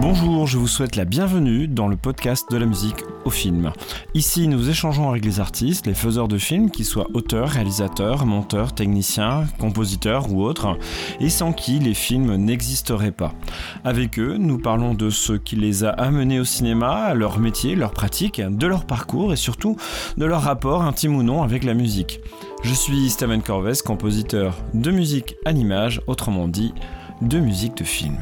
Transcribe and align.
Bonjour, 0.00 0.46
je 0.46 0.56
vous 0.56 0.66
souhaite 0.66 0.96
la 0.96 1.04
bienvenue 1.04 1.68
dans 1.68 1.86
le 1.86 1.94
podcast 1.94 2.50
de 2.50 2.56
la 2.56 2.64
musique 2.64 3.04
au 3.26 3.30
film. 3.30 3.70
Ici, 4.14 4.48
nous 4.48 4.70
échangeons 4.70 5.10
avec 5.10 5.26
les 5.26 5.40
artistes, 5.40 5.86
les 5.86 5.92
faiseurs 5.92 6.26
de 6.26 6.38
films, 6.38 6.70
qu'ils 6.70 6.86
soient 6.86 7.08
auteurs, 7.12 7.50
réalisateurs, 7.50 8.24
monteurs, 8.24 8.74
techniciens, 8.74 9.44
compositeurs 9.58 10.32
ou 10.32 10.42
autres, 10.42 10.78
et 11.20 11.28
sans 11.28 11.52
qui 11.52 11.80
les 11.80 11.92
films 11.92 12.36
n'existeraient 12.36 13.12
pas. 13.12 13.34
Avec 13.84 14.18
eux, 14.18 14.38
nous 14.38 14.56
parlons 14.56 14.94
de 14.94 15.10
ce 15.10 15.34
qui 15.34 15.56
les 15.56 15.84
a 15.84 15.90
amenés 15.90 16.40
au 16.40 16.44
cinéma, 16.44 17.12
leur 17.12 17.38
métier, 17.38 17.74
leur 17.74 17.92
pratique, 17.92 18.40
de 18.40 18.66
leur 18.66 18.86
parcours 18.86 19.34
et 19.34 19.36
surtout 19.36 19.76
de 20.16 20.24
leur 20.24 20.40
rapport 20.40 20.82
intime 20.82 21.14
ou 21.14 21.22
non 21.22 21.42
avec 21.42 21.62
la 21.62 21.74
musique. 21.74 22.20
Je 22.62 22.72
suis 22.72 23.10
Steven 23.10 23.42
Corvès, 23.42 23.82
compositeur 23.82 24.56
de 24.72 24.90
musique 24.90 25.36
à 25.44 25.52
l'image, 25.52 26.00
autrement 26.06 26.48
dit, 26.48 26.72
de 27.20 27.38
musique 27.38 27.76
de 27.76 27.84
film. 27.84 28.16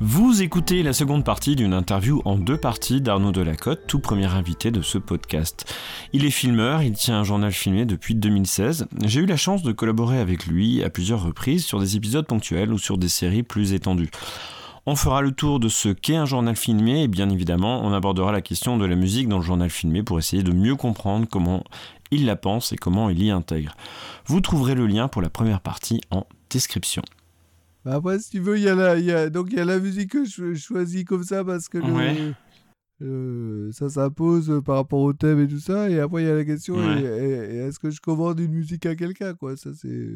Vous 0.00 0.42
écoutez 0.42 0.84
la 0.84 0.92
seconde 0.92 1.24
partie 1.24 1.56
d'une 1.56 1.74
interview 1.74 2.22
en 2.24 2.36
deux 2.38 2.56
parties 2.56 3.00
d'Arnaud 3.00 3.32
Delacote, 3.32 3.80
tout 3.88 3.98
premier 3.98 4.26
invité 4.26 4.70
de 4.70 4.80
ce 4.80 4.96
podcast. 4.96 5.74
Il 6.12 6.24
est 6.24 6.30
filmeur, 6.30 6.82
il 6.82 6.92
tient 6.92 7.18
un 7.18 7.24
journal 7.24 7.50
filmé 7.50 7.84
depuis 7.84 8.14
2016. 8.14 8.86
J'ai 9.04 9.20
eu 9.22 9.26
la 9.26 9.36
chance 9.36 9.64
de 9.64 9.72
collaborer 9.72 10.20
avec 10.20 10.46
lui 10.46 10.84
à 10.84 10.90
plusieurs 10.90 11.24
reprises 11.24 11.64
sur 11.64 11.80
des 11.80 11.96
épisodes 11.96 12.24
ponctuels 12.24 12.72
ou 12.72 12.78
sur 12.78 12.96
des 12.96 13.08
séries 13.08 13.42
plus 13.42 13.72
étendues. 13.72 14.12
On 14.86 14.94
fera 14.94 15.20
le 15.20 15.32
tour 15.32 15.58
de 15.58 15.68
ce 15.68 15.88
qu'est 15.88 16.14
un 16.14 16.26
journal 16.26 16.54
filmé 16.54 17.02
et 17.02 17.08
bien 17.08 17.28
évidemment 17.28 17.84
on 17.84 17.92
abordera 17.92 18.30
la 18.30 18.40
question 18.40 18.76
de 18.78 18.86
la 18.86 18.94
musique 18.94 19.28
dans 19.28 19.38
le 19.38 19.44
journal 19.44 19.68
filmé 19.68 20.04
pour 20.04 20.20
essayer 20.20 20.44
de 20.44 20.52
mieux 20.52 20.76
comprendre 20.76 21.26
comment 21.28 21.64
il 22.12 22.24
la 22.24 22.36
pense 22.36 22.70
et 22.70 22.76
comment 22.76 23.10
il 23.10 23.20
y 23.20 23.32
intègre. 23.32 23.74
Vous 24.26 24.40
trouverez 24.40 24.76
le 24.76 24.86
lien 24.86 25.08
pour 25.08 25.22
la 25.22 25.28
première 25.28 25.60
partie 25.60 26.00
en 26.12 26.24
description. 26.50 27.02
Bah, 27.88 27.94
après, 27.94 28.18
si 28.18 28.32
tu 28.32 28.40
veux, 28.40 28.58
il 28.58 28.64
y, 28.64 28.68
a 28.68 28.74
la, 28.74 28.98
y 28.98 29.10
a, 29.10 29.30
donc, 29.30 29.48
il 29.50 29.56
y 29.56 29.60
a 29.60 29.64
la 29.64 29.78
musique 29.78 30.10
que 30.10 30.26
je 30.26 30.52
choisis 30.52 31.04
comme 31.04 31.24
ça 31.24 31.42
parce 31.42 31.70
que 31.70 31.78
ça 33.72 33.88
s'impose 33.88 34.60
par 34.62 34.76
rapport 34.76 35.00
au 35.00 35.14
thème 35.14 35.40
et 35.40 35.48
tout 35.48 35.58
ça. 35.58 35.88
Et 35.88 35.98
après, 35.98 36.22
il 36.22 36.26
y 36.26 36.30
a 36.30 36.34
la 36.34 36.44
question 36.44 36.76
est-ce 36.76 37.78
que 37.78 37.88
je 37.88 37.98
commande 38.02 38.40
une 38.40 38.52
musique 38.52 38.84
à 38.84 38.94
quelqu'un 38.94 39.32
quoi? 39.32 39.56
Ça, 39.56 39.70
c'est. 39.74 40.06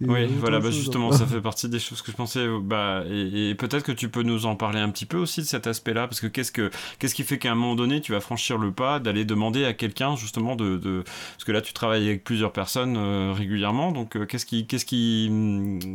Oui, 0.00 0.26
voilà, 0.40 0.58
bah 0.58 0.70
justement, 0.70 1.12
ça 1.12 1.24
fait 1.24 1.40
partie 1.40 1.68
des 1.68 1.78
choses 1.78 2.02
que 2.02 2.10
je 2.10 2.16
pensais. 2.16 2.40
Euh, 2.40 2.58
bah, 2.60 3.04
et, 3.08 3.54
peut-être 3.54 3.84
que 3.84 3.92
tu 3.92 4.08
peux 4.08 4.22
nous 4.22 4.44
en 4.44 4.56
parler 4.56 4.80
un 4.80 4.90
petit 4.90 5.06
peu 5.06 5.18
aussi 5.18 5.40
de 5.40 5.46
cet 5.46 5.68
aspect-là, 5.68 6.08
parce 6.08 6.20
que 6.20 6.26
qu'est-ce 6.26 6.50
que 6.50 6.70
qu'est-ce 6.98 7.14
qui 7.14 7.22
fait 7.22 7.38
qu'à 7.38 7.52
un 7.52 7.54
moment 7.54 7.76
donné, 7.76 8.00
tu 8.00 8.10
vas 8.10 8.20
franchir 8.20 8.58
le 8.58 8.72
pas 8.72 8.98
d'aller 8.98 9.24
demander 9.24 9.64
à 9.64 9.72
quelqu'un 9.72 10.16
justement 10.16 10.56
de, 10.56 10.78
de, 10.78 11.04
parce 11.04 11.44
que 11.44 11.52
là, 11.52 11.60
tu 11.60 11.72
travailles 11.74 12.08
avec 12.08 12.24
plusieurs 12.24 12.52
personnes 12.52 12.96
euh, 12.96 13.32
régulièrement, 13.32 13.92
donc 13.92 14.16
euh, 14.16 14.26
qu'est-ce 14.26 14.46
qui 14.46 14.66
qu'est-ce 14.66 14.84
qui 14.84 15.30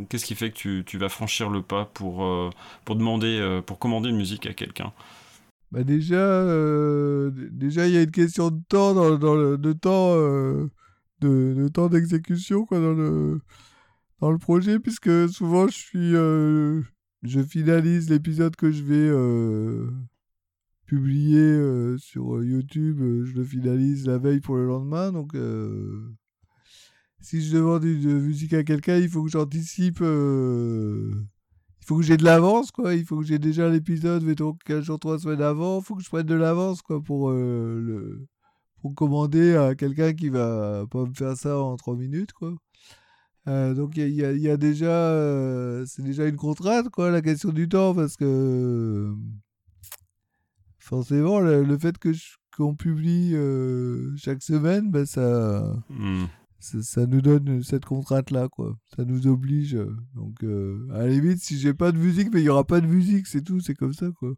qu'est-ce 0.08 0.24
qui 0.24 0.34
fait 0.34 0.50
que 0.50 0.56
tu, 0.56 0.82
tu, 0.86 0.96
vas 0.96 1.10
franchir 1.10 1.50
le 1.50 1.60
pas 1.60 1.84
pour 1.84 2.26
pour 2.84 2.96
demander 2.96 3.60
pour 3.66 3.78
commander 3.78 4.08
une 4.08 4.16
musique 4.16 4.46
à 4.46 4.54
quelqu'un? 4.54 4.92
Bah 5.72 5.84
déjà, 5.84 6.44
déjà 7.50 7.86
il 7.86 7.94
y 7.94 7.98
a 7.98 8.02
une 8.02 8.10
question 8.10 8.50
de 8.50 8.60
temps 8.68 8.94
dans, 8.94 9.18
dans 9.18 9.34
le 9.34 9.58
de 9.58 9.72
temps 9.74 10.14
de, 10.16 10.70
de 11.20 11.68
temps 11.68 11.88
d'exécution 11.88 12.64
quoi 12.64 12.80
dans 12.80 12.94
le 12.94 13.40
dans 14.20 14.30
le 14.30 14.38
projet, 14.38 14.78
puisque 14.78 15.28
souvent 15.30 15.66
je 15.66 15.76
suis, 15.76 16.14
euh, 16.14 16.82
je 17.22 17.40
finalise 17.40 18.10
l'épisode 18.10 18.54
que 18.54 18.70
je 18.70 18.82
vais 18.82 18.94
euh, 18.94 19.90
publier 20.86 21.40
euh, 21.40 21.96
sur 21.98 22.42
YouTube, 22.44 22.98
je 23.24 23.32
le 23.34 23.44
finalise 23.44 24.06
la 24.06 24.18
veille 24.18 24.40
pour 24.40 24.56
le 24.56 24.66
lendemain, 24.66 25.10
donc 25.12 25.34
si 27.20 27.42
je 27.42 27.54
demande 27.56 27.84
une 27.84 28.20
musique 28.20 28.52
à 28.54 28.62
quelqu'un, 28.64 28.96
il 28.96 29.08
faut 29.08 29.22
que 29.24 29.30
j'anticipe, 29.30 30.00
il 30.00 31.86
faut 31.86 31.96
que 31.96 32.02
j'ai 32.02 32.16
de 32.16 32.24
l'avance, 32.24 32.70
quoi, 32.70 32.94
il 32.94 33.04
faut 33.04 33.18
que 33.18 33.24
j'ai 33.24 33.38
déjà 33.38 33.68
l'épisode, 33.68 34.22
mettons 34.22 34.54
15 34.66 34.84
jours, 34.84 34.98
3 34.98 35.20
semaines 35.20 35.42
avant, 35.42 35.80
il 35.80 35.84
faut 35.84 35.94
que 35.94 36.02
je 36.02 36.08
prenne 36.08 36.26
de 36.26 36.34
l'avance, 36.34 36.82
quoi, 36.82 37.02
pour 37.02 37.30
le 37.30 38.26
pour 38.82 38.94
commander 38.94 39.56
à 39.56 39.74
quelqu'un 39.74 40.14
qui 40.14 40.30
va 40.30 40.86
pas 40.90 41.04
me 41.04 41.12
faire 41.12 41.36
ça 41.36 41.58
en 41.58 41.76
3 41.76 41.96
minutes, 41.96 42.32
quoi. 42.32 42.54
Euh, 43.50 43.74
donc 43.74 43.96
il 43.96 44.08
y, 44.10 44.20
y, 44.20 44.48
a 44.48 44.56
déjà, 44.56 44.86
euh, 44.86 45.84
c'est 45.84 46.02
déjà 46.02 46.26
une 46.26 46.36
contrainte 46.36 46.88
quoi, 46.88 47.10
la 47.10 47.20
question 47.20 47.50
du 47.50 47.68
temps 47.68 47.94
parce 47.94 48.16
que 48.16 49.12
forcément 50.78 51.40
le, 51.40 51.76
fait 51.76 51.98
que 51.98 52.10
qu'on 52.56 52.76
publie 52.76 53.32
euh, 53.34 54.14
chaque 54.16 54.42
semaine, 54.42 54.92
ben 54.92 55.04
ça, 55.04 55.64
mmh. 55.88 56.26
ça, 56.60 56.82
ça, 56.82 57.06
nous 57.06 57.22
donne 57.22 57.64
cette 57.64 57.86
contrainte 57.86 58.30
là 58.30 58.48
quoi, 58.48 58.76
ça 58.94 59.04
nous 59.04 59.26
oblige. 59.26 59.76
Donc 60.14 60.44
à 60.92 60.98
la 60.98 61.08
limite 61.08 61.42
si 61.42 61.58
j'ai 61.58 61.74
pas 61.74 61.90
de 61.90 61.98
musique, 61.98 62.28
mais 62.32 62.42
il 62.42 62.44
y 62.44 62.50
aura 62.50 62.64
pas 62.64 62.80
de 62.80 62.86
musique, 62.86 63.26
c'est 63.26 63.42
tout, 63.42 63.58
c'est 63.58 63.74
comme 63.74 63.94
ça 63.94 64.06
quoi. 64.16 64.34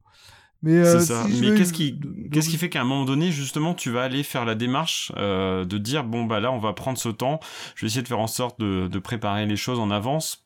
Mais, 0.63 0.75
euh, 0.75 1.01
ça. 1.01 1.27
mais 1.29 1.57
qu'est-ce 1.57 1.73
qui, 1.73 1.99
qu'est-ce 2.31 2.49
qui 2.49 2.57
fait 2.57 2.69
qu'à 2.69 2.83
un 2.83 2.85
moment 2.85 3.05
donné, 3.05 3.33
justement, 3.33 3.75
tu 3.75 3.91
vas 3.91 4.03
aller 4.03 4.23
faire 4.23 4.45
la 4.45 4.55
démarche 4.55 5.11
euh, 5.17 5.65
de 5.65 5.77
dire 5.77 6.05
bon 6.05 6.25
bah 6.25 6.39
là, 6.39 6.53
on 6.53 6.59
va 6.59 6.73
prendre 6.73 6.99
ce 6.99 7.09
temps. 7.09 7.41
Je 7.75 7.83
vais 7.83 7.89
essayer 7.89 8.03
de 8.03 8.09
faire 8.09 8.21
en 8.21 8.29
sorte 8.29 8.61
de, 8.61 8.87
de 8.87 8.99
préparer 8.99 9.47
les 9.47 9.57
choses 9.57 9.81
en 9.81 9.91
avance 9.91 10.45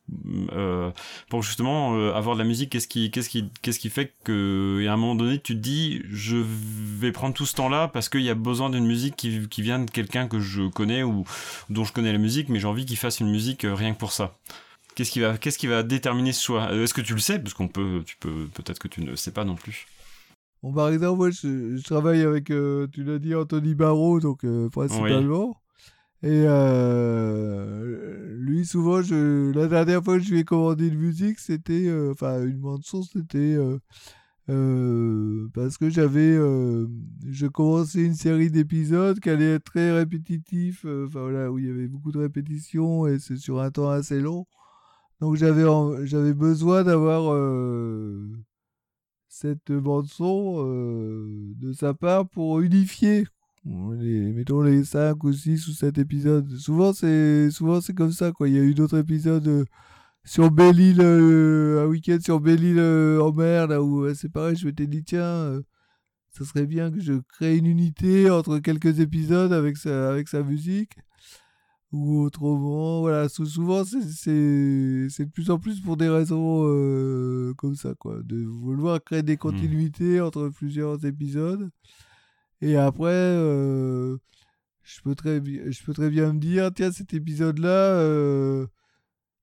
euh, 0.52 0.90
pour 1.28 1.42
justement 1.42 1.96
euh, 1.96 2.14
avoir 2.14 2.36
de 2.36 2.40
la 2.40 2.46
musique. 2.46 2.70
Qu'est-ce 2.70 2.88
qui, 2.88 3.10
qu'est-ce 3.10 3.28
qui, 3.28 3.50
qu'est-ce 3.60 3.78
qui 3.78 3.90
fait 3.90 4.14
que 4.24 4.86
à 4.88 4.92
un 4.92 4.96
moment 4.96 5.16
donné, 5.16 5.38
tu 5.38 5.54
te 5.54 5.58
dis 5.60 6.02
je 6.10 6.36
vais 6.38 7.12
prendre 7.12 7.34
tout 7.34 7.46
ce 7.46 7.54
temps-là 7.54 7.88
parce 7.88 8.08
qu'il 8.08 8.22
y 8.22 8.30
a 8.30 8.34
besoin 8.34 8.70
d'une 8.70 8.86
musique 8.86 9.16
qui, 9.16 9.48
qui 9.48 9.62
vient 9.62 9.80
de 9.80 9.90
quelqu'un 9.90 10.28
que 10.28 10.40
je 10.40 10.68
connais 10.68 11.02
ou 11.02 11.24
dont 11.70 11.84
je 11.84 11.92
connais 11.92 12.12
la 12.12 12.18
musique, 12.18 12.48
mais 12.48 12.60
j'ai 12.60 12.68
envie 12.68 12.86
qu'il 12.86 12.96
fasse 12.96 13.20
une 13.20 13.30
musique 13.30 13.64
euh, 13.64 13.74
rien 13.74 13.92
que 13.92 13.98
pour 13.98 14.12
ça. 14.12 14.36
Qu'est-ce 14.94 15.10
qui 15.10 15.20
va, 15.20 15.36
qu'est-ce 15.36 15.58
qui 15.58 15.66
va 15.66 15.82
déterminer 15.82 16.32
ce 16.32 16.42
choix? 16.42 16.72
Est-ce 16.72 16.94
que 16.94 17.02
tu 17.02 17.12
le 17.12 17.20
sais? 17.20 17.38
Parce 17.38 17.52
qu'on 17.52 17.68
peut, 17.68 18.02
tu 18.06 18.16
peux, 18.18 18.46
peut-être 18.54 18.78
que 18.78 18.88
tu 18.88 19.02
ne 19.02 19.10
le 19.10 19.16
sais 19.16 19.32
pas 19.32 19.44
non 19.44 19.54
plus. 19.54 19.86
Bon, 20.66 20.72
par 20.72 20.88
exemple, 20.88 21.18
moi, 21.18 21.30
je, 21.30 21.80
travaille 21.84 22.22
avec, 22.22 22.50
euh, 22.50 22.88
tu 22.88 23.04
l'as 23.04 23.20
dit, 23.20 23.36
Anthony 23.36 23.76
Barrault, 23.76 24.18
donc 24.18 24.42
euh, 24.44 24.68
principalement. 24.68 25.54
Et 26.24 26.42
euh, 26.44 28.34
lui, 28.36 28.66
souvent, 28.66 29.00
je, 29.00 29.52
la 29.52 29.68
dernière 29.68 30.02
fois 30.02 30.18
que 30.18 30.24
je 30.24 30.32
lui 30.32 30.40
ai 30.40 30.44
commandé 30.44 30.88
une 30.88 30.98
musique, 30.98 31.38
c'était, 31.38 31.88
enfin, 32.10 32.42
une 32.42 32.58
bande-son, 32.58 33.02
c'était 33.02 33.56
parce 35.54 35.78
que 35.78 35.88
j'avais, 35.88 36.34
je 36.34 37.46
commençais 37.46 38.02
une 38.02 38.14
série 38.14 38.50
d'épisodes 38.50 39.20
qui 39.20 39.30
allait 39.30 39.54
être 39.54 39.64
très 39.66 39.92
répétitif, 39.92 40.84
enfin 40.84 41.20
voilà, 41.20 41.52
où 41.52 41.60
il 41.60 41.66
y 41.66 41.70
avait 41.70 41.86
beaucoup 41.86 42.10
de 42.10 42.18
répétitions 42.18 43.06
et 43.06 43.20
c'est 43.20 43.36
sur 43.36 43.60
un 43.60 43.70
temps 43.70 43.90
assez 43.90 44.18
long. 44.18 44.46
Donc 45.20 45.36
j'avais, 45.36 45.64
j'avais 46.06 46.34
besoin 46.34 46.82
d'avoir 46.82 47.32
cette 49.38 49.70
bande 49.70 50.06
son 50.06 50.64
euh, 50.66 51.52
de 51.60 51.74
sa 51.74 51.92
part 51.92 52.26
pour 52.26 52.60
unifier 52.60 53.26
mettons 53.66 54.62
les 54.62 54.84
5 54.84 55.22
ou 55.24 55.32
6 55.32 55.68
ou 55.68 55.72
7 55.72 55.98
épisodes. 55.98 56.48
Souvent 56.56 56.92
c'est 56.94 57.50
souvent 57.50 57.80
c'est 57.80 57.92
comme 57.92 58.12
ça 58.12 58.32
quoi. 58.32 58.48
Il 58.48 58.54
y 58.54 58.58
a 58.58 58.62
eu 58.62 58.74
d'autres 58.74 58.98
épisodes 58.98 59.46
euh, 59.46 59.64
sur 60.24 60.50
Belle-Île 60.50 61.00
euh, 61.02 61.84
un 61.84 61.86
week-end 61.86 62.18
sur 62.22 62.40
Belle-Île 62.40 62.80
en 63.20 63.32
mer 63.32 63.66
là 63.66 63.82
où 63.82 64.12
c'est 64.14 64.30
pareil, 64.30 64.56
je 64.56 64.66
m'étais 64.66 64.86
dit 64.86 65.04
tiens 65.04 65.60
ça 66.30 66.44
serait 66.44 66.66
bien 66.66 66.90
que 66.90 67.00
je 67.00 67.14
crée 67.34 67.56
une 67.58 67.66
unité 67.66 68.30
entre 68.30 68.58
quelques 68.58 69.00
épisodes 69.00 69.52
avec 69.52 69.76
sa 69.76 70.10
avec 70.10 70.28
sa 70.28 70.42
musique 70.42 70.96
ou 71.96 72.22
autrement. 72.22 73.00
Voilà, 73.00 73.28
souvent 73.28 73.84
c'est 73.84 74.30
de 74.30 75.30
plus 75.30 75.50
en 75.50 75.58
plus 75.58 75.80
pour 75.80 75.96
des 75.96 76.08
raisons 76.08 76.64
euh, 76.66 77.54
comme 77.56 77.74
ça, 77.74 77.94
quoi. 77.98 78.20
De 78.22 78.44
vouloir 78.44 79.02
créer 79.02 79.22
des 79.22 79.34
mmh. 79.34 79.38
continuités 79.38 80.20
entre 80.20 80.48
plusieurs 80.50 81.04
épisodes. 81.04 81.70
Et 82.60 82.76
après, 82.76 83.10
euh, 83.12 84.16
je, 84.82 85.00
peux 85.02 85.14
très, 85.14 85.42
je 85.44 85.84
peux 85.84 85.92
très 85.92 86.10
bien 86.10 86.32
me 86.32 86.40
dire, 86.40 86.70
tiens, 86.74 86.92
cet 86.92 87.14
épisode-là, 87.14 87.68
euh, 87.68 88.66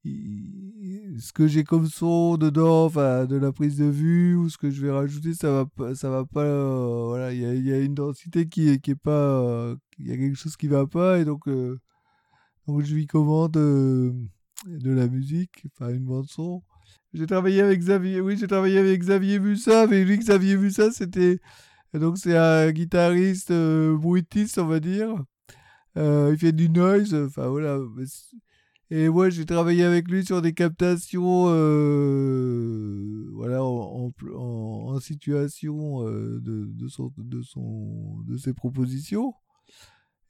ce 0.06 1.32
que 1.34 1.48
j'ai 1.48 1.64
comme 1.64 1.88
son 1.88 2.38
dedans, 2.38 2.86
enfin, 2.86 3.26
de 3.26 3.36
la 3.38 3.52
prise 3.52 3.78
de 3.78 3.86
vue, 3.86 4.36
ou 4.36 4.50
ce 4.50 4.58
que 4.58 4.70
je 4.72 4.82
vais 4.86 4.92
rajouter, 4.92 5.34
ça 5.34 5.52
va 5.52 5.66
pas, 5.66 5.96
ça 5.96 6.10
va 6.10 6.26
pas, 6.26 7.06
voilà, 7.08 7.34
il 7.34 7.42
y 7.42 7.46
a, 7.46 7.54
y 7.54 7.72
a, 7.72 7.80
une 7.80 7.94
densité 7.94 8.48
qui 8.48 8.80
qui 8.82 8.92
est 8.92 8.96
pas, 8.96 9.76
il 10.00 10.08
y 10.08 10.12
a 10.12 10.18
quelque 10.18 10.36
chose 10.36 10.58
qui 10.58 10.68
va 10.68 10.88
pas, 10.88 11.20
et 11.20 11.26
donc, 11.26 11.48
donc 12.68 12.82
je 12.82 12.96
lui 12.96 13.08
commande 13.08 13.58
euh, 13.58 14.14
de 14.68 14.92
la 14.92 15.08
musique, 15.08 15.66
enfin 15.68 15.90
une 15.94 16.06
bande 16.06 16.28
son. 16.30 16.64
J'ai 17.14 17.28
travaillé 17.28 17.62
avec 17.62 17.80
Xavier, 17.80 18.22
oui, 18.22 18.38
j'ai 18.38 18.48
travaillé 18.48 18.80
avec 18.80 19.00
Xavier 19.02 19.40
Mussa, 19.40 19.86
mais 19.88 20.04
lui, 20.04 20.18
Xavier 20.18 20.58
Mussa, 20.58 20.92
c'était. 20.92 21.40
Donc 21.94 22.18
c'est 22.18 22.36
un 22.38 22.72
guitariste 22.72 23.52
euh, 23.52 23.96
bruitiste, 23.98 24.58
on 24.58 24.66
va 24.66 24.80
dire. 24.80 25.16
Euh, 25.98 26.32
il 26.34 26.40
fait 26.40 26.54
du 26.54 26.70
noise, 26.70 27.14
enfin 27.14 27.50
voilà. 27.50 27.80
Et 28.90 29.10
moi, 29.10 29.30
j'ai 29.30 29.46
travaillé 29.46 29.84
avec 29.84 30.10
lui 30.10 30.26
sur 30.26 30.42
des 30.42 30.54
captations, 30.54 31.44
voilà, 33.34 33.64
en, 33.64 35.00
situation 35.00 36.02
de, 36.04 36.88
son, 36.88 38.22
de 38.28 38.38
ses 38.38 38.54
propositions. 38.54 39.34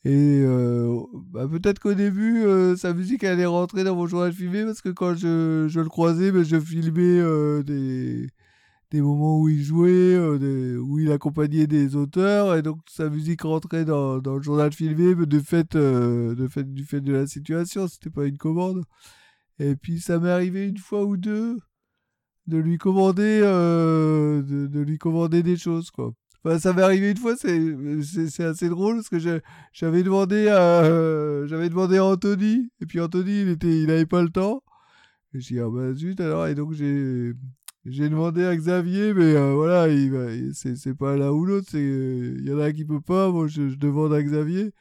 Et 0.06 0.42
euh, 0.44 1.02
bah, 1.32 1.48
peut-être 1.48 1.80
qu'au 1.80 1.94
début, 1.94 2.44
euh, 2.44 2.76
sa 2.76 2.94
musique 2.94 3.24
allait 3.24 3.46
rentrer 3.46 3.84
dans 3.86 3.96
mon 3.96 4.06
journal 4.08 4.34
filmé 4.34 4.66
parce 4.66 4.82
que 4.82 4.90
quand 4.90 5.16
je, 5.16 5.68
je 5.70 5.80
le 5.80 5.90
croisais, 5.90 6.32
bah, 6.32 6.44
je 6.44 6.60
filmais 6.60 7.20
euh, 7.20 7.64
des, 7.64 8.28
des 8.92 9.02
moments 9.02 9.40
où 9.40 9.50
il 9.50 9.64
jouait, 9.64 9.90
euh, 9.90 10.78
où 10.78 11.00
il 11.00 11.12
accompagnait 11.12 11.68
des 11.68 11.96
auteurs, 11.96 12.56
et 12.56 12.62
donc 12.62 12.80
sa 12.90 13.10
musique 13.10 13.42
rentrait 13.42 13.86
dans, 13.86 14.20
dans 14.20 14.36
le 14.36 14.44
journal 14.44 14.72
filmé, 14.74 15.16
mais 15.16 15.26
de 15.26 15.40
fait, 15.40 15.76
euh, 15.76 16.36
de 16.36 16.48
fait, 16.48 16.72
du 16.74 16.86
fait 16.86 17.02
de 17.02 17.14
la 17.14 17.26
situation, 17.28 17.88
c'était 17.88 18.12
pas 18.12 18.26
une 18.26 18.38
commande. 18.38 18.84
Et 19.60 19.76
puis 19.76 20.00
ça 20.02 20.20
m'est 20.20 20.30
arrivé 20.30 20.68
une 20.68 20.78
fois 20.78 21.06
ou 21.06 21.18
deux 21.18 21.60
de 22.48 22.58
lui 22.58 22.78
commander, 22.78 23.42
euh, 23.44 24.42
de, 24.44 24.68
de, 24.68 24.80
lui 24.82 24.98
commander 24.98 25.44
des 25.44 25.58
choses, 25.58 25.92
quoi. 25.92 26.14
Enfin, 26.45 26.60
ça 26.60 26.74
m'est 26.74 26.81
arrivé 26.81 27.12
une 27.12 27.18
fois, 27.18 27.36
c'est 27.38 28.44
assez 28.44 28.68
drôle 28.69 28.95
parce 28.98 29.10
que 29.10 29.42
j'avais 29.72 30.04
demandé 30.04 30.45
j'avais 31.48 31.69
demandé 31.69 31.98
à 31.98 32.06
Anthony 32.06 32.69
et 32.81 32.86
puis 32.86 33.00
Anthony 33.00 33.42
il 33.42 33.50
était 33.50 33.81
il 33.81 34.07
pas 34.07 34.22
le 34.22 34.30
temps. 34.30 34.62
Et 35.34 35.40
j'ai 35.40 35.56
dit 35.56 35.62
ah 35.62 35.69
bah 35.69 35.94
zut 35.94 36.19
alors 36.19 36.48
et 36.48 36.56
donc 36.56 36.74
j'ai 37.86 38.10
demandé 38.10 38.45
à 38.45 38.56
Xavier, 38.56 39.13
mais 39.13 39.36
euh, 39.36 39.54
voilà, 39.56 39.90
il, 39.90 40.51
c'est 40.54 40.95
pas 40.95 41.18
l'un 41.18 41.31
ou 41.31 41.45
l'autre. 41.45 41.68
Il 41.74 42.48
y 42.48 42.54
en 42.54 42.60
a 42.60 42.66
un 42.68 42.72
qui 42.72 42.86
peut 42.86 43.01
pas. 43.01 43.30
Moi, 43.30 43.48
je, 43.48 43.75
demande 43.75 44.13
à 44.13 44.24
Xavier. 44.24 44.72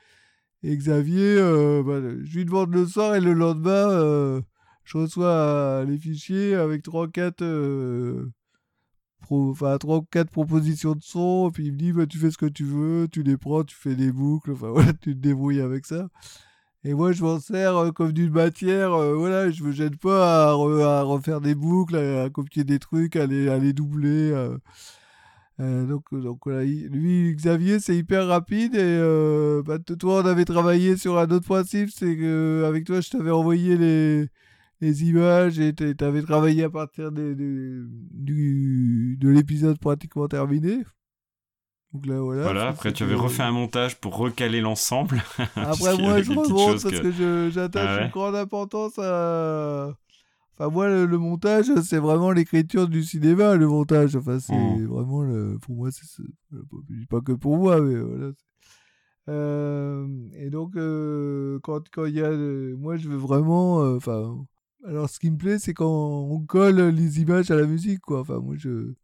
Et 0.62 0.76
Xavier, 0.76 1.36
euh, 1.38 1.82
bah, 1.82 2.00
je 2.22 2.38
lui 2.38 2.44
demande 2.44 2.72
le 2.72 2.86
soir 2.86 3.16
et 3.16 3.20
le 3.20 3.32
lendemain, 3.32 3.90
euh, 3.90 4.40
je 4.84 4.98
reçois 4.98 5.84
les 5.86 5.98
fichiers 5.98 6.54
avec 6.54 6.84
3-4 6.84 7.42
enfin, 9.32 9.76
3 9.78 10.02
4 10.10 10.30
propositions 10.30 10.94
de 10.94 11.02
son. 11.02 11.48
Et 11.48 11.52
puis 11.52 11.66
il 11.66 11.72
me 11.72 11.78
dit, 11.78 11.92
bah, 11.92 12.06
tu 12.06 12.18
fais 12.18 12.30
ce 12.30 12.38
que 12.38 12.46
tu 12.46 12.64
veux, 12.64 13.08
tu 13.10 13.22
les 13.22 13.36
prends, 13.36 13.64
tu 13.64 13.76
fais 13.76 13.94
des 13.94 14.12
boucles. 14.12 14.52
Enfin, 14.52 14.70
voilà, 14.74 14.92
tu 14.92 15.14
te 15.14 15.20
débrouilles 15.20 15.60
avec 15.60 15.86
ça. 15.86 16.08
Et 16.84 16.94
moi, 16.94 17.12
je 17.12 17.22
m'en 17.22 17.38
sers 17.38 17.76
euh, 17.76 17.90
comme 17.92 18.12
d'une 18.12 18.32
matière. 18.32 18.92
Euh, 18.94 19.14
voilà, 19.14 19.50
je 19.50 19.62
me 19.62 19.72
gêne 19.72 19.96
pas 19.96 20.50
à, 20.50 20.52
refaire 21.02 21.40
des 21.40 21.54
boucles, 21.54 21.96
à, 21.96 22.28
copier 22.30 22.64
des 22.64 22.78
trucs, 22.80 23.14
à 23.16 23.26
les, 23.26 23.48
à 23.48 23.58
les 23.58 23.72
doubler. 23.72 24.32
Euh, 25.60 25.86
donc, 25.86 26.04
donc 26.12 26.40
voilà, 26.44 26.64
lui, 26.64 27.32
Xavier, 27.36 27.78
c'est 27.78 27.96
hyper 27.96 28.26
rapide. 28.26 28.74
Et 28.74 28.98
bah, 29.64 29.78
toi, 29.78 30.22
on 30.22 30.26
avait 30.26 30.44
travaillé 30.44 30.96
sur 30.96 31.18
un 31.18 31.30
autre 31.30 31.46
principe. 31.46 31.90
C'est 31.90 32.16
que 32.16 32.64
avec 32.66 32.84
toi, 32.84 33.00
je 33.00 33.10
t'avais 33.10 33.30
envoyé 33.30 33.76
les, 33.76 34.28
les 34.82 35.04
images 35.04 35.60
et 35.60 35.72
tu 35.72 35.94
avais 36.00 36.22
travaillé 36.22 36.64
à 36.64 36.70
partir 36.70 37.12
des, 37.12 37.34
du, 37.36 39.16
de 39.20 39.28
l'épisode 39.28 39.78
pratiquement 39.78 40.26
terminé. 40.26 40.82
Donc 41.92 42.06
là, 42.06 42.20
voilà. 42.20 42.42
Voilà, 42.42 42.68
après 42.68 42.92
tu 42.92 43.04
avais 43.04 43.14
refait 43.14 43.44
un 43.44 43.52
montage 43.52 44.00
pour 44.00 44.16
recaler 44.16 44.60
l'ensemble. 44.60 45.22
Après, 45.56 45.96
moi, 45.98 46.22
je 46.22 46.32
remonte 46.32 46.82
parce 46.82 47.00
que, 47.00 47.50
j'attache 47.52 47.98
ah 48.00 48.04
une 48.04 48.10
grande 48.10 48.34
importance 48.34 48.98
à. 48.98 49.94
Enfin, 50.54 50.70
moi, 50.70 50.88
le, 50.88 51.18
montage, 51.18 51.66
c'est 51.82 51.98
vraiment 51.98 52.32
l'écriture 52.32 52.88
du 52.88 53.02
cinéma, 53.02 53.56
le 53.56 53.68
montage. 53.68 54.16
Enfin, 54.16 54.40
c'est 54.40 54.54
mmh. 54.54 54.86
vraiment 54.86 55.22
le. 55.22 55.58
Pour 55.60 55.76
moi, 55.76 55.90
c'est. 55.92 56.22
Pas 57.10 57.20
que 57.20 57.32
pour 57.32 57.58
moi, 57.58 57.78
mais 57.80 58.00
voilà. 58.00 58.32
Euh, 59.28 60.08
et 60.34 60.48
donc, 60.48 60.76
euh, 60.76 61.58
quand 61.62 61.82
il 62.06 62.14
y 62.14 62.22
a. 62.22 62.30
Moi, 62.30 62.96
je 62.96 63.08
veux 63.10 63.18
vraiment. 63.18 63.82
Euh, 63.82 63.96
enfin. 63.96 64.46
Alors, 64.86 65.08
ce 65.08 65.20
qui 65.20 65.30
me 65.30 65.36
plaît, 65.36 65.58
c'est 65.58 65.74
quand 65.74 65.86
on 65.88 66.40
colle 66.40 66.80
les 66.88 67.20
images 67.20 67.50
à 67.50 67.56
la 67.56 67.66
musique, 67.66 68.00
quoi. 68.00 68.20
Enfin, 68.20 68.38
moi, 68.38 68.56
je. 68.56 68.94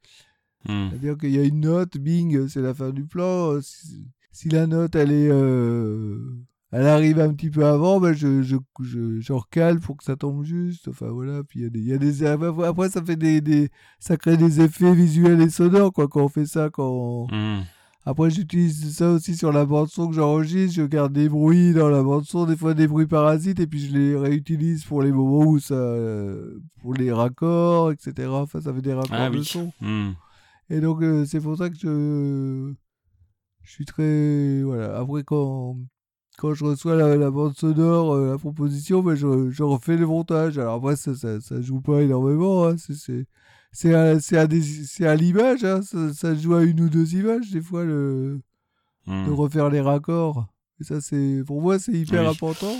Hmm. 0.68 0.90
C'est-à-dire 0.90 1.16
qu'il 1.16 1.30
y 1.30 1.38
a 1.38 1.44
une 1.44 1.60
note, 1.60 1.98
bing, 1.98 2.48
c'est 2.48 2.60
la 2.60 2.74
fin 2.74 2.90
du 2.90 3.04
plan. 3.04 3.58
Si, 4.32 4.48
la 4.48 4.66
note, 4.66 4.94
elle 4.96 5.12
est. 5.12 5.28
Euh, 5.30 6.18
elle 6.70 6.86
arrive 6.86 7.18
un 7.18 7.32
petit 7.32 7.48
peu 7.48 7.64
avant, 7.64 7.98
ben 7.98 8.12
je, 8.12 8.42
je, 8.42 8.56
je, 8.80 9.32
recale 9.32 9.80
pour 9.80 9.96
que 9.96 10.04
ça 10.04 10.16
tombe 10.16 10.44
juste. 10.44 10.88
Enfin 10.88 11.08
voilà, 11.08 11.42
puis 11.42 11.60
il 11.60 11.62
y 11.62 11.66
a 11.66 11.70
des, 11.70 11.80
y 11.80 11.92
a 11.94 11.98
des 11.98 12.26
après 12.26 12.90
ça 12.90 13.02
fait 13.02 13.16
des, 13.16 13.40
des, 13.40 13.70
ça 13.98 14.18
crée 14.18 14.36
des 14.36 14.60
effets 14.60 14.94
visuels 14.94 15.40
et 15.40 15.48
sonores 15.48 15.94
quoi 15.94 16.08
quand 16.08 16.24
on 16.24 16.28
fait 16.28 16.44
ça 16.44 16.68
quand. 16.68 17.26
Hmm. 17.30 17.62
Après 18.04 18.30
j'utilise 18.30 18.96
ça 18.96 19.10
aussi 19.10 19.36
sur 19.36 19.52
la 19.52 19.66
bande 19.66 19.88
son 19.88 20.08
que 20.08 20.14
j'enregistre, 20.14 20.76
je 20.76 20.82
garde 20.82 21.12
des 21.12 21.28
bruits 21.28 21.74
dans 21.74 21.88
la 21.88 22.02
bande 22.02 22.24
son, 22.24 22.46
des 22.46 22.56
fois 22.56 22.72
des 22.72 22.86
bruits 22.86 23.06
parasites 23.06 23.60
et 23.60 23.66
puis 23.66 23.80
je 23.80 23.92
les 23.92 24.16
réutilise 24.16 24.84
pour 24.84 25.02
les 25.02 25.12
moments 25.12 25.46
où 25.46 25.58
ça, 25.58 25.94
pour 26.80 26.94
les 26.94 27.12
raccords, 27.12 27.92
etc. 27.92 28.28
Enfin 28.30 28.60
ça 28.60 28.72
fait 28.72 28.80
des 28.80 28.94
raccords 28.94 29.18
ah 29.18 29.30
de 29.30 29.42
son. 29.42 29.72
Hmm. 29.80 30.12
Et 30.70 30.80
donc, 30.80 31.02
euh, 31.02 31.24
c'est 31.24 31.40
pour 31.40 31.56
ça 31.56 31.70
que 31.70 31.76
je, 31.76 32.74
je 33.62 33.70
suis 33.70 33.84
très. 33.84 34.62
Voilà. 34.62 34.98
Après, 34.98 35.22
quand, 35.24 35.78
quand 36.36 36.54
je 36.54 36.64
reçois 36.64 36.94
la, 36.96 37.30
bande 37.30 37.56
sonore, 37.56 38.12
euh, 38.12 38.32
la 38.32 38.38
proposition, 38.38 39.02
ben 39.02 39.14
je, 39.14 39.50
je, 39.50 39.62
refais 39.62 39.96
le 39.96 40.06
montage. 40.06 40.58
Alors, 40.58 40.74
après, 40.74 40.96
ça, 40.96 41.14
ça, 41.14 41.40
ça 41.40 41.60
joue 41.62 41.80
pas 41.80 42.02
énormément. 42.02 42.66
Hein. 42.66 42.76
C'est. 42.78 43.26
C'est 43.72 43.94
à, 43.94 44.16
à, 44.16 45.10
à 45.10 45.14
l'image, 45.14 45.64
hein. 45.64 45.82
ça, 45.82 46.12
ça, 46.12 46.34
joue 46.34 46.54
à 46.54 46.64
une 46.64 46.80
ou 46.80 46.88
deux 46.88 47.14
images, 47.14 47.50
des 47.50 47.60
fois, 47.60 47.84
le, 47.84 48.40
de 49.06 49.12
hmm. 49.12 49.32
refaire 49.34 49.68
les 49.68 49.80
raccords. 49.80 50.46
Et 50.80 50.84
ça, 50.84 51.00
c'est, 51.00 51.42
pour 51.46 51.60
moi, 51.60 51.78
c'est 51.78 51.92
hyper 51.92 52.28
important. 52.28 52.74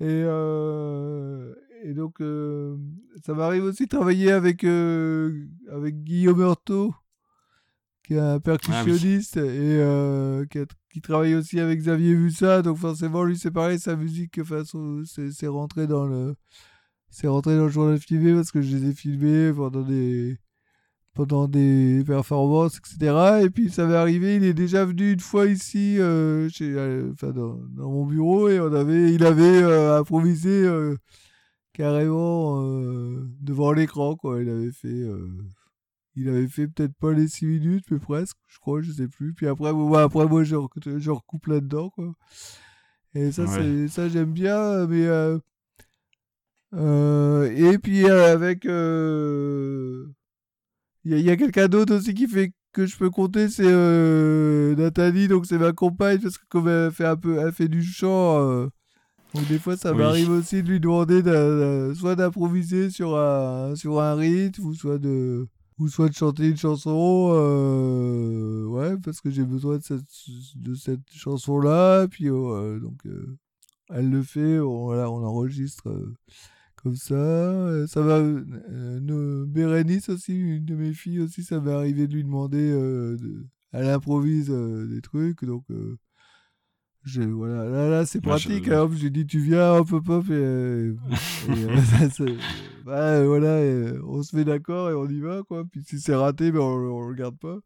Et, 0.00 0.04
euh, 0.06 1.54
et 1.84 1.94
donc, 1.94 2.20
euh, 2.20 2.76
ça 3.24 3.34
m'arrive 3.34 3.64
aussi 3.64 3.84
de 3.84 3.88
travailler 3.88 4.32
avec, 4.32 4.64
euh, 4.64 5.46
avec 5.70 6.02
Guillaume 6.02 6.40
Heurtaud, 6.40 6.94
qui 8.04 8.14
est 8.14 8.18
un 8.18 8.40
percussionniste 8.40 9.36
et 9.36 9.40
euh, 9.80 10.44
qui, 10.90 11.00
travaille 11.00 11.36
aussi 11.36 11.60
avec 11.60 11.78
Xavier 11.78 12.14
Vussa. 12.14 12.62
Donc, 12.62 12.78
forcément, 12.78 13.22
lui, 13.22 13.38
c'est 13.38 13.52
pareil, 13.52 13.78
sa 13.78 13.94
musique, 13.94 14.40
c'est 15.04 15.46
rentré 15.46 15.86
dans 15.86 16.06
le. 16.06 16.34
C'est 17.10 17.26
rentré 17.26 17.56
dans 17.56 17.64
le 17.64 17.70
journal 17.70 17.98
filmé 17.98 18.34
parce 18.34 18.50
que 18.50 18.60
je 18.60 18.76
les 18.76 18.90
ai 18.90 18.94
filmés 18.94 19.52
pendant 19.52 19.82
des, 19.82 20.38
pendant 21.14 21.48
des 21.48 22.04
performances, 22.06 22.78
etc. 22.78 23.42
Et 23.42 23.50
puis 23.50 23.70
ça 23.70 23.86
m'est 23.86 23.94
arrivé, 23.94 24.36
il 24.36 24.44
est 24.44 24.54
déjà 24.54 24.84
venu 24.84 25.12
une 25.12 25.20
fois 25.20 25.46
ici, 25.46 25.96
chez, 26.50 27.08
enfin, 27.12 27.30
dans, 27.30 27.58
dans, 27.70 27.90
mon 27.90 28.06
bureau, 28.06 28.48
et 28.48 28.60
on 28.60 28.72
avait, 28.72 29.12
il 29.12 29.24
avait 29.24 29.62
improvisé 29.96 30.66
carrément 31.78 32.60
euh, 32.60 33.24
devant 33.40 33.72
l'écran 33.72 34.16
quoi. 34.16 34.42
Il 34.42 34.50
avait 34.50 34.72
fait 34.72 34.88
euh, 34.88 35.30
il 36.16 36.28
avait 36.28 36.48
fait 36.48 36.66
peut-être 36.66 36.94
pas 36.94 37.12
les 37.12 37.28
6 37.28 37.46
minutes 37.46 37.84
mais 37.90 38.00
presque 38.00 38.36
je 38.48 38.58
crois 38.58 38.82
je 38.82 38.90
sais 38.90 39.08
plus. 39.08 39.32
Puis 39.32 39.46
après 39.46 39.72
moi 39.72 40.02
après 40.02 40.26
moi 40.26 40.42
je, 40.42 40.56
je 40.98 41.10
recoupe 41.10 41.46
là 41.46 41.60
dedans 41.60 41.88
quoi. 41.90 42.12
Et 43.14 43.30
ça 43.30 43.46
ça 43.88 44.08
j'aime 44.08 44.32
bien 44.32 44.86
mais 44.88 45.06
euh, 46.74 47.50
et 47.56 47.78
puis 47.78 48.08
avec 48.08 48.64
il 48.64 48.70
y 51.04 51.30
a, 51.30 51.36
quelqu'un 51.36 51.68
d'autre 51.68 51.94
aussi 51.94 52.14
qui 52.14 52.26
fait 52.28 52.52
que 52.72 52.86
je 52.86 52.96
peux 52.96 53.10
compter 53.10 53.48
c'est 53.48 53.64
Nathalie 54.76 55.28
donc 55.28 55.46
c'est 55.46 55.58
ma 55.58 55.72
compagne 55.72 56.20
parce 56.20 56.38
que 56.38 56.44
comme 56.48 56.68
elle 56.68 56.92
fait 56.92 57.06
un 57.06 57.16
peu 57.16 57.38
elle 57.38 57.52
fait 57.52 57.68
du 57.68 57.82
chant 57.82 58.68
donc 59.34 59.46
des 59.46 59.58
fois, 59.58 59.76
ça 59.76 59.92
m'arrive 59.92 60.30
aussi 60.30 60.62
de 60.62 60.68
lui 60.68 60.80
demander 60.80 61.22
de, 61.22 61.92
soit 61.94 62.16
d'improviser 62.16 62.90
sur 62.90 63.16
un, 63.16 63.74
sur 63.76 64.00
un 64.00 64.14
rythme, 64.14 64.64
ou 64.64 64.74
soit 64.74 64.98
de, 64.98 65.46
ou 65.78 65.88
soit 65.88 66.08
de 66.08 66.14
chanter 66.14 66.48
une 66.48 66.56
chanson, 66.56 67.30
euh, 67.32 68.64
ouais, 68.66 68.96
parce 69.04 69.20
que 69.20 69.30
j'ai 69.30 69.44
besoin 69.44 69.78
de 69.78 69.82
cette, 69.82 70.02
de 70.56 70.74
cette 70.74 71.12
chanson-là. 71.12 72.08
Puis 72.08 72.30
euh, 72.30 72.80
donc, 72.80 73.04
euh, 73.06 73.36
elle 73.90 74.10
le 74.10 74.22
fait, 74.22 74.60
on, 74.60 74.84
voilà, 74.84 75.10
on 75.10 75.22
enregistre 75.22 75.88
comme 76.82 76.96
ça. 76.96 77.86
Ça 77.86 78.00
va. 78.02 78.22
Bérénice 79.46 80.08
aussi, 80.08 80.34
une 80.34 80.64
de 80.64 80.74
mes 80.74 80.92
filles 80.92 81.20
aussi, 81.20 81.42
ça 81.42 81.60
m'est 81.60 81.72
arrivé 81.72 82.06
de 82.06 82.14
lui 82.14 82.24
demander. 82.24 82.70
De, 82.70 83.46
elle 83.72 83.88
improvise 83.88 84.50
des 84.50 85.00
trucs, 85.02 85.44
donc 85.44 85.64
voilà, 87.16 87.64
là, 87.64 87.88
là 87.88 88.06
c'est 88.06 88.20
pratique. 88.20 88.68
Hein, 88.68 88.88
j'ai 88.94 89.10
dit, 89.10 89.26
tu 89.26 89.38
viens, 89.38 89.74
hop, 89.74 89.92
hop, 89.92 90.08
hop. 90.08 90.24
Et, 90.28 90.32
euh, 90.34 90.94
bah, 92.84 93.24
voilà, 93.24 93.94
on 94.04 94.22
se 94.22 94.36
met 94.36 94.44
d'accord 94.44 94.90
et 94.90 94.94
on 94.94 95.08
y 95.08 95.20
va, 95.20 95.42
quoi. 95.42 95.64
Puis 95.70 95.82
si 95.84 96.00
c'est 96.00 96.14
raté, 96.14 96.52
ben, 96.52 96.60
on, 96.60 97.04
ne 97.04 97.08
regarde 97.08 97.38
pas. 97.38 97.58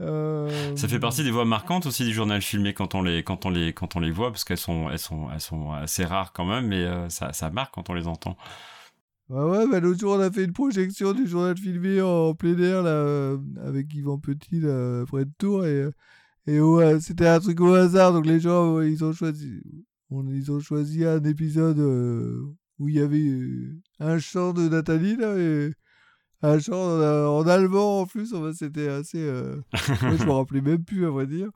Euh, 0.00 0.76
Ça 0.76 0.88
fait 0.88 0.98
partie 0.98 1.24
des 1.24 1.30
voix 1.30 1.44
marquantes 1.44 1.86
aussi 1.86 2.04
du 2.04 2.12
journal 2.12 2.42
filmé 2.42 2.74
quand 2.74 2.94
on 2.94 3.02
les, 3.02 3.22
quand 3.22 3.46
on 3.46 3.50
les, 3.50 3.72
quand 3.72 3.96
on 3.96 4.00
les 4.00 4.10
voit, 4.10 4.30
parce 4.30 4.44
qu'elles 4.44 4.58
sont, 4.58 4.90
elles 4.90 4.98
sont, 4.98 5.30
elles 5.32 5.40
sont 5.40 5.72
assez 5.72 6.04
rares 6.04 6.32
quand 6.32 6.44
même, 6.44 6.66
mais 6.66 6.84
euh, 6.84 7.08
ça, 7.08 7.32
ça 7.32 7.50
marque 7.50 7.74
quand 7.74 7.88
on 7.88 7.94
les 7.94 8.06
entend. 8.06 8.36
Bah 9.28 9.46
ouais, 9.46 9.66
bah 9.66 9.80
l'autre 9.80 9.98
jour, 9.98 10.16
on 10.16 10.20
a 10.20 10.30
fait 10.30 10.44
une 10.44 10.52
projection 10.52 11.12
du 11.12 11.26
journal 11.26 11.56
filmé 11.56 12.00
en 12.00 12.34
plein 12.34 12.56
air, 12.58 12.82
là, 12.82 13.36
avec 13.64 13.92
Yvan 13.94 14.18
Petit, 14.18 14.60
là, 14.60 15.04
près 15.06 15.24
de 15.24 15.32
Tours, 15.38 15.64
et 15.64 15.88
et 16.48 16.60
ouais, 16.60 17.00
c'était 17.00 17.26
un 17.26 17.40
truc 17.40 17.60
au 17.60 17.74
hasard, 17.74 18.12
donc 18.12 18.24
les 18.24 18.38
gens, 18.38 18.80
ils 18.80 19.04
ont 19.04 19.12
choisi, 19.12 19.60
ils 20.12 20.52
ont 20.52 20.60
choisi 20.60 21.04
un 21.04 21.24
épisode 21.24 21.80
euh, 21.80 22.40
où 22.78 22.88
il 22.88 22.94
y 22.94 23.00
avait 23.00 23.18
euh, 23.18 23.80
un 23.98 24.18
chant 24.20 24.52
de 24.52 24.68
Nathalie, 24.68 25.16
là, 25.16 25.36
et 25.36 25.72
un 26.42 26.58
chant 26.58 27.00
en, 27.00 27.46
allemand 27.46 28.00
en 28.00 28.06
plus, 28.06 28.34
c'était 28.54 28.88
assez... 28.88 29.18
Euh, 29.18 29.56
je 29.72 30.24
me 30.24 30.32
rappelais 30.32 30.60
même 30.60 30.84
plus, 30.84 31.06
à 31.06 31.10
vrai 31.10 31.26
dire. 31.26 31.50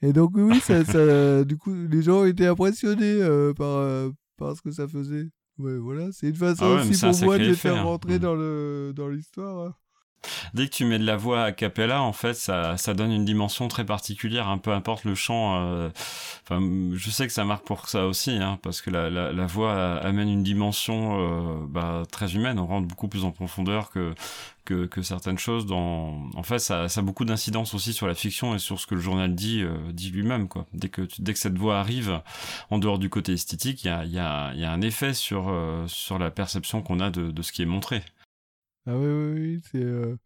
Et 0.00 0.12
donc 0.12 0.32
oui, 0.34 0.60
ça, 0.60 0.84
ça, 0.84 1.44
du 1.44 1.56
coup, 1.56 1.74
les 1.74 2.02
gens 2.02 2.24
étaient 2.24 2.46
impressionnés 2.46 3.20
par, 3.56 4.10
par 4.36 4.56
ce 4.56 4.62
que 4.62 4.70
ça 4.70 4.88
faisait. 4.88 5.28
Ouais, 5.58 5.76
voilà, 5.76 6.10
c'est 6.12 6.28
une 6.28 6.34
façon 6.34 6.64
ah 6.64 6.82
aussi 6.82 6.98
pour 6.98 7.24
moi 7.24 7.38
de 7.38 7.44
les 7.44 7.54
faire 7.54 7.76
hein. 7.76 7.82
rentrer 7.82 8.18
dans 8.18 8.34
l'histoire. 9.08 9.66
Hein. 9.66 9.74
Dès 10.54 10.68
que 10.68 10.74
tu 10.74 10.84
mets 10.84 10.98
de 10.98 11.06
la 11.06 11.16
voix 11.16 11.44
a 11.44 11.52
cappella, 11.52 12.02
en 12.02 12.12
fait, 12.12 12.34
ça, 12.34 12.76
donne 12.94 13.12
une 13.12 13.24
dimension 13.24 13.68
très 13.68 13.84
particulière, 13.84 14.48
un 14.48 14.58
peu 14.58 14.72
importe 14.72 15.04
le 15.04 15.14
chant. 15.14 15.56
Euh, 15.56 15.90
je 16.50 17.10
sais 17.10 17.26
que 17.26 17.32
ça 17.32 17.44
marque 17.44 17.64
pour 17.64 17.88
ça 17.88 18.06
aussi, 18.06 18.32
hein, 18.32 18.58
parce 18.62 18.80
que 18.82 18.90
la, 18.90 19.46
voix 19.46 19.98
amène 19.98 20.28
une 20.28 20.42
dimension 20.42 21.18
euh, 21.18 21.66
bah, 21.66 22.02
très 22.10 22.34
humaine. 22.34 22.58
On 22.58 22.66
rentre 22.66 22.86
beaucoup 22.86 23.08
plus 23.08 23.24
en 23.24 23.30
profondeur 23.30 23.90
que 23.90 24.14
certaines 25.02 25.38
choses. 25.38 25.66
Dans, 25.66 26.30
en 26.34 26.42
fait, 26.42 26.58
ça, 26.58 26.84
a 26.84 27.02
beaucoup 27.02 27.24
d'incidence 27.24 27.74
aussi 27.74 27.92
sur 27.92 28.06
la 28.06 28.14
fiction 28.14 28.54
et 28.54 28.58
sur 28.58 28.78
ce 28.78 28.86
que 28.86 28.94
le 28.94 29.00
journal 29.00 29.34
dit 29.34 29.62
euh, 29.62 29.74
dit 29.92 30.10
lui-même. 30.10 30.48
Dès 30.72 30.88
que 30.88 31.02
dès 31.18 31.32
que 31.32 31.38
cette 31.38 31.58
voix 31.58 31.78
arrive, 31.78 32.20
en 32.70 32.78
dehors 32.78 32.98
du 32.98 33.10
côté 33.10 33.32
esthétique, 33.32 33.84
il 33.84 34.12
y 34.12 34.18
a, 34.18 34.52
un 34.72 34.80
effet 34.80 35.14
sur 35.14 35.50
la 36.18 36.30
perception 36.30 36.82
qu'on 36.82 37.00
a 37.00 37.10
de 37.10 37.42
ce 37.42 37.52
qui 37.52 37.62
est 37.62 37.66
montré. 37.66 38.02
Ah 38.86 38.98
oui, 38.98 39.06
oui, 39.06 39.32
oui, 39.40 39.60
c'est. 39.70 39.82
Euh, 39.82 40.16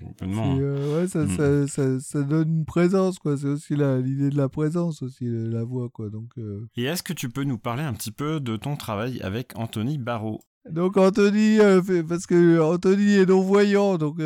Complètement. 0.00 0.56
Euh, 0.58 1.00
ouais, 1.00 1.08
ça, 1.08 1.24
Mm. 1.24 1.28
ça, 1.36 1.66
ça, 1.68 2.00
ça 2.00 2.22
donne 2.22 2.48
une 2.58 2.64
présence, 2.64 3.18
quoi. 3.18 3.36
C'est 3.36 3.46
aussi 3.48 3.74
l'idée 3.76 4.30
de 4.30 4.36
la 4.36 4.48
présence, 4.48 5.02
aussi, 5.02 5.24
la 5.26 5.64
voix, 5.64 5.88
quoi. 5.90 6.10
Donc, 6.10 6.30
euh, 6.38 6.66
Et 6.76 6.84
est-ce 6.84 7.02
que 7.02 7.12
tu 7.14 7.28
peux 7.30 7.44
nous 7.44 7.58
parler 7.58 7.82
un 7.82 7.92
petit 7.94 8.12
peu 8.12 8.40
de 8.40 8.56
ton 8.56 8.76
travail 8.76 9.20
avec 9.22 9.52
Anthony 9.56 9.96
Barrault? 9.98 10.40
Donc 10.70 10.96
Anthony, 10.96 11.58
euh, 11.60 11.82
fait- 11.82 12.02
parce 12.02 12.26
que 12.26 12.58
Anthony 12.60 13.12
est 13.16 13.26
non-voyant, 13.26 13.96
donc. 13.98 14.18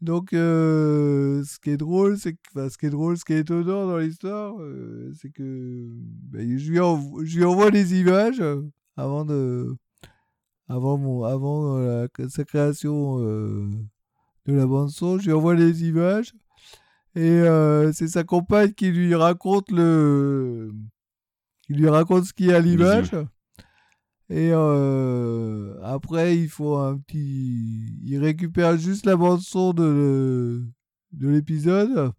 Donc, 0.00 0.30
ce 0.32 1.58
qui 1.62 1.70
est 1.70 1.76
drôle, 1.76 2.18
c'est 2.18 2.32
que, 2.32 2.38
enfin, 2.54 2.68
ce 2.68 2.76
qui 2.76 2.86
est 2.86 2.90
drôle, 2.90 3.16
ce 3.16 3.24
qui 3.24 3.34
est 3.34 3.40
étonnant 3.40 3.86
dans 3.86 3.98
l'histoire, 3.98 4.54
c'est 5.20 5.30
que 5.30 5.86
ben, 6.32 6.58
je, 6.58 6.70
lui 6.70 6.78
envo- 6.80 7.24
je 7.24 7.38
lui 7.38 7.44
envoie 7.44 7.70
des 7.70 8.00
images 8.00 8.42
avant 8.96 9.24
de, 9.24 9.74
avant 10.74 10.96
mon, 10.98 11.24
avant 11.24 11.76
euh, 11.78 12.06
la- 12.18 12.28
sa 12.28 12.44
création 12.44 13.18
euh, 13.20 13.68
de 14.46 14.52
la 14.54 14.66
bande 14.66 14.90
son, 14.90 15.18
je 15.18 15.26
lui 15.26 15.32
envoie 15.32 15.54
des 15.56 15.84
images 15.86 16.32
et 17.14 17.20
euh, 17.30 17.92
c'est 17.92 18.08
sa 18.08 18.24
compagne 18.24 18.72
qui 18.72 18.90
lui 18.90 19.14
raconte 19.14 19.70
le, 19.70 20.72
qui 21.66 21.74
lui 21.74 21.88
raconte 21.88 22.24
ce 22.24 22.32
qu'il 22.32 22.46
y 22.46 22.52
a 22.52 22.56
à 22.56 22.60
l'image. 22.60 23.10
Et 24.30 24.50
euh, 24.52 25.78
après, 25.82 26.38
il 26.38 26.48
faut 26.48 26.76
un 26.78 26.96
petit. 26.96 27.98
Il 28.02 28.18
récupère 28.18 28.78
juste 28.78 29.04
la 29.04 29.14
bande-son 29.16 29.74
de, 29.74 30.64
de 31.12 31.28
l'épisode 31.28 32.12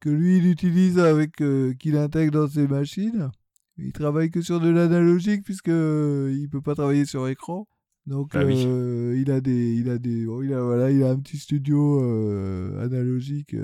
que 0.00 0.08
lui, 0.08 0.38
il 0.38 0.46
utilise 0.46 0.98
avec. 0.98 1.42
euh, 1.42 1.74
qu'il 1.74 1.96
intègre 1.98 2.32
dans 2.32 2.48
ses 2.48 2.66
machines. 2.66 3.30
Il 3.78 3.92
travaille 3.92 4.30
que 4.30 4.42
sur 4.42 4.60
de 4.60 4.68
l'analogique 4.68 5.44
puisque 5.44 5.68
euh, 5.68 6.32
il 6.38 6.48
peut 6.48 6.60
pas 6.60 6.74
travailler 6.74 7.04
sur 7.06 7.26
écran. 7.28 7.66
Donc 8.06 8.34
Bah 8.34 8.44
oui. 8.44 8.56
euh, 8.56 9.14
il 9.16 9.30
a 9.30 9.40
des 9.40 9.74
il 9.74 9.88
a 9.88 9.98
des 9.98 10.26
bon, 10.26 10.42
il 10.42 10.52
a 10.52 10.62
voilà 10.62 10.90
il 10.90 11.02
a 11.04 11.10
un 11.10 11.18
petit 11.18 11.38
studio 11.38 12.00
euh, 12.02 12.84
analogique. 12.84 13.54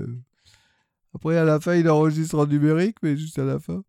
Après 1.14 1.36
à 1.36 1.44
la 1.44 1.60
fin 1.60 1.74
il 1.74 1.88
enregistre 1.88 2.38
en 2.38 2.46
numérique 2.46 2.96
mais 3.02 3.16
juste 3.16 3.38
à 3.38 3.44
la 3.44 3.58
fin. 3.58 3.82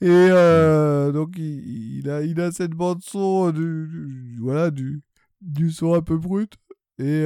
Et 0.00 0.08
euh, 0.10 1.12
donc 1.12 1.34
il, 1.38 1.98
il 1.98 2.10
a 2.10 2.22
il 2.22 2.40
a 2.40 2.52
cette 2.52 2.72
bande 2.72 3.02
son 3.02 3.50
du, 3.50 3.88
du- 3.88 4.38
voilà 4.40 4.70
du 4.70 5.02
du 5.40 5.70
son 5.70 5.94
un 5.94 6.02
peu 6.02 6.16
brut 6.18 6.52
et 6.98 7.24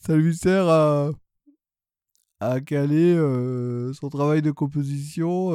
ça 0.00 0.16
lui 0.16 0.34
sert 0.36 0.68
à 0.68 1.10
à 2.40 2.60
caler 2.60 3.16
son 3.94 4.08
travail 4.10 4.42
de 4.42 4.50
composition 4.50 5.50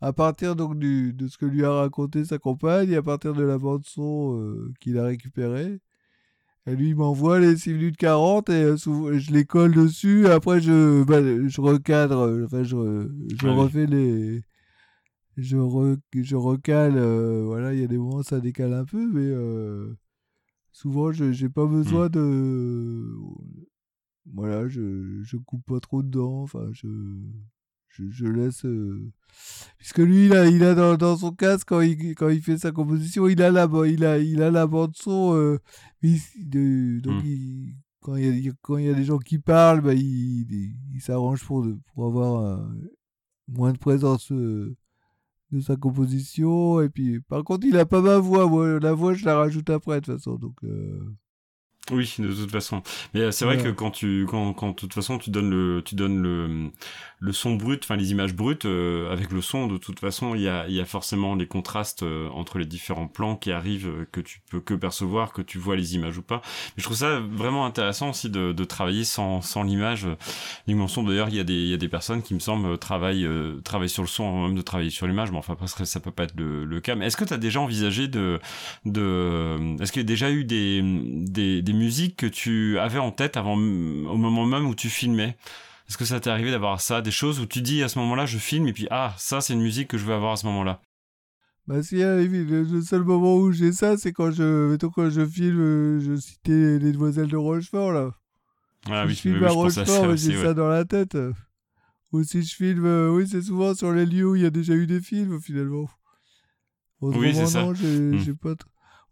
à 0.00 0.12
partir 0.12 0.56
donc 0.56 0.78
du, 0.78 1.12
de 1.12 1.28
ce 1.28 1.38
que 1.38 1.46
lui 1.46 1.64
a 1.64 1.72
raconté 1.72 2.24
sa 2.24 2.38
compagne 2.38 2.90
et 2.90 2.96
à 2.96 3.02
partir 3.02 3.34
de 3.34 3.42
la 3.42 3.58
bande 3.58 3.84
son 3.84 4.38
euh, 4.40 4.72
qu'il 4.80 4.98
a 4.98 5.04
récupérée. 5.04 5.80
Et 6.66 6.76
lui, 6.76 6.94
m'envoie 6.94 7.40
les 7.40 7.56
6 7.56 7.72
minutes 7.74 7.96
40 7.96 8.50
et 8.50 8.52
euh, 8.64 8.76
je 8.76 9.32
les 9.32 9.44
colle 9.46 9.74
dessus. 9.74 10.26
Et 10.26 10.30
après, 10.30 10.60
je, 10.60 11.04
bah, 11.04 11.20
je 11.22 11.60
recadre, 11.60 12.20
euh, 12.20 12.44
enfin, 12.46 12.62
je, 12.62 13.08
je 13.34 13.46
Ah 13.46 13.52
oui. 13.54 13.58
refais 13.60 13.86
les. 13.86 14.42
Je, 15.36 15.56
re- 15.56 15.98
je 16.14 16.36
recale, 16.36 16.94
euh, 16.96 17.44
voilà, 17.46 17.74
il 17.74 17.80
y 17.80 17.84
a 17.84 17.88
des 17.88 17.98
moments 17.98 18.16
où 18.18 18.22
ça 18.24 18.40
décale 18.40 18.74
un 18.74 18.84
peu, 18.84 19.06
mais 19.12 19.30
souvent, 20.72 21.12
je 21.12 21.32
j'ai 21.32 21.48
pas 21.50 21.66
besoin 21.66 22.08
Hmm. 22.08 22.08
de. 22.08 23.04
Voilà, 24.32 24.68
je, 24.68 25.22
je 25.24 25.36
coupe 25.38 25.64
pas 25.66 25.80
trop 25.80 26.02
dedans, 26.02 26.42
enfin, 26.42 26.68
je, 26.72 26.86
je, 27.98 28.10
je 28.10 28.26
laisse. 28.26 28.64
euh, 28.64 29.10
Puisque 29.78 29.98
lui, 29.98 30.26
il 30.26 30.32
a, 30.34 30.46
il 30.48 30.64
a 30.64 30.74
dans, 30.74 30.96
dans 30.96 31.16
son 31.16 31.32
casque, 31.32 31.68
quand 31.68 31.80
il, 31.80 32.14
quand 32.14 32.28
il 32.28 32.42
fait 32.42 32.58
sa 32.58 32.72
composition, 32.72 33.28
il 33.28 33.40
a 33.42 33.50
la, 33.50 33.68
il 33.86 34.04
a, 34.04 34.18
il 34.18 34.42
a 34.42 34.50
la 34.50 34.66
bande-son. 34.66 35.34
euh, 35.34 35.58
donc, 36.02 37.22
Hmm. 37.22 37.26
il- 37.26 37.74
quand, 38.00 38.16
il 38.16 38.44
y 38.44 38.48
a, 38.48 38.52
quand 38.62 38.76
il 38.78 38.86
y 38.86 38.88
a 38.88 38.94
des 38.94 39.04
gens 39.04 39.18
qui 39.18 39.38
parlent, 39.38 39.80
bah, 39.80 39.94
il, 39.94 40.46
il, 40.94 41.00
s'arrange 41.00 41.44
pour, 41.44 41.66
pour 41.94 42.06
avoir 42.06 42.42
euh, 42.42 42.66
moins 43.48 43.72
de 43.72 43.78
présence 43.78 44.32
euh, 44.32 44.74
de 45.52 45.60
sa 45.60 45.76
composition. 45.76 46.80
Et 46.80 46.88
puis, 46.88 47.20
par 47.20 47.44
contre, 47.44 47.66
il 47.66 47.76
a 47.76 47.86
pas 47.86 48.00
ma 48.00 48.18
voix. 48.18 48.48
Moi, 48.48 48.80
la 48.80 48.92
voix, 48.92 49.14
je 49.14 49.24
la 49.24 49.36
rajoute 49.36 49.68
après, 49.70 50.00
de 50.00 50.06
toute 50.06 50.14
façon. 50.16 50.36
Donc, 50.36 50.56
Oui, 51.90 52.14
de 52.18 52.32
toute 52.32 52.50
façon. 52.50 52.82
Mais 53.14 53.20
euh, 53.20 53.30
c'est 53.30 53.44
vrai 53.44 53.56
Ouais. 53.56 53.62
que 53.62 53.68
quand 53.68 53.90
tu, 53.90 54.26
quand, 54.28 54.52
quand 54.52 54.68
de 54.70 54.74
toute 54.74 54.92
façon 54.94 55.18
tu 55.18 55.30
donnes 55.30 55.50
le, 55.50 55.82
tu 55.84 55.94
donnes 55.94 56.20
le, 56.22 56.70
le 57.20 57.32
son 57.32 57.54
brut, 57.56 57.82
enfin 57.84 57.96
les 57.96 58.10
images 58.10 58.34
brutes 58.34 58.66
euh, 58.66 59.10
avec 59.12 59.30
le 59.32 59.40
son, 59.40 59.66
de 59.66 59.78
toute 59.78 59.98
façon, 60.00 60.34
il 60.34 60.42
y 60.42 60.48
a, 60.48 60.66
il 60.68 60.74
y 60.74 60.80
a 60.80 60.84
forcément 60.84 61.34
les 61.34 61.46
contrastes 61.46 62.02
euh, 62.02 62.28
entre 62.30 62.58
les 62.58 62.66
différents 62.66 63.08
plans 63.08 63.36
qui 63.36 63.50
arrivent 63.52 63.88
euh, 63.88 64.06
que 64.12 64.20
tu 64.20 64.40
peux 64.50 64.60
que 64.60 64.74
percevoir, 64.74 65.32
que 65.32 65.42
tu 65.42 65.58
vois 65.58 65.76
les 65.76 65.94
images 65.94 66.18
ou 66.18 66.22
pas. 66.22 66.42
Mais 66.44 66.74
je 66.80 66.84
trouve 66.84 66.96
ça 66.98 67.20
vraiment 67.20 67.64
intéressant 67.66 68.10
aussi 68.10 68.28
de, 68.30 68.52
de 68.52 68.64
travailler 68.64 69.04
sans, 69.04 69.40
sans 69.42 69.62
l'image. 69.62 70.06
Dimension 70.66 71.02
d'ailleurs, 71.02 71.28
il 71.30 71.36
y 71.36 71.40
a 71.40 71.44
des, 71.44 71.54
il 71.54 71.68
y 71.68 71.74
a 71.74 71.78
des 71.78 71.88
personnes 71.88 72.22
qui 72.22 72.34
me 72.34 72.38
semblent 72.40 72.76
travaillent, 72.78 73.24
euh, 73.26 73.60
travaillent 73.62 73.88
sur 73.88 74.02
le 74.02 74.08
son 74.08 74.28
avant 74.28 74.46
même 74.46 74.56
de 74.56 74.62
travailler 74.62 74.90
sur 74.90 75.06
l'image. 75.06 75.30
Mais 75.30 75.38
enfin 75.38 75.54
après 75.54 75.66
ça, 75.66 75.84
ça 75.84 76.00
peut 76.00 76.10
pas 76.12 76.24
être 76.24 76.36
le, 76.36 76.64
le 76.64 76.80
cas. 76.80 76.94
Mais 76.94 77.06
est-ce 77.06 77.16
que 77.16 77.24
tu 77.24 77.32
as 77.32 77.38
déjà 77.38 77.60
envisagé 77.60 78.08
de, 78.08 78.38
de, 78.84 79.80
est-ce 79.82 79.92
qu'il 79.92 80.00
y 80.02 80.04
a 80.04 80.06
déjà 80.06 80.30
eu 80.30 80.44
des, 80.44 80.82
des, 80.82 81.62
des 81.62 81.72
musiques 81.78 82.16
que 82.16 82.26
tu 82.26 82.78
avais 82.78 82.98
en 82.98 83.10
tête 83.10 83.36
avant, 83.36 83.54
au 83.54 84.16
moment 84.16 84.44
même 84.44 84.66
où 84.66 84.74
tu 84.74 84.90
filmais 84.90 85.36
Est-ce 85.88 85.96
que 85.96 86.04
ça 86.04 86.20
t'est 86.20 86.30
arrivé 86.30 86.50
d'avoir 86.50 86.80
ça, 86.80 87.00
des 87.00 87.10
choses 87.10 87.40
où 87.40 87.46
tu 87.46 87.62
dis 87.62 87.82
à 87.82 87.88
ce 87.88 87.98
moment-là, 88.00 88.26
je 88.26 88.38
filme 88.38 88.68
et 88.68 88.72
puis 88.72 88.86
ah, 88.90 89.14
ça 89.16 89.40
c'est 89.40 89.54
une 89.54 89.62
musique 89.62 89.88
que 89.88 89.98
je 89.98 90.04
veux 90.04 90.14
avoir 90.14 90.32
à 90.32 90.36
ce 90.36 90.46
moment-là? 90.46 90.80
Bah 91.66 91.82
si, 91.82 91.96
le, 91.96 92.80
seul 92.82 93.04
moment 93.04 93.36
où 93.36 93.52
j'ai 93.52 93.72
ça, 93.72 93.98
c'est 93.98 94.12
quand 94.12 94.30
je, 94.30 94.70
mettons, 94.70 94.88
quand 94.88 95.10
je 95.10 95.24
filme, 95.26 95.60
euh, 95.60 96.00
je 96.00 96.16
citais 96.16 96.78
les 96.78 96.92
Demoiselles 96.92 97.28
de 97.28 97.36
Rochefort, 97.36 97.92
là. 97.92 98.14
Ah 98.86 99.02
si 99.02 99.08
oui, 99.08 99.14
je 99.14 99.20
filme 99.20 99.44
à 99.44 99.50
Rochefort, 99.50 100.16
j'ai 100.16 100.36
ouais. 100.36 100.42
ça 100.42 100.54
dans 100.54 100.68
la 100.68 100.84
tête. 100.86 101.16
Ou 102.12 102.22
si 102.22 102.42
je 102.42 102.54
filme, 102.54 102.86
euh, 102.86 103.10
oui, 103.10 103.28
c'est 103.28 103.42
souvent 103.42 103.74
sur 103.74 103.92
les 103.92 104.06
lieux 104.06 104.26
où 104.30 104.34
il 104.34 104.42
y 104.42 104.46
a 104.46 104.50
déjà 104.50 104.72
eu 104.72 104.86
des 104.86 105.00
films, 105.02 105.40
finalement. 105.42 105.90
Oui, 107.00 107.34
c'est 107.34 107.46
ça. 107.46 107.68
j'ai 107.74 107.86
Hmm. 107.86 108.18
j'ai 108.18 108.34
pas... 108.34 108.54
t- 108.54 108.64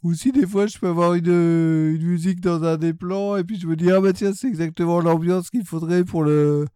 Ou 0.06 0.14
si 0.14 0.30
des 0.32 0.46
fois, 0.46 0.66
je 0.66 0.78
peux 0.78 0.88
avoir 0.88 1.14
une, 1.14 1.28
euh, 1.28 1.94
une 1.96 2.06
musique 2.06 2.40
dans 2.40 2.62
un 2.62 2.76
des 2.76 2.94
plans, 2.94 3.36
et 3.36 3.44
puis 3.44 3.58
je 3.58 3.66
me 3.66 3.74
dis, 3.76 3.90
ah 3.90 4.00
bah 4.00 4.12
tiens, 4.12 4.32
c'est 4.32 4.46
exactement 4.48 5.00
l'ambiance 5.00 5.50
qu'il 5.50 5.64
faudrait 5.64 6.04
pour 6.04 6.22
le... 6.22 6.66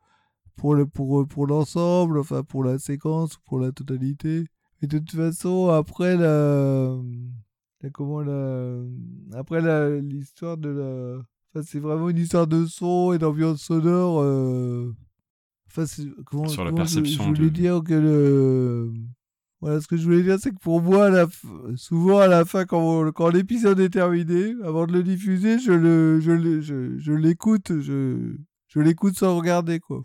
Pour 0.57 0.75
le 0.75 0.85
pour, 0.85 1.27
pour 1.27 1.47
l'ensemble, 1.47 2.19
enfin 2.19 2.43
pour 2.43 2.63
la 2.65 2.79
séquence, 2.79 3.39
pour 3.47 3.59
la 3.61 3.73
totalité. 3.73 4.45
Et 4.83 4.87
de 4.87 4.99
toute 4.99 5.13
façon, 5.13 5.69
après 5.69 6.17
la, 6.19 6.95
la- 7.83 7.91
comment 7.91 8.21
la, 8.21 8.75
après 9.33 9.63
la 9.63 9.89
l'histoire 10.01 10.59
de 10.59 10.69
la, 10.69 11.17
enfin 11.55 11.65
c'est 11.67 11.81
vraiment 11.81 12.11
une 12.11 12.19
histoire 12.19 12.47
de 12.47 12.67
son 12.67 13.15
et 13.15 13.19
d'ambiance 13.19 13.63
sonore. 13.63 14.21
euh, 14.21 14.93
Enfin, 15.69 15.85
comment, 16.27 16.49
Sur 16.49 16.65
la 16.65 16.73
comment 16.73 16.85
je- 16.85 16.97
perception 16.97 17.23
Je, 17.23 17.29
voulais 17.29 17.49
de- 17.51 17.55
dire 17.55 17.81
que 17.83 17.95
le, 17.95 18.93
voilà, 19.61 19.81
ce 19.81 19.87
que 19.87 19.97
je 19.97 20.05
voulais 20.05 20.23
dire, 20.23 20.39
c'est 20.41 20.51
que 20.51 20.59
pour 20.61 20.81
moi, 20.83 21.07
à 21.07 21.11
la 21.11 21.27
f- 21.27 21.77
souvent 21.77 22.19
à 22.19 22.27
la 22.27 22.45
fin, 22.45 22.65
quand, 22.65 22.81
on- 22.81 23.13
quand 23.13 23.29
l'épisode 23.29 23.79
est 23.81 23.91
terminé, 23.91 24.55
avant 24.65 24.87
de 24.87 24.93
le 24.93 25.03
diffuser, 25.03 25.59
je 25.59 25.73
le, 25.73 26.19
je 26.21 26.33
le- 26.33 26.61
je, 26.61 26.99
je 26.99 27.13
l'écoute, 27.13 27.79
je, 27.81 28.35
je 28.69 28.81
l'écoute 28.81 29.17
sans 29.19 29.37
regarder 29.37 29.79
quoi 29.81 30.03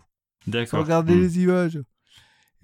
sans 0.66 0.78
regarder 0.82 1.14
Hmm. 1.14 1.20
les 1.20 1.38
images. 1.40 1.80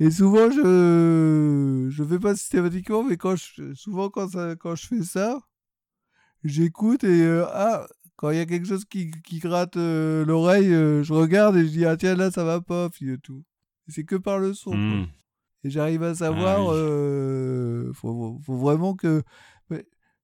Et 0.01 0.11
souvent, 0.11 0.51
je 0.51 1.89
je 1.91 2.05
fais 2.05 2.19
pas 2.19 2.35
systématiquement, 2.37 3.03
mais 3.05 3.17
quand 3.17 3.37
je, 3.37 3.73
souvent 3.75 4.09
quand 4.11 4.29
ça, 4.29 4.55
quand 4.57 4.75
je 4.75 4.87
fais 4.87 5.03
ça, 5.03 5.39
j'écoute 6.45 7.05
et 7.05 7.23
euh, 7.23 7.45
ah 7.53 7.87
quand 8.17 8.31
il 8.31 8.37
y 8.37 8.41
a 8.41 8.47
quelque 8.47 8.67
chose 8.69 8.85
qui, 8.85 9.11
qui 9.25 9.39
gratte 9.39 9.77
euh, 9.77 10.25
l'oreille, 10.25 10.73
euh, 10.73 11.03
je 11.03 11.13
regarde 11.13 11.57
et 11.57 11.65
je 11.65 11.71
dis 11.71 11.85
ah 11.87 11.97
tiens 11.97 12.15
là 12.15 12.31
ça 12.31 12.45
va 12.45 12.61
pas, 12.61 12.89
puis 12.91 13.19
tout. 13.23 13.43
C'est 13.89 14.05
que 14.05 14.17
par 14.17 14.39
le 14.39 14.55
son. 14.55 14.71
quoi. 14.71 14.81
Et 15.65 15.71
j'arrive 15.71 16.03
à 16.03 16.15
savoir, 16.15 16.67
oui. 16.67 16.67
euh, 16.71 17.93
faut, 17.95 18.39
faut 18.45 18.57
vraiment 18.57 18.95
que. 18.95 19.23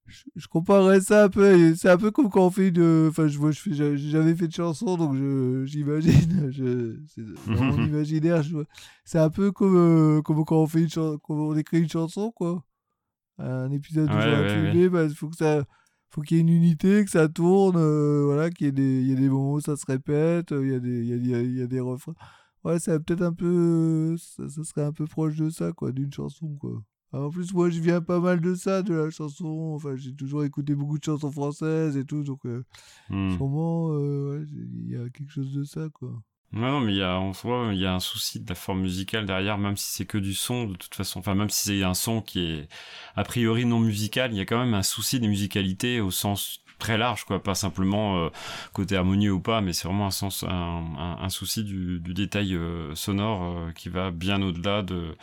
je, 0.07 0.23
je 0.35 0.47
comparerais 0.47 1.01
ça 1.01 1.25
un 1.25 1.29
peu, 1.29 1.75
c'est 1.75 1.89
un 1.89 1.97
peu 1.97 2.11
comme 2.11 2.29
quand 2.29 2.45
on 2.47 2.49
fait 2.51 2.69
une. 2.69 3.07
Enfin, 3.09 3.27
je 3.27 3.37
vois, 3.37 3.51
je 3.51 3.59
fais, 3.59 3.73
j'ai 3.73 3.97
jamais 3.97 4.35
fait 4.35 4.47
de 4.47 4.53
chanson, 4.53 4.97
donc 4.97 5.15
je, 5.15 5.63
j'imagine, 5.65 6.49
je, 6.51 6.99
c'est 7.07 7.21
dans 7.53 7.63
mon 7.63 7.77
imaginaire, 7.87 8.41
je 8.43 8.57
c'est 9.05 9.19
un 9.19 9.29
peu 9.29 9.51
comme, 9.51 9.75
euh, 9.77 10.21
comme 10.23 10.43
quand 10.45 10.57
on 10.61 10.67
fait 10.67 10.81
une 10.81 10.89
chanson, 10.89 11.19
on 11.29 11.55
écrit 11.57 11.79
une 11.81 11.89
chanson, 11.89 12.31
quoi. 12.31 12.63
Un 13.37 13.71
épisode 13.71 14.13
Ouais, 14.13 14.21
j'ai 14.21 14.29
ouais, 14.31 14.49
filmé, 14.71 14.89
bah, 14.89 15.05
il 15.05 15.15
faut 15.15 15.29
que 15.29 15.37
ça. 15.37 15.63
faut 16.09 16.21
qu'il 16.21 16.37
y 16.37 16.39
ait 16.39 16.43
une 16.43 16.49
unité, 16.49 17.05
que 17.05 17.11
ça 17.11 17.29
tourne, 17.29 17.77
euh, 17.77 18.23
voilà, 18.25 18.49
qu'il 18.49 18.65
y 18.67 18.69
ait 18.69 18.71
des, 18.73 19.01
il 19.01 19.09
y 19.09 19.13
a 19.13 19.15
des 19.15 19.29
moments 19.29 19.53
où 19.53 19.61
ça 19.61 19.77
se 19.77 19.85
répète, 19.85 20.51
il 20.51 20.69
y 20.69 20.73
a 20.75 20.79
des, 20.79 20.89
il 21.05 21.27
y 21.27 21.35
a, 21.35 21.41
il 21.41 21.57
y 21.57 21.61
a 21.61 21.67
des 21.67 21.79
refrains. 21.79 22.15
Ouais, 22.63 22.79
c'est 22.79 22.99
peut-être 22.99 23.21
un 23.21 23.33
peu, 23.33 24.15
ça, 24.17 24.49
ça, 24.49 24.63
serait 24.63 24.83
un 24.83 24.91
peu 24.91 25.05
proche 25.07 25.37
de 25.37 25.49
ça, 25.49 25.71
quoi, 25.71 25.91
d'une 25.91 26.11
chanson, 26.11 26.55
quoi. 26.59 26.81
en 27.13 27.29
plus, 27.29 27.53
moi, 27.53 27.69
je 27.69 27.79
viens 27.79 28.01
pas 28.01 28.19
mal 28.19 28.41
de 28.41 28.53
ça, 28.55 28.81
de 28.83 28.93
la 28.93 29.09
chanson. 29.09 29.73
Enfin, 29.75 29.95
j'ai 29.95 30.13
toujours 30.13 30.43
écouté 30.43 30.75
beaucoup 30.75 30.99
de 30.99 31.03
chansons 31.03 31.31
françaises 31.31 31.95
et 31.95 32.05
tout, 32.05 32.23
donc 32.23 32.45
euh, 32.45 32.63
hmm. 33.09 33.31
sûrement, 33.37 33.91
euh, 33.93 34.45
il 34.51 34.91
y 34.91 34.95
a 34.97 35.09
quelque 35.09 35.31
chose 35.31 35.53
de 35.53 35.63
ça, 35.63 35.87
quoi. 35.93 36.21
Non, 36.51 36.71
non, 36.71 36.79
mais 36.79 36.93
il 36.93 36.97
y 36.97 37.03
a, 37.03 37.19
en 37.19 37.33
soi, 37.33 37.69
il 37.73 37.79
y 37.79 37.85
a 37.85 37.93
un 37.93 37.99
souci 37.99 38.39
de 38.39 38.49
la 38.49 38.55
forme 38.55 38.81
musicale 38.81 39.25
derrière, 39.27 39.59
même 39.59 39.77
si 39.77 39.91
c'est 39.91 40.05
que 40.05 40.17
du 40.17 40.33
son, 40.33 40.65
de 40.65 40.75
toute 40.75 40.95
façon. 40.95 41.19
Enfin, 41.19 41.35
même 41.35 41.49
si 41.49 41.67
c'est 41.67 41.83
un 41.83 41.93
son 41.93 42.21
qui 42.21 42.39
est 42.39 42.67
a 43.15 43.23
priori 43.23 43.65
non 43.65 43.79
musical, 43.79 44.33
il 44.33 44.37
y 44.37 44.41
a 44.41 44.45
quand 44.45 44.57
même 44.57 44.73
un 44.73 44.81
souci 44.81 45.19
des 45.19 45.27
musicalités 45.27 46.01
au 46.01 46.09
sens 46.09 46.63
très 46.79 46.97
large, 46.97 47.25
quoi. 47.25 47.43
Pas 47.43 47.53
simplement 47.53 48.17
euh, 48.17 48.29
côté 48.73 48.95
harmonieux 48.95 49.31
ou 49.31 49.39
pas, 49.39 49.61
mais 49.61 49.73
c'est 49.73 49.87
vraiment 49.87 50.07
un 50.07 50.11
sens, 50.11 50.43
un, 50.47 51.17
un, 51.21 51.29
souci 51.29 51.63
du, 51.63 51.99
du 51.99 52.13
détail 52.13 52.55
euh, 52.55 52.95
sonore 52.95 53.43
euh, 53.43 53.71
qui 53.73 53.89
va 53.89 54.09
bien 54.09 54.41
au-delà 54.41 54.81
de 54.81 55.15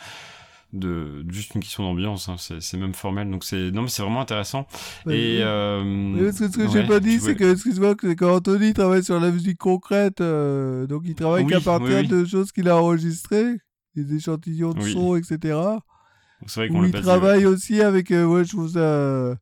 de 0.73 1.23
juste 1.29 1.55
une 1.55 1.61
question 1.61 1.83
d'ambiance 1.83 2.27
hein, 2.27 2.35
c'est 2.37 2.77
même 2.77 2.93
formel. 2.93 3.31
Donc 3.31 3.45
c'est 3.45 3.71
non 3.71 3.83
mais 3.83 3.87
c'est 3.87 4.01
vraiment 4.01 4.19
intéressant. 4.19 4.67
Et 5.09 5.39
euh, 5.41 6.31
ce 6.33 6.43
que, 6.45 6.69
j'ai 6.69 6.85
pas 6.85 6.99
dit 6.99 7.19
c'est 7.21 7.35
que 7.35 7.53
excuse-moi 7.53 7.95
que 7.95 8.13
quand 8.13 8.35
Anthony 8.35 8.73
travaille 8.73 9.03
sur 9.03 9.17
la 9.19 9.31
musique 9.31 9.57
concrète 9.57 10.21
donc 10.21 11.03
il 11.05 11.15
travaille 11.15 11.47
qu'à 11.47 11.61
partir 11.61 12.05
de 12.07 12.25
choses 12.25 12.51
qu'il 12.51 12.67
a 12.67 12.75
enregistrées 12.75 13.55
des 13.95 14.15
échantillons 14.15 14.73
de 14.73 14.81
son 14.81 15.15
etc 15.15 15.57
c'est 16.45 16.59
vrai 16.59 16.67
qu'on 16.67 16.83
il 16.83 16.91
travaille 16.91 17.45
aussi 17.45 17.81
avec 17.81 18.09
ouais 18.09 18.43
je 18.43 18.67
ça 18.67 19.37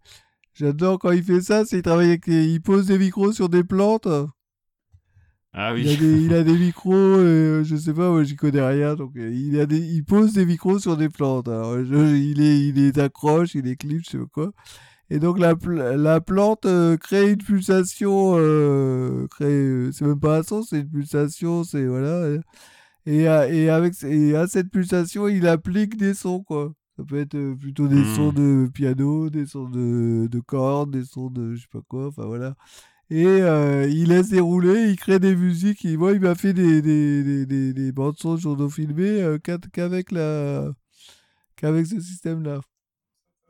j'adore 0.56 1.00
quand 1.00 1.12
il 1.12 1.24
fait 1.24 1.42
ça 1.42 1.66
c'est 1.66 1.78
il 1.78 1.84
travaille 1.84 2.08
avec 2.10 2.28
il 2.28 2.62
pose 2.62 2.88
des 2.88 2.98
micros 2.98 3.32
sur 3.32 3.50
des 3.50 3.64
plantes 3.64 4.08
ah 5.58 5.74
oui. 5.74 5.84
Il 5.86 5.90
a 5.94 5.96
des, 5.96 6.22
il 6.22 6.34
a 6.34 6.44
des 6.44 6.58
micros, 6.58 6.94
euh, 6.94 7.64
je 7.64 7.78
sais 7.78 7.94
pas, 7.94 8.10
moi 8.10 8.26
j'y 8.26 8.36
connais 8.36 8.62
rien, 8.62 8.96
donc 8.96 9.16
euh, 9.16 9.32
il, 9.34 9.58
a 9.58 9.66
des, 9.66 9.80
il 9.80 10.04
pose 10.04 10.34
des 10.34 10.46
micros 10.46 10.80
sur 10.80 10.98
des 10.98 11.08
plantes. 11.08 11.48
Alors, 11.48 11.80
il, 11.80 12.42
est, 12.42 12.60
il 12.60 12.76
les 12.76 13.00
accroche, 13.00 13.56
il 13.56 13.64
les 13.64 13.78
clip, 13.78 14.02
je 14.04 14.10
sais 14.12 14.18
pas 14.18 14.26
quoi. 14.34 14.52
Et 15.10 15.20
donc 15.20 15.40
la, 15.40 15.56
la 15.96 16.20
plante 16.20 16.66
euh, 16.66 16.98
crée 16.98 17.32
une 17.32 17.38
pulsation, 17.38 18.34
crée, 19.32 19.90
c'est 19.94 20.06
même 20.06 20.20
pas 20.20 20.40
un 20.40 20.44
son, 20.44 20.62
c'est 20.62 20.80
une 20.80 20.90
pulsation, 20.90 21.64
c'est 21.64 21.86
voilà. 21.86 22.28
Et, 23.06 23.22
et 23.22 23.70
avec 23.70 23.94
et 24.04 24.36
à 24.36 24.48
cette 24.48 24.70
pulsation, 24.70 25.30
il 25.30 25.48
applique 25.48 25.96
des 25.96 26.14
sons 26.14 26.44
quoi. 26.44 26.74
Ça 26.98 27.04
peut 27.04 27.20
être 27.20 27.54
plutôt 27.60 27.88
des 27.88 28.04
sons 28.16 28.32
hmm. 28.32 28.36
de 28.36 28.70
piano, 28.74 29.30
des 29.30 29.46
sons 29.46 29.70
de, 29.70 30.28
de 30.28 30.40
cordes, 30.40 30.92
des 30.92 31.04
sons 31.04 31.30
de 31.30 31.56
je 31.56 31.62
sais 31.62 31.68
pas 31.72 31.82
quoi, 31.88 32.08
enfin 32.08 32.26
voilà 32.26 32.56
et 33.12 33.26
euh, 33.26 33.88
il 33.88 34.10
laisse 34.10 34.30
dérouler, 34.30 34.90
il 34.90 34.96
crée 34.98 35.20
des 35.20 35.36
musiques. 35.36 35.84
Il, 35.84 35.98
moi, 36.00 36.14
il 36.14 36.20
m'a 36.20 36.34
fait 36.36 36.54
des, 36.54 36.82
des, 36.82 37.46
des, 37.46 37.74
des, 37.74 37.92
bandes 37.92 38.18
son 38.18 38.36
journaux 38.38 38.70
filmés 38.70 39.22
euh, 39.22 39.38
qu'avec 39.40 40.12
la 40.12 40.72
qu'avec 41.56 41.88
ce 41.88 42.00
système-là. 42.00 42.62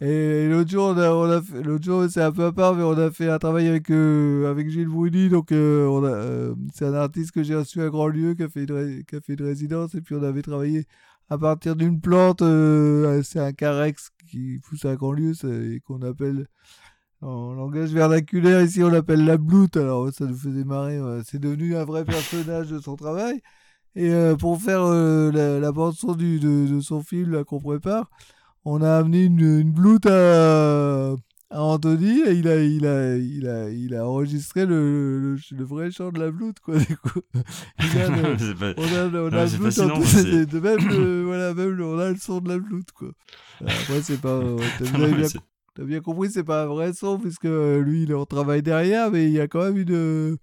Et, 0.02 0.48
l'autre 0.50 0.70
jour, 0.70 0.88
on 0.90 0.98
a, 0.98 1.12
on 1.14 1.24
a 1.32 1.42
fait, 1.42 1.64
l'autre 1.64 1.86
jour, 1.86 2.06
c'est 2.10 2.22
un 2.22 2.32
peu 2.32 2.46
à 2.46 2.52
part, 2.52 2.75
mais 2.75 2.84
on 2.84 2.98
a 2.98 3.12
fait 3.12 3.30
un 3.30 3.40
travail 3.40 3.68
avec 3.70 3.90
euh, 3.92 4.52
avec 4.52 4.70
Gilles 4.70 4.90
Bruni. 4.90 5.30
Donc, 5.30 5.50
on 5.52 6.06
a, 6.06 6.54
c'est 6.74 6.86
un 6.86 6.94
artiste 6.96 7.32
que 7.32 7.44
j'ai 7.44 7.56
reçu 7.56 7.82
à 7.82 7.90
Grandlieu 7.90 8.34
qui 8.36 8.44
a 8.44 8.50
fait 8.50 8.66
une, 8.66 9.06
qui 9.06 9.16
a 9.16 9.22
fait 9.22 9.34
une 9.36 9.46
résidence, 9.46 9.96
et 9.96 10.02
puis 10.02 10.16
on 10.16 10.24
avait 10.24 10.42
travaillé 10.42 10.86
à 11.29 11.38
partir 11.38 11.75
d'une 11.75 12.00
plante. 12.00 12.39
c'est 13.24 13.39
un 13.39 13.53
carex 13.53 14.10
qui 14.29 14.60
pousse 14.67 14.86
à 14.86 14.96
Grandlieu, 14.96 15.34
et 15.44 15.79
qu'on 15.82 16.01
appelle 16.01 16.48
en 17.22 17.53
langage 17.53 17.91
vernaculaire, 17.91 18.62
ici, 18.62 18.83
on 18.83 18.90
l'appelle 18.90 19.25
la 19.25 19.38
bloute. 19.38 19.77
Alors, 19.77 20.11
ça 20.14 20.25
nous 20.25 20.35
faisait 20.38 20.64
marrer. 20.64 21.00
C'est 21.25 21.40
devenu 21.40 21.75
un 21.75 21.85
vrai 21.85 22.05
personnage 22.05 22.70
de 22.70 22.79
son 22.79 22.96
travail. 22.96 23.42
Et 23.96 24.09
euh, 24.09 24.35
pour 24.35 24.61
faire 24.61 24.81
euh, 24.83 25.31
la, 25.31 25.72
bande-son 25.72 26.14
de, 26.14 26.79
son 26.81 27.01
film 27.01 27.44
qu'on 27.46 27.59
prépare, 27.59 28.09
on 28.66 28.81
a 28.81 28.98
amené 28.98 29.24
une, 29.24 29.40
une 29.40 29.72
bloute 29.72 30.05
à, 30.05 31.16
à, 31.50 31.62
Anthony 31.62 32.22
et 32.22 32.31
il 32.34 32.48
a, 32.48 32.55
il 32.64 32.86
a, 32.86 33.16
il 33.18 33.48
a, 33.48 33.70
il 33.70 33.96
a 33.96 34.08
enregistré 34.08 34.66
le, 34.66 35.36
le, 35.36 35.64
vrai 35.64 35.92
chant 35.92 36.12
de 36.12 36.20
la 36.20 36.31
bloute. 36.31 36.60
Quoi, 36.60 36.77
du 36.79 36.98
coup. 36.98 37.22
Il 37.79 38.01
a 38.01 38.10
le, 38.10 38.75
on 38.77 38.84
a, 38.84 39.22
on 39.22 39.34
a 39.34 39.46
bloute 39.46 39.79
en 39.79 39.88
de, 39.88 40.60
même, 40.60 41.25
voilà, 41.25 41.53
même 41.53 41.81
on 41.81 42.00
a 42.00 42.10
le 42.10 42.18
son 42.18 42.40
de 42.40 42.50
la 42.50 42.60
bloute. 42.60 42.92
Quoi. 42.92 43.12
Après, 43.62 44.01
c'est 44.01 44.22
pas. 44.22 44.42
T'as 45.75 45.84
bien 45.84 46.00
compris, 46.00 46.31
c'est 46.31 46.46
pas 46.46 46.64
un 46.64 46.68
vrai 46.68 46.94
son, 46.94 47.20
puisque 47.20 47.44
lui, 47.44 48.03
il 48.03 48.12
est 48.12 48.16
en 48.16 48.25
travail 48.25 48.62
derrière, 48.62 49.12
mais 49.12 49.25
il 49.25 49.34
y 49.34 49.42
a 49.42 49.48
quand 49.50 49.62
même 49.62 49.77
une. 49.77 50.38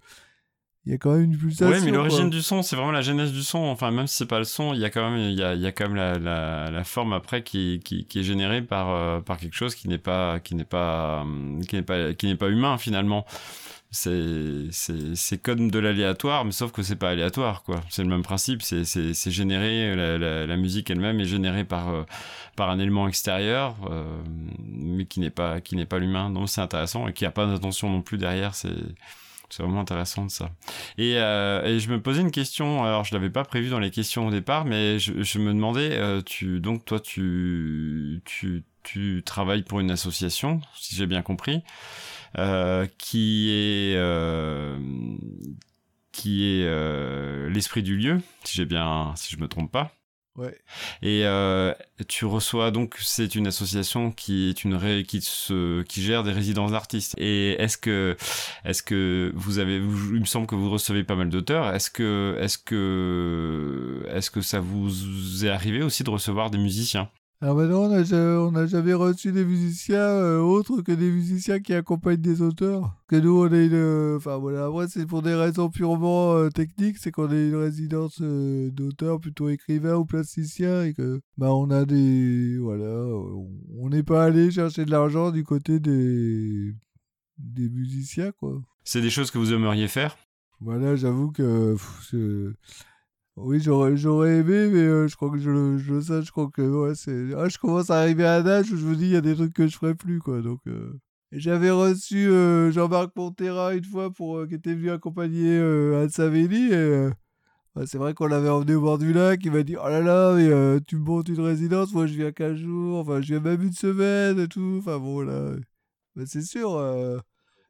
Il 0.85 0.91
y 0.91 0.95
a 0.95 0.97
quand 0.97 1.13
même 1.13 1.23
une 1.23 1.37
pulsation. 1.37 1.67
Ouais, 1.69 1.79
mais 1.79 1.91
l'origine 1.91 2.29
du 2.29 2.41
son, 2.41 2.61
c'est 2.61 2.75
vraiment 2.75 2.91
la 2.91 3.01
genèse 3.01 3.31
du 3.31 3.41
son. 3.41 3.59
Enfin, 3.59 3.89
même 3.91 4.05
si 4.05 4.17
c'est 4.17 4.25
pas 4.25 4.39
le 4.39 4.43
son, 4.43 4.73
il 4.73 4.81
y 4.81 4.85
a 4.85 4.89
quand 4.89 5.09
même, 5.09 5.17
il 5.17 5.39
y 5.39 5.43
a, 5.43 5.53
il 5.53 5.61
y 5.61 5.65
a 5.65 5.71
quand 5.71 5.85
même 5.85 5.95
la, 5.95 6.19
la, 6.19 6.71
la 6.71 6.83
forme 6.83 7.13
après 7.13 7.41
qui, 7.41 7.79
qui, 7.85 8.05
qui 8.05 8.19
est 8.19 8.23
générée 8.23 8.61
par, 8.61 8.89
euh, 8.89 9.21
par 9.21 9.37
quelque 9.37 9.55
chose 9.55 9.75
qui 9.75 9.87
n'est 9.87 9.97
pas, 9.97 10.41
qui 10.41 10.55
n'est 10.55 10.65
pas, 10.65 11.25
qui 11.69 11.77
n'est 11.77 11.83
pas, 11.83 12.13
qui 12.13 12.27
n'est 12.27 12.35
pas 12.35 12.49
humain 12.49 12.77
finalement. 12.77 13.25
C'est 13.95 14.69
c'est 14.71 15.37
comme 15.37 15.69
de 15.69 15.77
l'aléatoire 15.77 16.45
mais 16.45 16.51
sauf 16.51 16.71
que 16.71 16.81
c'est 16.81 16.95
pas 16.95 17.11
aléatoire 17.11 17.61
quoi. 17.61 17.79
C'est 17.89 18.01
le 18.01 18.09
même 18.09 18.23
principe. 18.23 18.63
C'est 18.63 18.85
c'est 18.85 19.31
généré 19.31 19.95
la, 19.95 20.47
la, 20.47 20.57
musique 20.57 20.89
elle-même 20.89 21.19
est 21.19 21.25
générée 21.25 21.63
par 21.63 21.89
euh, 21.89 22.03
par 22.55 22.71
un 22.71 22.79
élément 22.79 23.07
extérieur 23.07 23.75
euh, 23.91 24.03
mais 24.67 25.05
qui 25.05 25.19
n'est 25.19 25.29
pas 25.29 25.61
qui 25.61 25.75
n'est 25.75 25.85
pas 25.85 25.99
l'humain. 25.99 26.31
Donc 26.31 26.49
c'est 26.49 26.59
intéressant 26.61 27.07
et 27.07 27.13
qui 27.13 27.23
a 27.25 27.31
pas 27.31 27.45
d'intention 27.45 27.87
non 27.87 28.01
plus 28.01 28.17
derrière. 28.17 28.55
C'est 28.55 28.73
c'est 29.55 29.63
vraiment 29.63 29.81
intéressant 29.81 30.25
de 30.25 30.31
ça. 30.31 30.49
Et, 30.97 31.15
euh, 31.17 31.65
et, 31.65 31.79
je 31.79 31.89
me 31.89 32.01
posais 32.01 32.21
une 32.21 32.31
question, 32.31 32.83
alors 32.83 33.03
je 33.03 33.13
l'avais 33.13 33.29
pas 33.29 33.43
prévu 33.43 33.69
dans 33.69 33.79
les 33.79 33.91
questions 33.91 34.27
au 34.27 34.31
départ, 34.31 34.65
mais 34.65 34.99
je, 34.99 35.21
je 35.21 35.39
me 35.39 35.53
demandais, 35.53 35.99
tu, 36.25 36.59
donc 36.59 36.85
toi 36.85 36.99
tu, 36.99 38.21
tu, 38.25 38.63
tu 38.83 39.23
travailles 39.25 39.63
pour 39.63 39.79
une 39.79 39.91
association, 39.91 40.61
si 40.75 40.95
j'ai 40.95 41.07
bien 41.07 41.21
compris. 41.21 41.63
Euh, 42.39 42.87
qui 42.97 43.51
est 43.51 43.95
euh, 43.95 44.79
qui 46.11 46.45
est 46.45 46.65
euh, 46.65 47.47
l'esprit 47.49 47.83
du 47.83 47.95
lieu, 47.95 48.21
si 48.43 48.57
j'ai 48.57 48.65
bien, 48.65 49.13
si 49.15 49.35
je 49.35 49.39
me 49.39 49.47
trompe 49.47 49.71
pas. 49.71 49.91
Ouais. 50.35 50.57
Et 51.03 51.25
euh, 51.25 51.73
tu 52.07 52.25
reçois 52.25 52.71
donc 52.71 52.95
c'est 52.99 53.35
une 53.35 53.45
association 53.45 54.11
qui 54.11 54.49
est 54.49 54.63
une 54.63 54.73
ré, 54.73 55.03
qui 55.07 55.21
se 55.21 55.83
qui 55.83 56.01
gère 56.01 56.23
des 56.23 56.31
résidences 56.31 56.71
d'artistes. 56.71 57.13
Et 57.19 57.51
est-ce 57.61 57.77
que 57.77 58.17
est-ce 58.65 58.81
que 58.81 59.31
vous 59.35 59.59
avez 59.59 59.75
il 59.75 60.19
me 60.19 60.25
semble 60.25 60.47
que 60.47 60.55
vous 60.55 60.71
recevez 60.71 61.03
pas 61.03 61.15
mal 61.15 61.29
d'auteurs. 61.29 61.73
Est-ce 61.75 61.91
que 61.91 62.35
est-ce 62.41 62.57
que 62.57 64.03
est-ce 64.09 64.31
que 64.31 64.41
ça 64.41 64.59
vous 64.59 65.45
est 65.45 65.49
arrivé 65.49 65.83
aussi 65.83 66.03
de 66.03 66.09
recevoir 66.09 66.49
des 66.49 66.57
musiciens? 66.57 67.11
Alors 67.43 67.57
maintenant, 67.57 67.89
on 67.89 68.51
n'a 68.51 68.65
jamais 68.67 68.93
reçu 68.93 69.33
des 69.33 69.43
musiciens 69.43 69.97
euh, 69.97 70.39
autres 70.39 70.81
que 70.81 70.93
des 70.93 71.11
musiciens 71.11 71.59
qui 71.59 71.73
accompagnent 71.73 72.21
des 72.21 72.41
auteurs. 72.41 72.95
Que 73.09 73.17
nous, 73.17 73.37
on 73.37 73.51
est 73.51 73.65
une... 73.65 74.15
Enfin 74.15 74.37
voilà, 74.37 74.67
après, 74.67 74.87
c'est 74.87 75.05
pour 75.05 75.21
des 75.21 75.33
raisons 75.33 75.69
purement 75.69 76.35
euh, 76.35 76.47
techniques, 76.47 76.99
c'est 76.99 77.11
qu'on 77.11 77.29
est 77.33 77.49
une 77.49 77.57
résidence 77.57 78.19
euh, 78.21 78.71
d'auteurs 78.71 79.19
plutôt 79.19 79.49
écrivains 79.49 79.95
ou 79.95 80.05
plasticiens 80.05 80.85
et 80.85 80.93
que 80.93 81.19
bah, 81.37 81.53
on 81.53 81.69
a 81.69 81.83
des... 81.83 82.57
Voilà, 82.59 83.07
on 83.77 83.89
n'est 83.89 84.03
pas 84.03 84.23
allé 84.23 84.49
chercher 84.49 84.85
de 84.85 84.91
l'argent 84.91 85.31
du 85.31 85.43
côté 85.43 85.81
des... 85.81 86.73
des 87.39 87.67
musiciens, 87.67 88.31
quoi. 88.31 88.61
C'est 88.85 89.01
des 89.01 89.09
choses 89.09 89.31
que 89.31 89.37
vous 89.37 89.51
aimeriez 89.51 89.89
faire? 89.89 90.15
Voilà, 90.61 90.95
j'avoue 90.95 91.31
que... 91.31 91.75
Oui, 93.35 93.59
j'aurais, 93.59 93.97
j'aurais 93.97 94.37
aimé, 94.37 94.69
mais 94.69 94.79
euh, 94.79 95.07
je 95.07 95.15
crois 95.15 95.31
que 95.31 95.39
je, 95.39 95.77
je 95.79 95.99
sais, 96.01 96.21
je 96.21 96.31
crois 96.31 96.49
que 96.51 96.61
ouais, 96.61 96.93
c'est. 96.93 97.33
Ah, 97.35 97.49
je 97.49 97.57
commence 97.57 97.89
à 97.89 97.99
arriver 97.99 98.25
à 98.25 98.35
un 98.35 98.45
âge 98.45 98.71
où 98.71 98.77
je 98.77 98.85
me 98.85 98.95
dis, 98.95 99.05
il 99.05 99.11
y 99.11 99.15
a 99.15 99.21
des 99.21 99.35
trucs 99.35 99.53
que 99.53 99.67
je 99.67 99.75
ferais 99.75 99.95
plus, 99.95 100.19
quoi. 100.19 100.41
Donc, 100.41 100.59
euh. 100.67 100.93
J'avais 101.31 101.71
reçu 101.71 102.27
euh, 102.27 102.71
Jean-Marc 102.71 103.15
Montera 103.15 103.73
une 103.73 103.83
fois 103.85 104.11
pour 104.11 104.47
qui 104.47 104.53
était 104.53 104.75
venu 104.75 104.91
accompagner 104.91 105.57
Anne 105.57 106.09
Savelli. 106.09 106.71
Et 106.73 107.09
c'est 107.87 107.97
vrai 107.97 108.13
qu'on 108.13 108.27
l'avait 108.27 108.49
emmené 108.49 108.75
au 108.75 108.81
bord 108.81 108.99
du 108.99 109.13
lac. 109.13 109.43
Il 109.43 109.51
m'a 109.51 109.63
dit 109.63 109.75
Oh 109.77 109.89
là 109.89 110.01
là, 110.01 110.35
mais 110.35 110.79
tu 110.81 110.97
montes 110.97 111.29
une 111.29 111.39
résidence, 111.41 111.91
moi 111.93 112.05
je 112.05 112.13
viens 112.13 112.31
qu'un 112.31 112.55
jour, 112.55 112.99
enfin 112.99 113.19
je 113.21 113.29
viens 113.33 113.39
même 113.39 113.63
une 113.63 113.73
semaine 113.73 114.39
et 114.39 114.47
tout. 114.47 114.77
Enfin 114.79 114.99
bon, 114.99 115.21
là. 115.21 115.55
Ben, 116.15 116.25
c'est 116.27 116.43
sûr, 116.43 116.79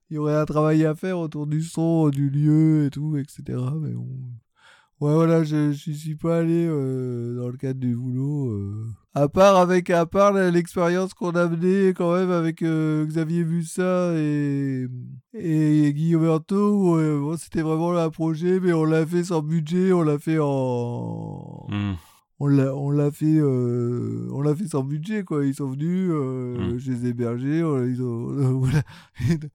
il 0.09 0.15
y 0.15 0.17
aurait 0.17 0.35
un 0.35 0.45
travail 0.45 0.85
à 0.85 0.95
faire 0.95 1.19
autour 1.19 1.47
du 1.47 1.61
son, 1.61 2.09
du 2.09 2.29
lieu 2.29 2.85
et 2.87 2.89
tout, 2.89 3.17
etc. 3.17 3.57
Mais 3.81 3.91
bon. 3.91 4.09
Ouais, 5.03 5.13
voilà, 5.13 5.43
je, 5.43 5.73
je 5.73 5.91
suis 5.91 6.15
pas 6.15 6.37
allé 6.37 6.65
euh, 6.65 7.35
dans 7.35 7.49
le 7.49 7.57
cadre 7.57 7.77
du 7.77 7.93
boulot. 7.93 8.51
Euh. 8.51 8.87
À 9.13 9.27
part 9.27 9.57
avec, 9.57 9.89
à 9.89 10.05
part 10.05 10.31
l'expérience 10.31 11.13
qu'on 11.13 11.31
a 11.31 11.45
menée 11.45 11.89
quand 11.89 12.15
même 12.15 12.31
avec 12.31 12.61
euh, 12.61 13.05
Xavier 13.05 13.43
Bussa 13.43 14.13
et, 14.15 14.87
et 15.33 15.93
Guillaume 15.93 16.21
Berthaud, 16.21 17.19
bon, 17.19 17.35
c'était 17.35 17.63
vraiment 17.63 17.97
un 17.97 18.09
projet, 18.11 18.61
mais 18.61 18.71
on 18.71 18.85
l'a 18.85 19.05
fait 19.05 19.25
sans 19.25 19.41
budget, 19.41 19.91
on 19.91 20.03
l'a 20.03 20.17
fait 20.17 20.39
en. 20.39 21.67
Hmm. 21.67 21.95
On 22.39 22.47
l'a 22.47 22.75
on 22.75 22.89
l'a 22.91 23.11
fait 23.11 23.37
euh, 23.37 24.27
on 24.31 24.41
l'a 24.41 24.55
fait 24.55 24.67
sans 24.67 24.83
budget 24.83 25.23
quoi 25.23 25.45
ils 25.45 25.53
sont 25.55 25.69
venus 25.69 26.09
euh, 26.11 26.73
Mm. 26.73 26.77
je 26.79 26.91
les 26.91 27.05
ai 27.05 27.09
hébergés 27.09 27.63
on, 27.63 27.83
ils 27.85 28.01
ont- 28.01 28.59
voilà. 28.59 28.81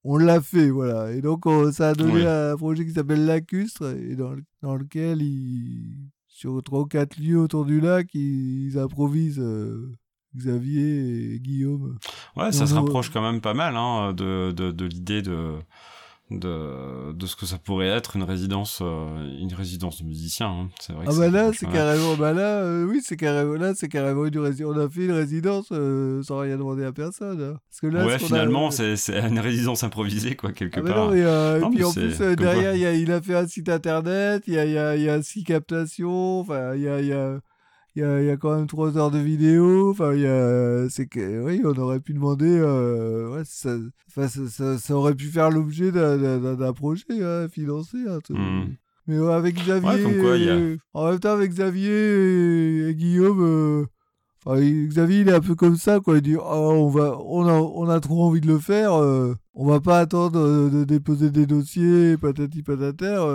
on 0.05 0.17
l'a 0.17 0.41
fait 0.41 0.71
voilà 0.71 1.12
et 1.12 1.21
donc 1.21 1.45
on- 1.47 1.71
ça 1.73 1.91
a 1.91 1.95
donné 1.95 2.12
Oui. 2.14 2.27
un 2.27 2.57
projet 2.57 2.85
qui 2.87 2.93
s'appelle 2.93 3.25
Lacustre 3.27 3.95
et 3.97 4.14
dans, 4.17 4.35
dans 4.62 4.77
lequel 4.77 5.23
ils 5.23 5.97
sur 6.29 6.62
trois 6.62 6.81
ou 6.83 6.87
quatre 6.87 7.19
lieux 7.19 7.38
autour 7.41 7.64
du 7.64 7.81
lac 7.81 8.09
ils, 8.14 8.67
ils 8.69 8.79
improvisent 8.79 9.41
euh, 9.41 9.93
Xavier 10.37 11.35
et 11.35 11.41
Guillaume 11.41 11.99
Ouais, 12.37 12.53
ça 12.53 12.67
se 12.67 12.75
rapproche 12.75 13.11
quand 13.11 13.23
même 13.23 13.41
pas 13.41 13.55
mal 13.55 13.77
hein, 13.77 14.12
de, 14.12 14.53
de, 14.53 14.71
de 14.71 14.85
l'idée 14.85 15.23
de, 15.23 15.55
de, 16.31 17.12
de 17.12 17.27
ce 17.27 17.37
que 17.37 17.47
ça 17.47 17.57
pourrait 17.59 17.87
être 17.88 18.17
une 18.17 18.23
résidence, 18.23 18.81
euh, 18.83 19.07
une 19.41 19.53
résidence 19.55 20.03
de 20.03 20.07
musicien. 20.07 20.47
hein. 20.49 20.69
C'est 20.79 20.93
vrai 20.93 21.07
Ah 21.09 21.12
bah 21.17 21.31
là, 21.31 21.51
c'est 21.55 21.67
carrément, 21.67 22.17
bah 22.17 22.33
là, 22.35 22.61
euh, 22.62 22.85
oui, 22.85 23.01
c'est 23.03 23.17
carrément, 23.17 23.55
là, 23.55 23.73
c'est 23.75 23.88
carrément 23.88 24.27
une 24.27 24.38
résidence. 24.38 24.75
On 24.77 24.81
a 24.81 24.88
fait 24.91 25.05
une 25.07 25.12
résidence 25.12 25.69
euh, 25.73 26.23
sans 26.23 26.38
rien 26.41 26.57
demander 26.59 26.85
à 26.85 26.93
personne. 26.93 27.41
hein. 27.43 27.57
Parce 27.71 27.81
que 27.81 27.87
là, 27.87 28.05
ouais, 28.05 28.14
ce 28.14 28.19
qu'on 28.19 28.25
a- 28.27 28.29
finalement, 28.29 28.71
c'est 28.71 28.95
une 29.11 29.38
résidence 29.41 29.85
improvisée, 29.85 30.37
quoi, 30.37 30.53
quelque 30.53 30.81
Ah 30.81 30.83
bah 30.83 30.93
part. 30.93 31.05
non, 31.07 31.11
mais, 31.12 31.23
Non, 31.61 31.71
et 31.71 31.75
puis 31.75 31.85
en 31.85 31.93
plus, 31.93 32.19
derrière, 32.37 32.75
il, 32.75 32.81
y 32.83 32.87
a, 32.87 32.93
il 32.93 33.11
a 33.11 33.21
fait 33.23 33.35
un 33.35 33.47
site 33.47 33.69
internet, 33.71 34.43
il 34.47 34.55
y 34.55 34.59
a, 34.59 34.64
il 34.67 34.73
y 34.73 34.79
a, 34.79 34.97
y 34.97 35.09
a 35.09 35.23
six 35.23 35.45
captations, 35.45 36.41
enfin, 36.41 36.75
il 36.75 36.83
y 36.83 36.88
a, 36.88 37.01
il 37.01 37.07
y 37.07 37.12
a, 37.12 37.38
il 37.99 38.03
y 38.03 38.05
a, 38.05 38.21
il 38.23 38.27
y 38.27 38.31
a 38.31 38.37
quand 38.37 38.55
même 38.57 38.67
trois 38.69 38.97
heures 38.97 39.11
de 39.11 39.19
vidéo, 39.19 39.91
enfin, 39.91 40.15
il 40.15 40.21
y 40.21 40.27
a, 40.27 40.89
c'est 40.89 41.07
que, 41.07 41.43
oui, 41.45 41.61
on 41.65 41.77
aurait 41.79 41.99
pu 42.01 42.13
demander, 42.15 42.47
euh, 42.49 43.29
ouais, 43.35 43.43
ça, 43.45 43.77
ça, 44.15 44.29
ça, 44.29 44.79
ça 44.79 44.95
aurait 44.95 45.15
pu 45.15 45.27
faire 45.27 45.51
l'objet 45.51 45.91
d'un- 45.91 46.17
projet 46.73 47.05
hein, 47.11 47.49
financé. 47.51 47.99
hein. 48.09 48.19
Mhm. 48.31 48.77
Mais 49.09 49.19
ouais, 49.19 49.33
avec 49.33 49.57
Xavier, 49.57 50.05
Ouais, 50.05 50.19
quoi, 50.21 50.37
a- 50.49 50.53
euh, 50.55 50.77
en 50.93 51.11
même 51.11 51.19
temps 51.19 51.33
avec 51.33 51.51
Xavier 51.51 51.91
et, 51.91 52.89
et 52.91 52.95
Guillaume, 52.95 53.41
euh, 53.43 53.87
enfin, 54.45 54.61
Xavier 54.61 55.21
il 55.23 55.29
est 55.29 55.33
un 55.35 55.41
peu 55.41 55.55
comme 55.55 55.77
ça 55.77 55.99
quoi. 55.99 56.17
Il 56.19 56.23
dit 56.23 56.37
oh, 56.37 56.43
on 56.45 56.89
va, 56.89 57.19
on 57.25 57.47
a, 57.49 57.55
on 57.55 57.89
a 57.89 58.01
trop 58.01 58.23
envie 58.25 58.41
de 58.43 58.47
le 58.47 58.59
faire, 58.59 58.93
euh, 58.95 59.35
on 59.55 59.67
va 59.67 59.81
pas 59.81 59.99
attendre 59.99 60.71
de 60.71 60.85
déposer 60.85 61.31
des 61.31 61.47
dossiers, 61.47 62.17
patati 62.19 62.63
patata. 62.63 63.27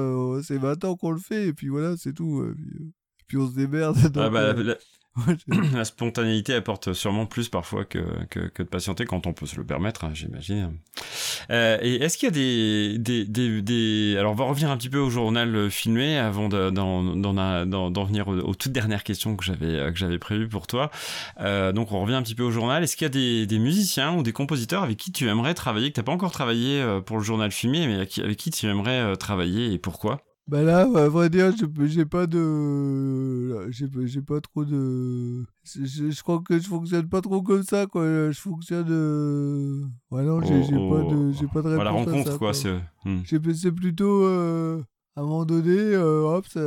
c'est 0.43 0.61
maintenant 0.61 0.95
qu'on 0.95 1.11
le 1.11 1.19
fait 1.19 1.47
et 1.47 1.53
puis 1.53 1.67
voilà 1.69 1.95
c'est 1.97 2.13
tout. 2.13 2.45
puis, 2.55 2.93
puis 3.27 3.37
on 3.37 3.49
se 3.49 3.55
démerde. 3.55 3.97
Ah 4.17 4.29
bah, 4.29 4.39
euh, 4.39 4.75
la, 5.73 5.85
spontanéité 5.85 6.55
apporte 6.55 6.93
sûrement 6.93 7.27
plus 7.27 7.47
parfois 7.47 7.85
que, 7.85 7.99
que, 8.31 8.39
que 8.47 8.63
de 8.63 8.67
patienter 8.67 9.05
quand 9.05 9.27
on 9.27 9.33
peut 9.33 9.45
se 9.45 9.55
le 9.57 9.63
permettre, 9.63 10.05
hein, 10.05 10.11
j'imagine. 10.15 10.79
Euh, 11.51 11.77
et 11.81 11.95
est-ce 11.97 12.17
qu'il 12.17 12.27
y 12.27 12.31
a 12.31 12.33
des, 12.33 12.97
des, 12.97 13.25
des, 13.25 13.61
des- 13.61 14.15
Alors, 14.17 14.31
on 14.31 14.35
va 14.35 14.45
revenir 14.45 14.71
un 14.71 14.77
petit 14.77 14.89
peu 14.89 14.97
au 14.97 15.11
journal 15.11 15.55
euh, 15.55 15.69
filmé 15.69 16.17
avant 16.17 16.49
de- 16.49 16.71
d'en 16.71 18.03
venir 18.05 18.27
aux, 18.27 18.39
aux 18.39 18.55
toutes 18.55 18.71
dernières 18.71 19.03
questions 19.03 19.35
que 19.35 19.45
j'avais 19.45 19.67
euh, 19.67 19.91
que 19.91 19.97
j'avais 19.99 20.17
prévues 20.17 20.49
pour 20.49 20.65
toi. 20.65 20.89
Euh, 21.41 21.71
donc, 21.73 21.91
on 21.91 22.01
revient 22.01 22.15
un 22.15 22.23
petit 22.23 22.35
peu 22.35 22.43
au 22.43 22.51
journal. 22.51 22.83
Est-ce 22.83 22.95
qu'il 22.97 23.05
y 23.05 23.07
a 23.07 23.09
des, 23.09 23.45
des 23.45 23.59
musiciens 23.59 24.15
ou 24.15 24.23
des 24.23 24.33
compositeurs 24.33 24.81
avec 24.81 24.97
qui 24.97 25.11
tu 25.11 25.27
aimerais 25.27 25.53
travailler, 25.53 25.89
que 25.89 25.93
tu 25.95 25.99
n'as 25.99 26.05
pas 26.05 26.11
encore 26.11 26.31
travaillé 26.31 26.83
pour 27.05 27.17
le 27.17 27.23
journal 27.23 27.51
filmé, 27.51 27.85
mais 27.85 27.95
avec 27.97 28.37
qui, 28.37 28.49
tu 28.49 28.65
aimerais 28.65 29.15
travailler 29.17 29.73
et 29.73 29.77
pourquoi? 29.77 30.21
Bah 30.45 30.61
là, 30.61 30.81
à 30.81 31.07
vrai 31.07 31.29
dire, 31.29 31.53
j'ai 31.85 32.05
pas 32.05 32.27
de, 32.27 33.65
j'ai 33.71 34.21
pas- 34.21 34.41
trop 34.41 34.65
de, 34.65 35.45
je, 35.63 36.21
crois 36.21 36.41
que 36.41 36.59
je 36.59 36.67
fonctionne 36.67 37.07
pas 37.07 37.21
trop 37.21 37.41
comme 37.41 37.63
ça 37.63 37.87
quoi. 37.87 38.03
Je 38.29 38.39
fonctionne, 38.39 38.87
euh... 38.89 39.83
ouais 40.11 40.23
non, 40.23 40.41
j'ai 40.41 40.59
pas 40.59 41.03
de, 41.09 41.31
j'ai 41.31 41.47
pas 41.47 41.61
de 41.61 41.67
réponse 41.69 41.79
à 41.79 41.83
la 41.85 41.89
à 41.89 41.93
rencontre, 41.93 42.31
ça, 42.31 42.37
quoi. 42.37 42.53
c'est- 42.53 42.77
hmm. 43.05 43.71
Plutôt 43.75 44.23
euh, 44.25 44.81
à 45.15 45.21
un 45.21 45.23
moment 45.23 45.45
donné, 45.45 45.77
euh, 45.77 46.23
hop, 46.23 46.45
ça, 46.47 46.59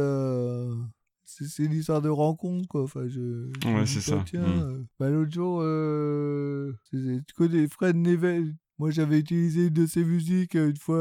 c'est 1.25 1.65
une 1.65 1.73
histoire 1.75 2.01
de 2.01 2.09
rencontre 2.09 2.67
quoi. 2.69 2.83
Enfin, 2.85 3.07
je, 3.09 3.51
je 3.62 3.69
Ouais, 3.69 3.85
c'est 3.85 4.01
ça. 4.01 4.23
Tiens, 4.27 4.41
Mm. 4.41 4.61
euh, 4.62 4.83
bah, 4.99 5.11
l'autre 5.11 5.33
jour, 5.33 5.59
euh, 5.62 6.73
tu 6.91 7.23
connais 7.37 7.69
Fred 7.69 7.95
Nevel. 7.97 8.55
Moi, 8.79 8.91
j'avais 8.91 9.19
utilisé 9.19 9.67
une 9.67 9.73
de 9.75 9.87
ses 9.87 10.05
musiques 10.05 10.55
une 10.55 10.77
fois, 10.77 10.97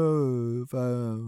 enfin, 0.62 0.78
euh, 0.78 1.22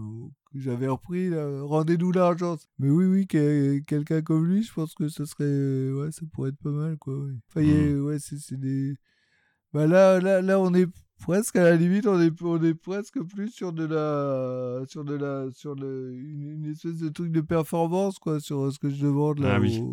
j'avais 0.55 0.87
repris, 0.87 1.29
Rendez-nous 1.61 2.11
l'argent. 2.11 2.57
Mais 2.79 2.89
oui, 2.89 3.05
oui, 3.05 3.27
que- 3.27 3.79
quelqu'un 3.79 4.21
comme 4.21 4.45
lui, 4.47 4.63
je 4.63 4.73
pense 4.73 4.93
que 4.95 5.07
ça 5.09 5.25
serait, 5.25 5.43
euh, 5.45 5.93
ouais, 6.05 6.11
ça 6.11 6.21
pourrait 6.31 6.49
être 6.49 6.57
pas 6.63 6.71
mal, 6.71 6.97
quoi. 6.97 7.17
ouais. 7.19 7.31
Enfin, 7.49 7.61
y 7.61 7.71
a- 7.71 8.01
ouais, 8.01 8.19
c'est 8.19 8.37
c'est 8.37 8.59
des. 8.59 8.95
Bah 9.73 9.85
là, 9.87 10.19
là, 10.19 10.41
là, 10.41 10.59
on 10.59 10.73
est 10.73 10.87
presque 11.19 11.55
à 11.57 11.63
la 11.63 11.75
limite, 11.75 12.07
on 12.07 12.19
est, 12.21 12.41
on 12.41 12.63
est 12.63 12.73
presque 12.73 13.21
plus 13.23 13.49
sur 13.49 13.71
de 13.73 13.85
la, 13.85 14.83
sur 14.87 15.03
de 15.03 15.13
la, 15.15 15.47
sur 15.51 15.75
le, 15.75 16.13
une, 16.17 16.43
une 16.53 16.65
espèce 16.71 16.97
de 16.99 17.09
truc 17.09 17.31
de 17.31 17.41
performance, 17.41 18.17
quoi, 18.19 18.39
sur 18.39 18.71
ce 18.73 18.79
que 18.79 18.89
je 18.89 19.03
demande 19.05 19.39
là 19.39 19.55
Ah 19.55 19.59
oui. 19.59 19.83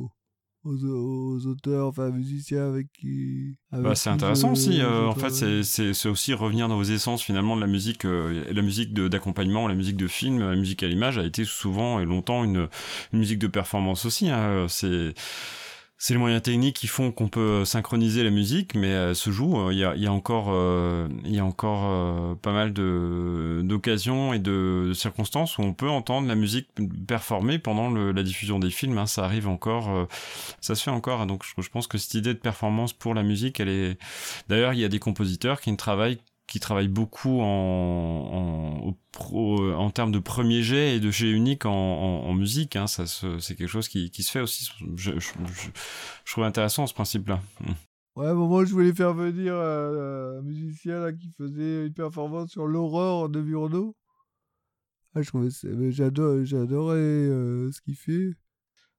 Aux, 0.66 1.36
aux 1.36 1.46
auteurs, 1.46 1.86
enfin 1.86 2.10
musiciens 2.10 2.68
avec 2.68 2.88
qui. 2.92 3.56
Bah, 3.72 3.94
c'est 3.94 4.10
intéressant 4.10 4.52
aussi. 4.52 4.80
euh, 4.80 5.06
en 5.06 5.14
fait, 5.14 5.30
c'est- 5.30 5.62
aussi 6.08 6.34
revenir 6.34 6.68
dans 6.68 6.76
vos 6.76 6.82
essences 6.82 7.22
finalement 7.22 7.56
de 7.56 7.60
la 7.60 7.66
musique, 7.66 8.04
euh, 8.04 8.44
la 8.52 8.62
musique 8.62 8.92
de- 8.92 9.08
d'accompagnement, 9.08 9.68
la 9.68 9.74
musique 9.74 9.96
de 9.96 10.06
film, 10.08 10.40
la 10.40 10.56
musique 10.56 10.82
à 10.82 10.88
l'image 10.88 11.18
a 11.18 11.24
été 11.24 11.44
souvent 11.44 12.00
et 12.00 12.04
longtemps 12.04 12.44
une, 12.44 12.68
une 13.12 13.18
musique 13.18 13.38
de 13.38 13.46
performance 13.48 14.04
aussi. 14.06 14.28
hein. 14.30 14.66
C'est 14.68 15.14
c'est 15.98 16.12
les 16.14 16.18
moyens 16.20 16.42
techniques 16.42 16.76
qui 16.76 16.86
font 16.88 17.10
qu'on 17.10 17.28
peut 17.28 17.64
synchroniser 17.64 18.22
la 18.22 18.30
musique, 18.30 18.74
mais 18.74 18.88
elle 18.88 19.16
se 19.16 19.30
joue. 19.30 19.58
euh, 19.58 19.72
Il 19.72 19.78
y 19.78 20.06
a, 20.06 20.12
encore, 20.12 20.48
euh, 20.50 21.08
il 21.24 21.34
y 21.34 21.38
a 21.38 21.44
encore 21.44 21.84
euh, 21.86 22.34
pas 22.34 22.52
mal 22.52 22.72
de 22.74 23.62
d'occasions 23.64 24.32
et 24.34 24.38
de, 24.38 24.92
circonstances 24.94 25.58
où 25.58 25.62
on 25.62 25.72
peut 25.72 25.88
entendre 25.88 26.28
la 26.28 26.34
musique 26.34 26.68
performer 27.08 27.58
pendant 27.58 27.90
la 27.90 28.22
diffusion 28.22 28.58
des 28.58 28.70
films. 28.70 28.98
hein. 28.98 29.06
Ça 29.06 29.24
arrive 29.24 29.48
encore, 29.48 29.88
euh, 29.90 30.04
ça 30.60 30.74
se 30.74 30.82
fait 30.82 30.90
encore. 30.90 31.20
hein. 31.22 31.26
Donc 31.26 31.44
je 31.44 31.68
pense 31.70 31.86
que 31.86 31.98
cette 31.98 32.14
idée 32.14 32.34
de 32.34 32.38
performance 32.38 32.92
pour 32.92 33.14
la 33.14 33.22
musique, 33.22 33.60
elle 33.60 33.68
est. 33.68 33.98
D'ailleurs, 34.48 34.72
il 34.74 34.80
y 34.80 34.84
a 34.84 34.88
des 34.88 34.98
compositeurs 34.98 35.60
qui 35.60 35.70
ne 35.72 35.76
travaillent 35.76 36.18
qui 36.46 36.60
travaillent 36.60 36.88
beaucoup 36.88 37.40
en, 37.40 38.94
en, 39.18 39.74
en 39.74 39.90
termes 39.90 40.12
de 40.12 40.18
premier 40.18 40.62
jet 40.62 40.96
et 40.96 41.00
de 41.00 41.10
jet 41.10 41.30
unique 41.30 41.66
en, 41.66 42.32
musique. 42.34 42.76
Hein. 42.76 42.86
Ça 42.86 43.06
c'est 43.06 43.56
quelque 43.56 43.68
chose 43.68 43.88
qui, 43.88 44.10
qui 44.10 44.22
se 44.22 44.30
fait 44.30 44.40
aussi. 44.40 44.68
Je, 44.96 45.12
je, 45.18 45.30
je, 46.24 46.32
trouve 46.32 46.44
intéressant 46.44 46.86
ce 46.86 46.94
principe-là. 46.94 47.40
Mm. 47.60 47.72
Ouais, 48.16 48.32
moment, 48.32 48.64
je 48.64 48.72
voulais 48.72 48.94
faire 48.94 49.12
venir 49.12 49.52
euh, 49.54 50.38
un 50.38 50.42
musicien 50.42 51.12
qui 51.12 51.30
faisait 51.32 51.86
une 51.86 51.92
performance 51.92 52.50
sur 52.50 52.66
l'horreur 52.66 53.28
de 53.28 53.42
Murnau. 53.42 53.94
Ah, 55.14 55.22
je 55.22 55.30
j'adorais 56.44 56.96
euh, 56.96 57.70
ce 57.72 57.80
qu'il 57.82 57.96
fait. 57.96 58.34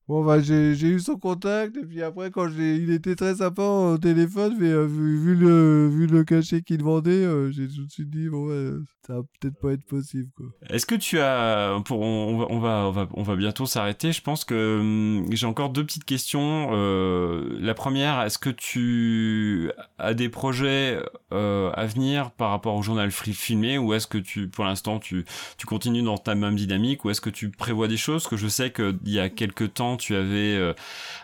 Bon, 0.07 0.23
bah, 0.23 0.39
j'ai, 0.39 0.73
j'ai 0.73 0.87
eu 0.87 1.01
son 1.01 1.17
contact, 1.17 1.75
et 1.75 1.85
puis 1.85 2.01
après, 2.01 2.31
quand 2.31 2.47
j'ai, 2.47 2.77
il 2.77 2.91
était 2.91 3.15
très 3.17 3.35
sympa 3.35 3.61
au 3.61 3.97
téléphone, 3.97 4.55
mais 4.57 4.69
euh, 4.69 4.85
vu, 4.85 5.35
le, 5.35 5.89
vu 5.89 6.07
le 6.07 6.23
cachet 6.23 6.61
qu'il 6.61 6.77
demandait, 6.77 7.11
euh, 7.11 7.51
j'ai 7.51 7.67
tout 7.67 7.83
de 7.85 7.91
suite 7.91 8.09
dit, 8.09 8.29
bon, 8.29 8.47
ouais, 8.47 8.71
ça 9.05 9.15
va 9.15 9.23
peut-être 9.23 9.59
pas 9.59 9.73
être 9.73 9.83
possible, 9.83 10.29
quoi. 10.37 10.45
Est-ce 10.69 10.85
que 10.85 10.95
tu 10.95 11.19
as, 11.19 11.81
pour, 11.83 11.99
on, 11.99 12.37
va, 12.37 12.45
on 12.49 12.59
va, 12.59 12.85
on 12.87 12.91
va, 12.91 13.09
on 13.15 13.23
va 13.23 13.35
bientôt 13.35 13.65
s'arrêter. 13.65 14.13
Je 14.13 14.21
pense 14.21 14.45
que 14.45 14.79
hum, 14.79 15.25
j'ai 15.29 15.45
encore 15.45 15.71
deux 15.71 15.85
petites 15.85 16.05
questions. 16.05 16.69
Euh, 16.71 17.57
la 17.59 17.73
première, 17.73 18.21
est-ce 18.21 18.37
que 18.37 18.49
tu 18.49 19.71
as 19.97 20.13
des 20.13 20.29
projets 20.29 21.01
à 21.31 21.85
venir 21.85 22.31
par 22.31 22.51
rapport 22.51 22.75
au 22.75 22.81
journal 22.81 23.11
free 23.11 23.33
filmé, 23.33 23.77
ou 23.77 23.93
est-ce 23.93 24.07
que 24.07 24.17
tu, 24.17 24.47
pour 24.47 24.63
l'instant, 24.63 24.99
tu, 24.99 25.25
tu 25.57 25.65
continues 25.65 26.03
dans 26.03 26.17
ta 26.17 26.33
même 26.33 26.55
dynamique, 26.55 27.03
ou 27.03 27.09
est-ce 27.09 27.19
que 27.19 27.29
tu 27.29 27.49
prévois 27.49 27.89
des 27.89 27.97
choses? 27.97 28.25
Que 28.27 28.37
je 28.37 28.47
sais 28.47 28.71
qu'il 28.71 28.97
y 29.03 29.19
a 29.19 29.27
quelques 29.27 29.73
temps 29.73 29.96
tu 29.97 30.15
avais, 30.15 30.55
euh, 30.55 30.73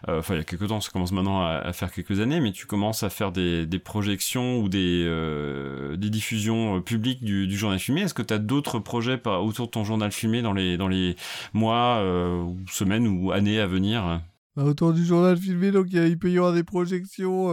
euh, 0.08 0.20
enfin 0.20 0.36
il 0.36 0.38
y 0.38 0.42
a 0.42 0.44
quelques 0.44 0.68
temps, 0.68 0.82
ça 0.82 0.92
commence 0.92 1.12
maintenant 1.12 1.46
à, 1.46 1.72
faire 1.74 1.92
quelques 1.92 2.20
années, 2.20 2.40
mais 2.40 2.52
tu 2.52 2.66
commences 2.66 3.04
à 3.04 3.10
faire 3.10 3.32
des, 3.32 3.68
projections 3.84 4.60
ou 4.60 4.70
des, 4.70 5.04
euh, 5.06 5.96
diffusions 5.98 6.82
publiques 6.82 7.24
du, 7.24 7.56
journal 7.56 7.80
filmé. 7.80 8.02
Est-ce 8.02 8.14
que 8.14 8.22
tu 8.22 8.34
as 8.34 8.40
d'autres 8.40 8.80
projets 8.80 9.18
par, 9.18 9.44
autour 9.44 9.68
de 9.68 9.72
ton 9.72 9.84
journal 9.84 10.12
filmé 10.12 10.42
dans 10.42 10.54
les, 10.54 10.78
dans 10.78 10.88
les 10.88 11.16
mois, 11.54 12.04
ou 12.04 12.58
semaines 12.70 13.08
ou 13.08 13.32
années 13.32 13.60
à 13.60 13.68
venir? 13.68 14.22
Bah, 14.56 14.64
autour 14.66 14.94
du 14.94 15.06
journal 15.06 15.38
filmé, 15.38 15.72
donc 15.72 15.88
il, 15.92 16.20
peut 16.20 16.32
y 16.32 16.38
avoir 16.38 16.54
des 16.54 16.64
projections 16.64 17.50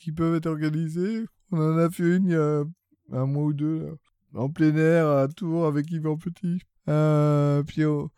qui 0.00 0.12
peuvent 0.12 0.34
être 0.34 0.46
organisées. 0.46 1.24
On 1.52 1.58
en 1.60 1.78
a 1.78 1.90
fait 1.90 2.16
une 2.16 2.26
il 2.26 2.32
y 2.32 2.36
a 2.36 2.64
un 3.12 3.26
mois 3.26 3.44
ou 3.44 3.52
deux, 3.52 3.96
en 4.34 4.50
plein 4.50 4.74
air, 4.76 5.08
à 5.08 5.28
Tours, 5.28 5.66
avec 5.66 5.90
Yvan 5.90 6.16
Petit. 6.16 6.60
Euh, 6.88 7.62
on, 7.78 8.08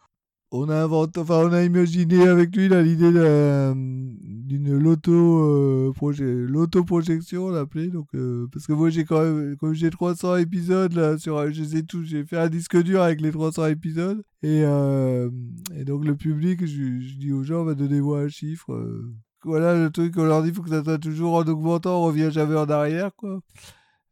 on 0.51 0.69
a 0.69 0.77
inventé, 0.83 1.21
enfin 1.21 1.47
on 1.47 1.53
a 1.53 1.63
imaginé 1.65 2.27
avec 2.29 2.55
lui 2.57 2.69
l'idée 2.69 3.13
d'un- 3.13 3.75
d'une 3.77 4.79
loto 4.79 5.13
euh, 5.13 5.93
projet, 5.95 6.25
l'auto-projection, 6.25 7.47
on 7.47 7.51
l'appelait. 7.51 7.89
Donc 7.89 8.09
euh, 8.15 8.47
parce 8.53 8.67
que 8.67 8.73
moi 8.73 8.89
j'ai 8.91 9.05
quand 9.05 9.21
même, 9.23 9.57
comme 9.59 9.75
j'ai 9.75 9.91
300 9.91 10.37
épisodes 10.37 10.93
là 10.95 11.19
sur, 11.19 11.51
je 11.53 11.61
les 11.63 11.77
ai 11.79 11.83
tous, 11.85 12.03
j'ai 12.05 12.25
fait 12.25 12.39
un 12.39 12.49
disque 12.49 12.81
dur 12.83 13.03
avec 13.03 13.21
les 13.21 13.31
300 13.31 13.67
épisodes 13.67 14.23
et, 14.43 14.63
euh, 14.65 15.29
et 15.77 15.85
donc 15.85 16.05
le 16.07 16.15
public, 16.17 16.65
je, 16.67 17.17
dis 17.19 17.33
aux 17.33 17.43
gens, 17.43 17.65
va 17.65 17.75
donnez-moi 17.75 18.21
un 18.23 18.29
chiffre. 18.29 18.73
euh. 18.73 19.13
Voilà 19.45 19.75
le 19.79 19.91
truc, 19.91 20.15
on 20.17 20.25
leur 20.25 20.43
dit, 20.43 20.53
faut 20.53 20.63
que 20.63 20.71
ça 20.71 20.83
soit 20.83 20.99
toujours 20.99 21.35
en 21.35 21.43
augmentant, 21.45 22.03
on 22.03 22.07
revient 22.07 22.31
jamais 22.33 22.57
en 22.57 22.69
arrière 22.71 23.11
quoi. 23.17 23.41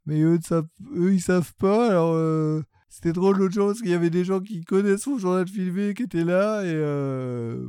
Mais 0.06 0.20
eux, 0.22 0.38
savent, 0.42 0.68
eux 0.96 1.12
ils 1.14 1.20
savent 1.20 1.52
pas, 1.58 1.88
alors. 1.90 2.14
C'était 2.96 3.12
drôle 3.12 3.36
l'autre 3.36 3.52
jour 3.52 3.66
parce 3.66 3.82
qu'il 3.82 3.90
y 3.90 3.94
avait 3.94 4.08
des 4.08 4.24
gens 4.24 4.40
qui 4.40 4.64
connaissent 4.64 5.06
mon 5.06 5.18
journal 5.18 5.46
filmé 5.46 5.92
qui 5.92 6.04
étaient 6.04 6.24
là 6.24 6.62
et, 6.64 6.72
euh, 6.72 7.68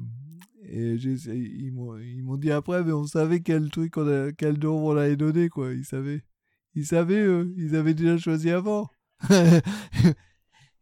Et 0.63 0.93
ils 0.93 1.73
m'ont 1.73 2.37
dit 2.37 2.49
après, 2.49 2.81
mais 2.81 2.93
on 2.93 3.05
savait 3.05 3.41
quel 3.41 3.69
truc, 3.69 3.97
on 3.97 4.07
a, 4.07 4.31
quel 4.31 4.57
nom 4.57 4.87
on 4.87 4.95
allait 4.95 5.17
donner, 5.17 5.49
quoi. 5.49 5.73
Ils 5.73 5.83
savaient. 5.83 6.23
Ils 6.75 6.85
savaient, 6.85 7.19
eux. 7.25 7.53
Ils 7.57 7.75
avaient 7.75 7.93
déjà 7.93 8.17
choisi 8.17 8.49
avant. 8.51 8.87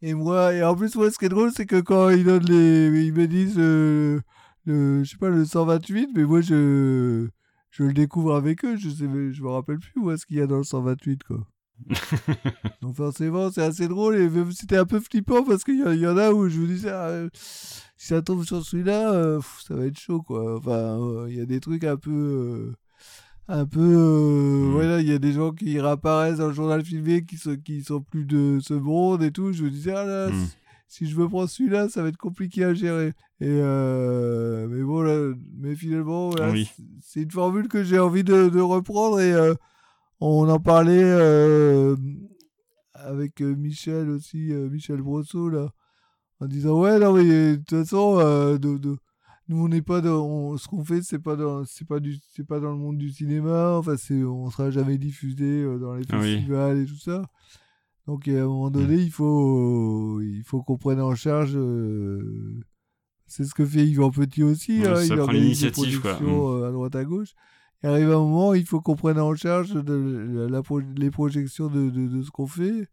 et 0.03 0.13
moi, 0.13 0.53
et 0.53 0.63
en 0.63 0.75
plus, 0.75 0.95
moi, 0.95 1.09
ce 1.09 1.17
qui 1.17 1.25
est 1.25 1.29
drôle, 1.29 1.51
c'est 1.51 1.65
que 1.65 1.81
quand 1.81 2.09
ils 2.09 2.23
donnent 2.23 2.45
les. 2.45 3.07
Ils 3.07 3.13
me 3.13 3.27
disent 3.27 3.57
euh, 3.57 4.21
le, 4.65 5.03
je 5.03 5.09
sais 5.09 5.17
pas, 5.17 5.29
le 5.29 5.43
128, 5.45 6.09
mais 6.15 6.23
moi, 6.23 6.41
je. 6.41 7.27
Je 7.71 7.83
le 7.83 7.93
découvre 7.93 8.35
avec 8.35 8.63
eux, 8.63 8.77
je 8.77 8.89
sais, 8.89 9.05
je 9.05 9.43
me 9.43 9.49
rappelle 9.49 9.79
plus 9.79 9.99
où 9.99 10.11
est-ce 10.11 10.25
qu'il 10.27 10.37
y 10.37 10.41
a 10.41 10.47
dans 10.47 10.57
le 10.57 10.63
128, 10.63 11.23
quoi. 11.23 11.47
Donc 12.81 12.95
forcément, 12.95 13.51
c'est 13.51 13.61
assez 13.63 13.87
drôle 13.87 14.15
et 14.17 14.29
même 14.29 14.51
c'était 14.51 14.77
un 14.77 14.85
peu 14.85 14.99
flippant 14.99 15.43
parce 15.43 15.63
qu'il 15.63 15.79
y, 15.79 15.83
en- 15.83 15.91
il 15.91 15.99
y 15.99 16.07
en 16.07 16.17
a 16.17 16.31
où 16.31 16.47
je 16.49 16.59
me 16.59 16.67
disais, 16.67 16.89
ah, 16.89 17.07
euh, 17.07 17.29
si 17.33 18.07
ça 18.07 18.21
tombe 18.21 18.43
sur 18.43 18.63
celui-là, 18.65 19.11
euh, 19.13 19.39
ça 19.67 19.75
va 19.75 19.85
être 19.85 19.99
chaud, 19.99 20.21
quoi. 20.21 20.57
Enfin, 20.57 20.71
euh, 20.71 21.27
il 21.29 21.37
y 21.37 21.41
a 21.41 21.45
des 21.45 21.59
trucs 21.59 21.83
un 21.83 21.97
peu... 21.97 22.11
euh, 22.11 22.73
un 23.47 23.65
peu... 23.65 24.69
Voilà, 24.71 25.01
il 25.01 25.07
y 25.07 25.13
a 25.13 25.19
des 25.19 25.33
gens 25.33 25.51
qui 25.51 25.79
réapparaissent 25.79 26.37
dans 26.39 26.47
le 26.47 26.53
journal 26.53 26.83
filmé 26.83 27.23
qui 27.25 27.37
sont, 27.37 27.55
qui 27.57 27.83
sont 27.83 28.01
plus 28.01 28.25
de 28.25 28.59
ce 28.61 28.73
monde 28.73 29.21
et 29.21 29.31
tout. 29.31 29.51
Je 29.53 29.63
me 29.63 29.69
disais, 29.69 29.91
ah 29.93 30.03
là, 30.05 30.29
Mm. 30.31 30.33
si, 30.87 31.05
si 31.05 31.07
je 31.07 31.17
me 31.19 31.27
prends 31.27 31.45
celui-là, 31.45 31.89
ça 31.89 32.01
va 32.01 32.09
être 32.09 32.17
compliqué 32.17 32.63
à 32.63 32.73
gérer. 32.73 33.13
Et 33.41 33.47
mais 33.49 34.81
bon, 34.83 35.01
là, 35.01 35.33
mais 35.59 35.75
finalement, 35.75 36.29
voilà, 36.29 36.51
Oui. 36.51 36.69
c'est- 37.01 37.21
une 37.23 37.31
formule 37.31 37.67
que 37.67 37.83
j'ai 37.83 37.99
envie 37.99 38.23
de, 38.23 38.49
de 38.49 38.59
reprendre 38.61 39.19
et 39.19 39.33
on 40.19 40.49
en 40.49 40.59
parlait 40.59 41.03
euh, 41.03 41.95
avec 42.93 43.41
euh, 43.41 43.55
Michel 43.55 44.09
aussi, 44.09 44.51
euh, 44.51 44.69
Michel 44.69 45.01
Brosseau, 45.01 45.49
là, 45.49 45.69
en 46.39 46.47
disant 46.47 46.79
Ouais, 46.81 46.99
non, 46.99 47.13
mais 47.13 47.23
de 47.23 47.55
toute 47.57 47.69
façon, 47.79 48.17
euh, 48.19 48.57
de, 48.57 48.77
de- 48.77 48.97
nous, 49.47 49.63
on 49.63 49.67
n'est 49.67 49.81
pas 49.81 50.01
dans. 50.01 50.25
on- 50.25 50.57
ce 50.57 50.67
qu'on 50.67 50.83
fait, 50.83 51.01
c'est 51.03 51.19
pas, 51.19 51.35
dans, 51.35 51.65
c'est, 51.65 51.85
pas 51.87 51.99
du, 51.99 52.17
c'est 52.33 52.45
pas 52.47 52.59
dans 52.59 52.71
le 52.71 52.77
monde 52.77 52.97
du 52.97 53.11
cinéma, 53.11 53.77
enfin, 53.77 53.95
c'est, 53.97 54.23
on 54.23 54.49
sera 54.49 54.71
jamais 54.71 54.97
diffusé 54.97 55.63
dans 55.79 55.93
les 55.95 56.05
oui. 56.13 56.33
festivals 56.35 56.79
et 56.79 56.85
tout 56.85 56.97
ça. 56.99 57.23
Donc, 58.07 58.27
à 58.27 58.31
un 58.31 58.45
moment 58.45 58.69
donné, 58.71 58.95
il 58.95 59.11
faut, 59.11 60.21
il 60.21 60.43
faut 60.43 60.61
qu'on 60.63 60.77
prenne 60.77 61.01
en 61.01 61.15
charge. 61.15 61.57
c'est 63.27 63.43
ce 63.43 63.53
que 63.55 63.65
fait 63.65 63.85
Yvan 63.85 64.11
Petit 64.11 64.43
aussi. 64.43 64.79
Ouais, 64.81 64.87
hein, 64.87 64.95
ça 64.95 65.03
il 65.05 65.17
prend 65.17 65.31
l'initiative, 65.31 66.01
quoi. 66.01 66.19
euh, 66.21 66.67
à 66.69 66.71
droite 66.71 66.95
à 66.95 67.03
gauche. 67.03 67.33
Arrive 67.85 68.09
un 68.11 68.19
moment, 68.19 68.53
il 68.53 68.65
faut 68.65 68.81
qu'on 68.81 68.95
prenne 68.95 69.19
en 69.19 69.35
charge 69.35 69.73
de 69.73 69.93
la, 69.93 70.47
la 70.49 70.61
les 70.97 71.11
projections 71.11 71.67
de, 71.67 71.89
de, 71.89 72.07
de 72.07 72.21
ce 72.23 72.31
qu'on 72.31 72.47
fait. 72.47 72.87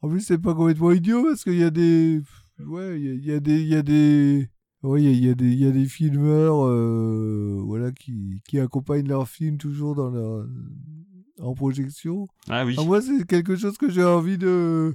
En 0.00 0.08
plus, 0.08 0.20
c'est 0.20 0.38
pas 0.38 0.54
complètement 0.54 0.92
idiot 0.92 1.22
parce 1.24 1.44
qu'il 1.44 1.58
y 1.58 1.64
a 1.64 1.70
des. 1.70 2.20
Ouais, 2.64 3.00
il 3.00 3.24
y 3.24 3.26
y 3.28 3.32
a 3.32 3.40
des. 3.40 3.60
Il 3.60 3.68
y 3.68 3.74
a 3.74 3.82
des. 3.82 4.48
Ouais, 4.82 5.02
il 5.02 5.10
y 5.10 5.26
a, 5.26 5.28
y 5.28 5.30
a 5.30 5.34
des, 5.34 5.46
il 5.52 5.58
y 5.60 5.66
a 5.66 5.70
des 5.70 5.86
filmeurs 5.86 6.66
euh, 6.66 7.60
voilà, 7.64 7.92
qui, 7.92 8.40
qui 8.48 8.58
accompagnent 8.58 9.06
leurs 9.06 9.28
films 9.28 9.56
toujours 9.56 9.94
dans 9.94 10.10
leur, 10.10 10.46
en 11.40 11.54
projection. 11.54 12.26
Ah 12.48 12.64
oui. 12.66 12.74
Ah, 12.78 12.82
moi, 12.84 13.00
c'est 13.00 13.24
quelque 13.26 13.54
chose 13.56 13.76
que 13.78 13.90
j'ai 13.90 14.04
envie 14.04 14.38
de. 14.38 14.94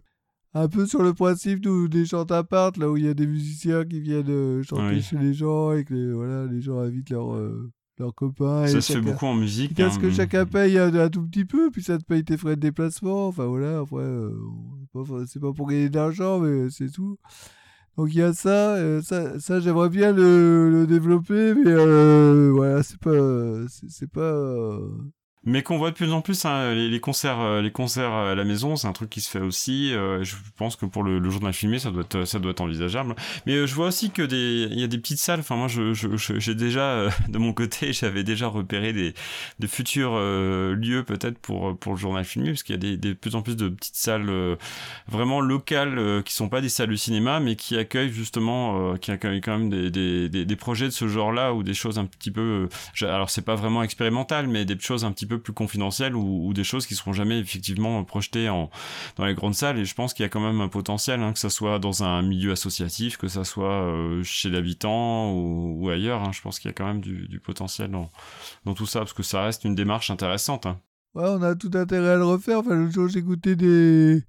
Un 0.53 0.67
peu 0.69 0.85
sur 0.87 1.03
le 1.03 1.13
principe 1.13 1.59
de- 1.61 1.87
des 1.87 2.05
chants 2.05 2.23
à 2.23 2.43
part, 2.43 2.71
là 2.77 2.89
où 2.89 2.97
il 2.97 3.05
y 3.05 3.07
a 3.09 3.13
des 3.13 3.27
musiciens 3.27 3.85
qui 3.85 3.99
viennent 4.01 4.29
euh, 4.29 4.63
chanter 4.63 4.95
Oui. 4.95 5.01
chez 5.01 5.17
les 5.17 5.33
gens 5.33 5.71
et 5.73 5.83
que 5.83 5.93
les, 5.93 6.11
voilà, 6.11 6.45
les 6.47 6.61
gens 6.61 6.79
invitent 6.79 7.11
leurs, 7.11 7.33
euh, 7.35 7.69
leurs 7.99 8.13
copains. 8.15 8.63
et 8.65 8.67
Ça 8.67 8.81
se 8.81 8.93
fait 8.93 9.01
beaucoup 9.01 9.25
en 9.25 9.35
musique. 9.35 9.69
Quitte 9.69 9.79
à 9.81 9.89
ce 9.89 9.97
hein. 9.97 10.01
que 10.01 10.11
chacun 10.11 10.45
paye 10.45 10.77
un, 10.77 10.93
un 10.93 11.09
tout 11.09 11.23
petit 11.27 11.45
peu, 11.45 11.71
puis 11.71 11.81
ça 11.83 11.97
te 11.97 12.03
paye 12.03 12.23
tes 12.23 12.37
frais 12.37 12.55
de 12.55 12.61
déplacement. 12.61 13.27
Enfin 13.27 13.45
voilà, 13.45 13.79
après, 13.79 14.03
euh, 14.03 14.31
c'est 15.27 15.39
pas- 15.39 15.53
pour 15.53 15.67
gagner 15.67 15.89
de 15.89 15.95
l'argent, 15.95 16.39
mais 16.39 16.69
c'est 16.69 16.89
tout. 16.91 17.17
Donc 17.97 18.09
il 18.13 18.17
y 18.17 18.21
a 18.21 18.31
ça, 18.33 18.75
euh, 18.75 19.01
ça, 19.01 19.39
ça 19.39 19.59
j'aimerais 19.59 19.89
bien 19.89 20.11
le, 20.13 20.69
le 20.69 20.85
développer, 20.85 21.55
mais 21.55 21.71
euh, 21.71 22.51
voilà, 22.53 22.83
c'est 22.83 22.99
pas, 22.99 23.11
c'est 23.69 23.89
c'est 23.89 24.11
pas. 24.11 24.79
Mais 25.47 25.63
qu'on 25.63 25.77
voit 25.77 25.91
de 25.91 25.95
plus 25.95 26.11
en 26.11 26.19
plus, 26.19 26.43
hein, 26.43 26.73
les, 26.73 26.99
concerts, 26.99 27.39
euh, 27.39 27.61
les 27.61 27.71
concerts 27.71 28.11
à 28.11 28.35
la 28.35 28.43
maison, 28.43 28.75
c'est 28.75 28.85
un 28.89 28.91
truc 28.91 29.09
qui 29.09 29.21
se 29.21 29.29
fait 29.29 29.39
aussi. 29.39 29.93
euh, 29.93 30.21
je 30.21 30.35
pense 30.57 30.75
que 30.75 30.85
pour 30.85 31.03
le, 31.03 31.19
le 31.19 31.29
jour 31.29 31.39
de 31.39 31.45
la 31.45 31.53
filmée, 31.53 31.79
ça 31.79 31.89
doit 31.89 32.01
être, 32.03 32.25
ça 32.25 32.39
doit 32.39 32.51
être 32.51 32.59
envisageable. 32.59 33.15
Mais 33.45 33.53
euh, 33.53 33.65
je 33.65 33.73
vois 33.73 33.87
aussi 33.87 34.11
que 34.11 34.21
des, 34.23 34.67
il 34.69 34.77
y 34.77 34.83
a 34.83 34.87
des 34.87 34.97
petites 34.97 35.19
salles. 35.19 35.39
Enfin, 35.39 35.55
moi, 35.55 35.69
j'ai 35.69 36.53
déjà 36.55 37.07
de 37.29 37.37
mon 37.37 37.53
côté, 37.53 37.93
j'avais 37.93 38.25
déjà 38.25 38.47
repéré 38.47 38.91
des, 38.91 39.13
des 39.59 39.67
futurs 39.67 40.17
lieux 40.17 41.05
peut-être 41.07 41.39
pour 41.39 41.77
pour 41.79 41.93
le 41.93 41.97
journal 41.97 42.25
filmé, 42.25 42.49
parce 42.49 42.63
qu'il 42.63 42.75
y 42.75 42.77
a 42.77 42.81
des, 42.81 42.97
de 42.97 43.13
plus 43.13 43.35
en 43.35 43.41
plus 43.41 43.55
de 43.55 43.69
petites 43.69 43.95
salles 43.95 44.29
vraiment 45.07 45.39
locales 45.39 46.23
qui 46.25 46.33
sont 46.33 46.49
pas 46.49 46.59
des 46.59 46.67
salles 46.67 46.89
de 46.89 46.95
cinéma, 46.97 47.39
mais 47.39 47.55
qui 47.55 47.77
accueillent 47.77 48.11
justement, 48.11 48.95
qui 48.97 49.11
accueillent 49.11 49.39
quand 49.39 49.57
même 49.57 49.69
des, 49.69 49.89
des, 49.91 50.27
des, 50.27 50.43
des 50.43 50.55
projets 50.57 50.87
de 50.87 50.91
ce 50.91 51.07
genre-là 51.07 51.53
ou 51.53 51.63
des 51.63 51.73
choses 51.73 51.99
un 51.99 52.05
petit 52.05 52.31
peu. 52.31 52.67
alors 53.01 53.29
c'est 53.29 53.43
pas 53.43 53.55
vraiment 53.55 53.81
expérimental, 53.83 54.47
mais 54.47 54.65
des 54.65 54.77
choses 54.77 55.05
un 55.05 55.13
petit 55.13 55.25
peu 55.25 55.36
plus 55.37 55.53
confidentielles 55.53 56.15
ou, 56.15 56.53
des 56.53 56.63
choses 56.63 56.85
qui 56.85 56.95
seront 56.95 57.13
jamais 57.13 57.39
effectivement 57.39 58.03
projetées 58.03 58.49
en 58.49 58.69
dans 59.17 59.25
les 59.25 59.33
grandes 59.33 59.55
salles. 59.55 59.79
Et 59.79 59.85
je 59.85 59.95
pense 59.95 60.13
qu'il 60.13 60.23
y 60.23 60.25
a 60.25 60.29
quand 60.29 60.39
même 60.39 60.61
un 60.61 60.69
potentiel, 60.69 61.21
hein, 61.21 61.33
que 61.33 61.39
ça 61.39 61.49
soit 61.49 61.79
dans 61.79 62.03
un 62.03 62.21
milieu 62.21 62.51
associatif, 62.51 63.17
que 63.17 63.27
ça 63.27 63.43
soit 63.43 63.81
euh, 63.83 64.23
chez 64.23 64.49
l'habitant 64.49 65.31
ou, 65.33 65.89
ailleurs. 65.89 66.21
hein. 66.23 66.31
je 66.31 66.41
pense 66.41 66.59
qu'il 66.59 66.69
y 66.69 66.71
a 66.71 66.73
quand 66.73 66.87
même 66.87 67.01
du, 67.01 67.39
potentiel 67.39 67.91
dans 67.91 68.09
dans 68.65 68.73
tout 68.73 68.85
ça 68.85 68.99
parce 68.99 69.13
que 69.13 69.23
ça 69.23 69.43
reste 69.43 69.63
une 69.63 69.75
démarche 69.75 70.09
intéressante. 70.09 70.65
hein. 70.65 70.79
Ouais, 71.17 71.27
on 71.27 71.41
a 71.41 71.55
tout 71.55 71.71
intérêt 71.73 72.09
à 72.09 72.15
le 72.17 72.25
refaire. 72.25 72.59
Enfin, 72.59 72.75
l'autre 72.75 72.93
jour, 72.93 73.07
j'écoutais 73.07 73.55
des, 73.55 74.21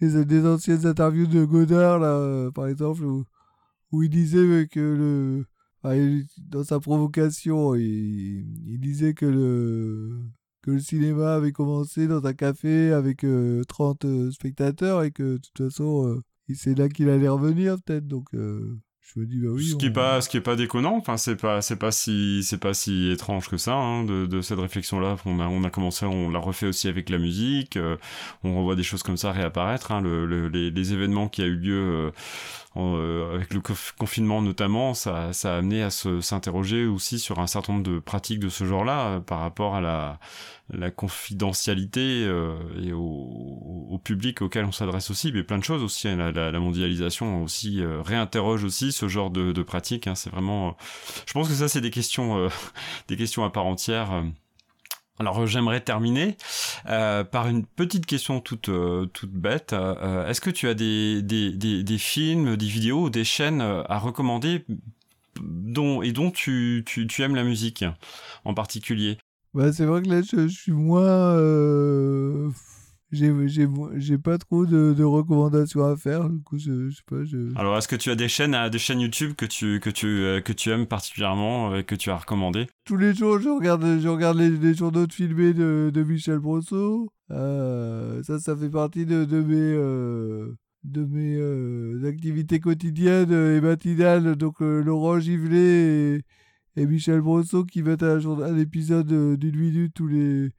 des, 0.00 0.46
anciennes 0.46 0.86
interviews 0.86 1.26
de 1.26 1.44
Godard, 1.44 1.98
là, 1.98 2.14
euh, 2.14 2.50
par 2.50 2.66
exemple, 2.66 3.04
où, 3.04 4.02
il 4.02 4.08
disait 4.08 4.66
que 4.68 4.80
le. 4.80 5.46
dans 6.38 6.64
sa 6.64 6.80
provocation, 6.80 7.74
il 7.74 8.78
disait 8.80 9.12
que 9.12 9.26
le, 9.26 10.22
que 10.62 10.72
le 10.72 10.80
cinéma 10.80 11.34
avait 11.34 11.52
commencé 11.52 12.06
dans 12.06 12.24
un 12.26 12.34
café 12.34 12.92
avec 12.92 13.24
euh, 13.24 13.64
30 13.64 14.04
euh, 14.04 14.30
spectateurs 14.30 15.02
et 15.02 15.10
que 15.10 15.34
de 15.34 15.38
toute 15.38 15.58
façon, 15.70 16.06
euh, 16.08 16.22
c'est 16.54 16.76
là 16.76 16.88
qu'il 16.88 17.08
allait 17.08 17.28
revenir, 17.28 17.76
peut-être. 17.82 18.06
Donc, 18.06 18.26
euh, 18.34 18.78
je 19.14 19.20
me 19.20 19.26
dis, 19.26 19.38
bah 19.40 19.48
oui. 19.50 19.66
ce 19.66 19.74
qui 19.76 19.86
est 19.86 19.90
pas 19.90 20.20
ce 20.20 20.28
qui 20.28 20.36
est 20.36 20.40
pas 20.40 20.54
déconnant 20.56 20.96
enfin 20.96 21.16
c'est 21.16 21.34
pas 21.36 21.60
c'est 21.62 21.76
pas 21.76 21.90
si 21.90 22.42
c'est 22.44 22.58
pas 22.58 22.74
si 22.74 23.10
étrange 23.10 23.48
que 23.48 23.56
ça 23.56 23.74
hein, 23.74 24.04
de, 24.04 24.26
de 24.26 24.40
cette 24.40 24.58
réflexion 24.60 25.00
là 25.00 25.16
on 25.26 25.40
a 25.40 25.48
on 25.48 25.64
a 25.64 25.70
commencé 25.70 26.06
on 26.06 26.30
l'a 26.30 26.38
refait 26.38 26.66
aussi 26.66 26.86
avec 26.88 27.08
la 27.10 27.18
musique 27.18 27.76
euh, 27.76 27.96
on 28.44 28.56
revoit 28.58 28.76
des 28.76 28.82
choses 28.84 29.02
comme 29.02 29.16
ça 29.16 29.32
réapparaître 29.32 29.90
hein, 29.92 30.00
le, 30.00 30.26
le- 30.26 30.48
les, 30.48 30.70
les 30.70 30.92
événements 30.92 31.28
qui 31.28 31.42
a 31.42 31.46
eu 31.46 31.56
lieu 31.56 31.74
euh, 31.74 32.10
en, 32.76 32.94
euh, 32.96 33.34
avec 33.34 33.52
le 33.52 33.60
conf- 33.60 33.94
confinement 33.98 34.42
notamment 34.42 34.94
ça 34.94 35.32
ça 35.32 35.54
a 35.54 35.58
amené 35.58 35.82
à 35.82 35.90
se 35.90 36.20
s'interroger 36.20 36.86
aussi 36.86 37.18
sur 37.18 37.40
un 37.40 37.48
certain 37.48 37.72
nombre 37.72 37.84
de 37.90 37.98
pratiques 37.98 38.38
de 38.38 38.48
ce 38.48 38.64
genre 38.64 38.84
là 38.84 39.18
par 39.20 39.40
rapport 39.40 39.74
à 39.74 39.80
la 39.80 40.20
la 40.72 40.92
confidentialité 40.92 42.24
euh, 42.24 42.54
et 42.80 42.92
au, 42.92 43.00
au- 43.00 43.86
au 43.90 43.98
public 43.98 44.40
auquel 44.42 44.64
on 44.64 44.70
s'adresse 44.72 45.10
aussi, 45.10 45.32
mais 45.32 45.42
plein 45.42 45.58
de 45.58 45.64
choses 45.64 45.82
aussi. 45.82 46.06
hein, 46.08 46.16
La, 46.16 46.30
la- 46.30 46.50
la 46.52 46.60
mondialisation 46.60 47.42
aussi 47.42 47.80
euh, 47.82 48.02
réinterroge 48.02 48.62
aussi 48.62 48.92
ce 49.00 49.08
genre 49.08 49.30
de, 49.30 49.62
pratiques. 49.62 50.06
hein, 50.06 50.14
c'est 50.14 50.30
vraiment. 50.30 50.68
euh, 50.68 50.72
je 51.26 51.32
pense 51.32 51.48
que 51.48 51.54
ça, 51.54 51.68
c'est 51.68 51.80
des 51.80 51.90
questions, 51.90 52.38
euh, 52.38 52.48
des 53.08 53.16
questions 53.16 53.44
à 53.44 53.50
part 53.50 53.66
entière. 53.66 54.12
euh. 54.12 54.22
Alors 55.18 55.46
j'aimerais 55.46 55.82
terminer 55.82 56.38
par 56.86 57.46
une 57.46 57.66
petite 57.66 58.06
question 58.06 58.40
toute 58.40 58.70
toute 59.12 59.30
bête. 59.30 59.74
Est-ce 59.74 60.40
que 60.40 60.48
tu 60.48 60.66
as 60.66 60.72
des, 60.72 61.20
des, 61.20 61.52
des, 61.52 61.98
films, 61.98 62.56
des 62.56 62.66
vidéos, 62.66 63.10
des 63.10 63.24
chaînes 63.24 63.60
à 63.60 63.98
recommander 63.98 64.64
dont 65.42 66.00
et 66.00 66.12
dont 66.12 66.30
tu, 66.30 66.84
tu, 66.86 67.06
tu 67.06 67.22
aimes 67.22 67.34
la 67.34 67.44
musique 67.44 67.84
en 68.46 68.54
particulier? 68.54 69.18
Bah, 69.52 69.74
c'est 69.74 69.84
vrai 69.84 70.00
que 70.00 70.08
là, 70.08 70.22
je 70.22 70.46
suis 70.48 70.72
moins. 70.72 71.36
Euh, 73.12 73.48
J'ai 73.96 74.18
pas 74.18 74.38
trop 74.38 74.66
de, 74.66 74.92
de 74.92 75.04
recommandations 75.04 75.84
à 75.84 75.96
faire. 75.96 76.28
Du 76.28 76.40
coup, 76.42 76.58
je, 76.58 76.88
je 76.88 76.96
sais 76.96 77.02
pas. 77.06 77.24
Je... 77.24 77.56
Alors, 77.56 77.76
est-ce 77.76 77.88
que 77.88 77.96
tu 77.96 78.10
as 78.10 78.14
des 78.16 78.28
chaînes, 78.28 78.54
euh, 78.54 78.68
des 78.68 78.78
chaînes 78.78 79.00
YouTube 79.00 79.32
que 79.36 79.46
tu 79.46 79.80
que 79.80 79.90
tu 79.90 80.06
euh, 80.06 80.40
que 80.40 80.52
tu 80.52 80.70
aimes 80.70 80.86
particulièrement 80.86 81.74
et 81.76 81.84
que 81.84 81.94
tu 81.94 82.10
as 82.10 82.16
recommandé 82.16 82.66
Tous 82.84 82.96
les 82.96 83.14
jours, 83.14 83.38
je 83.40 83.48
regarde, 83.48 83.84
je 84.00 84.08
regarde 84.08 84.38
les, 84.38 84.50
les 84.50 84.74
journaux 84.74 85.06
de 85.06 85.12
filmés 85.12 85.52
de, 85.54 85.90
de 85.92 86.02
Michel 86.02 86.38
Brosseau. 86.38 87.10
Euh, 87.30 88.22
ça, 88.22 88.38
ça 88.38 88.56
fait 88.56 88.70
partie 88.70 89.06
de, 89.06 89.24
de 89.24 89.40
mes, 89.40 89.54
euh, 89.56 90.56
de 90.84 91.04
mes 91.04 91.36
euh, 91.36 92.08
activités 92.08 92.58
quotidiennes 92.60 93.32
et 93.32 93.60
matinales. 93.60 94.34
Donc, 94.36 94.60
euh, 94.62 94.82
Laurent 94.82 95.20
Givlet 95.20 96.16
et, 96.16 96.22
et 96.76 96.86
Michel 96.86 97.20
Brosseau 97.20 97.64
qui 97.64 97.82
mettent 97.82 98.02
un, 98.02 98.18
un 98.42 98.58
épisode 98.58 99.12
euh, 99.12 99.36
d'une 99.36 99.56
minute 99.56 99.92
tous 99.94 100.06
les, 100.08 100.50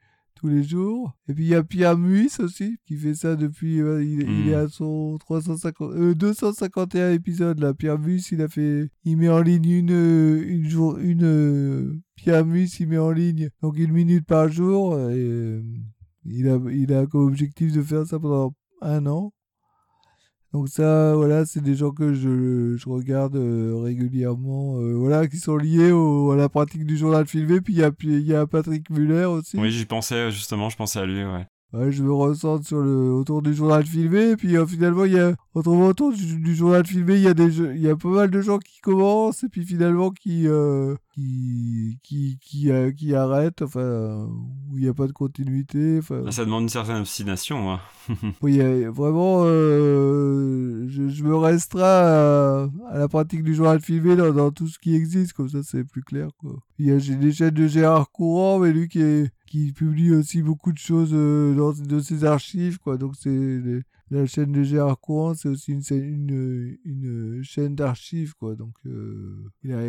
tous 0.42 0.48
les 0.50 0.64
jours. 0.64 1.16
Et 1.30 1.34
puis, 1.34 1.46
il 1.46 1.50
y 1.50 1.56
a 1.56 1.64
Pierre 1.64 1.98
Muis 1.98 2.32
aussi 2.40 2.78
qui 2.86 2.98
fait 2.98 3.14
ça 3.16 3.36
depuis. 3.36 3.80
euh, 3.80 4.04
il, 4.04 4.22
il 4.22 4.50
est 4.50 4.56
Mm. 4.56 4.66
à 4.66 4.68
son 4.68 5.18
350, 5.20 5.92
euh, 5.94 6.16
251 6.16 7.12
épisodes 7.14 7.60
là. 7.60 7.74
Pierre 7.74 8.00
Muis, 8.00 8.26
il 8.32 8.42
a 8.42 8.48
fait. 8.48 8.90
Il 9.06 9.18
met 9.18 9.30
en 9.30 9.42
ligne 9.42 9.70
une, 9.70 9.92
euh, 9.92 10.44
une 10.48 10.68
jour. 10.68 10.98
Une. 10.98 11.24
euh, 11.24 11.94
Pierre 12.16 12.46
Muis, 12.46 12.76
il 12.80 12.88
met 12.90 12.98
en 12.98 13.12
ligne 13.12 13.50
donc 13.62 13.78
une 13.78 13.92
minute 13.94 14.26
par 14.26 14.50
jour. 14.50 14.96
Et, 14.98 15.16
euh, 15.18 15.62
il, 16.26 16.48
a, 16.50 16.60
il 16.72 16.92
a 16.94 17.06
comme 17.06 17.28
objectif 17.28 17.72
de 17.74 17.82
faire 17.82 18.06
ça 18.06 18.20
pendant 18.20 18.54
un 18.82 19.06
an. 19.06 19.32
Donc 20.54 20.68
ça, 20.68 21.16
voilà, 21.16 21.46
c'est 21.46 21.62
des 21.62 21.76
gens 21.76 21.92
que 21.92 22.14
je, 22.14 22.76
je 22.76 22.90
regarde 22.90 23.38
euh, 23.38 23.80
régulièrement, 23.82 24.80
euh, 24.80 24.94
voilà, 24.96 25.28
qui 25.28 25.38
sont 25.38 25.56
liés 25.56 25.92
au, 25.92 26.32
à 26.32 26.36
la 26.36 26.50
pratique 26.50 26.86
du 26.86 26.98
journal 26.98 27.26
filmé. 27.26 27.62
Puis 27.62 27.74
il 27.74 27.80
y 27.80 27.84
a, 27.84 27.92
y 28.04 28.36
a 28.36 28.46
Patrick 28.46 28.90
Muller 28.90 29.26
aussi. 29.26 29.58
Oui, 29.58 29.72
j'y 29.72 29.86
pensais 29.86 30.30
justement, 30.30 30.70
je 30.70 30.76
pensais 30.76 31.00
à 31.00 31.06
lui, 31.06 31.24
ouais. 31.24 31.46
Ouais, 31.74 31.90
je 31.90 32.04
me 32.04 32.12
ressens 32.12 32.64
sur 32.64 32.82
le, 32.82 33.14
autour 33.14 33.42
du 33.42 33.54
journal 33.54 33.86
filmé, 33.86 34.32
et 34.32 34.36
puis 34.36 34.58
euh, 34.58 34.66
finalement, 34.66 35.06
il 35.06 35.14
y 35.14 35.20
a, 35.20 35.36
autrement, 35.54 35.88
autour 35.88 36.12
du, 36.12 36.38
du, 36.38 36.54
journal 36.54 36.86
filmé, 36.86 37.16
il 37.16 37.22
y, 37.22 37.28
a 37.28 37.34
des, 37.34 37.60
il 37.60 37.80
y 37.82 37.90
a 37.90 37.96
pas 37.96 38.10
mal 38.10 38.30
de 38.30 38.42
gens 38.42 38.60
qui 38.60 38.82
commencent, 38.82 39.46
et 39.46 39.48
puis 39.48 39.66
finalement 39.66 40.12
qui, 40.12 40.50
euh, 40.50 40.96
qui, 41.14 41.98
qui, 42.04 42.38
qui, 42.42 42.72
euh, 42.72 42.92
qui 42.92 43.16
arrêtent, 43.16 43.62
enfin, 43.62 44.28
où 44.70 44.78
il 44.78 44.84
n'y 44.84 44.90
a 44.90 44.94
pas 44.94 45.08
de 45.08 45.14
continuité. 45.14 46.00
Enfin, 46.00 46.30
Ça 46.30 46.44
demande 46.44 46.64
une 46.64 46.70
certaine 46.70 46.98
obstination. 46.98 47.72
Hein. 47.72 47.80
oui, 48.42 48.60
vraiment, 48.88 49.44
euh, 49.46 50.88
je, 50.90 51.08
je, 51.08 51.24
me 51.24 51.38
restreins 51.38 51.86
à, 51.86 52.70
à, 52.90 52.98
la 52.98 53.08
pratique 53.08 53.44
du 53.44 53.56
journal 53.56 53.80
filmé 53.80 54.18
dans, 54.18 54.34
dans, 54.34 54.52
tout 54.52 54.68
ce 54.68 54.78
qui 54.78 54.94
existe, 54.94 55.32
comme 55.32 55.48
ça 55.48 55.60
c'est 55.64 55.86
plus 55.86 56.04
clair. 56.04 56.28
Quoi. 56.38 56.52
Il 56.80 56.88
y 56.88 56.92
a 56.92 56.98
des 56.98 57.32
chaînes 57.32 57.52
de 57.52 57.68
Gérard 57.68 58.12
Courant, 58.12 58.60
mais 58.60 58.74
lui 58.74 58.90
qui 58.90 59.02
est 59.02 59.32
qui 59.52 59.74
publie 59.74 60.14
aussi 60.14 60.42
beaucoup 60.42 60.72
de 60.72 60.78
choses 60.78 61.12
euh, 61.14 61.54
dans 61.56 61.74
de 61.74 62.00
ses 62.00 62.24
archives 62.24 62.80
quoi. 62.80 62.96
Donc 62.96 63.16
c'est 63.20 63.60
la 64.10 64.26
chaîne 64.26 64.54
de 64.54 64.64
Gérard 64.64 64.98
Courant 64.98 65.34
c'est 65.34 65.50
aussi 65.50 65.74
une, 65.74 65.82
une, 65.92 66.78
une 66.86 67.44
chaîne 67.44 67.76
d'archives 67.76 68.34
quoi. 68.36 68.56
Donc 68.56 68.74
euh, 68.86 69.44
il 69.64 69.74
a 69.74 69.82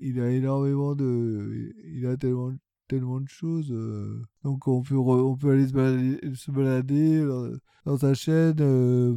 il 0.00 0.20
a 0.20 0.30
énormément 0.30 0.94
de 0.94 1.74
il 1.92 2.06
a 2.06 2.16
tellement 2.16 2.52
tellement 2.86 3.20
de 3.20 3.26
choses 3.28 3.72
euh, 3.72 4.22
donc 4.44 4.68
on 4.68 4.80
peut 4.80 4.94
on 4.96 5.36
peut 5.36 5.50
aller 5.50 5.66
se 5.66 6.50
balader, 6.52 7.26
dans, 7.84 7.98
sa 7.98 8.14
chaîne 8.14 8.58
euh, 8.60 9.16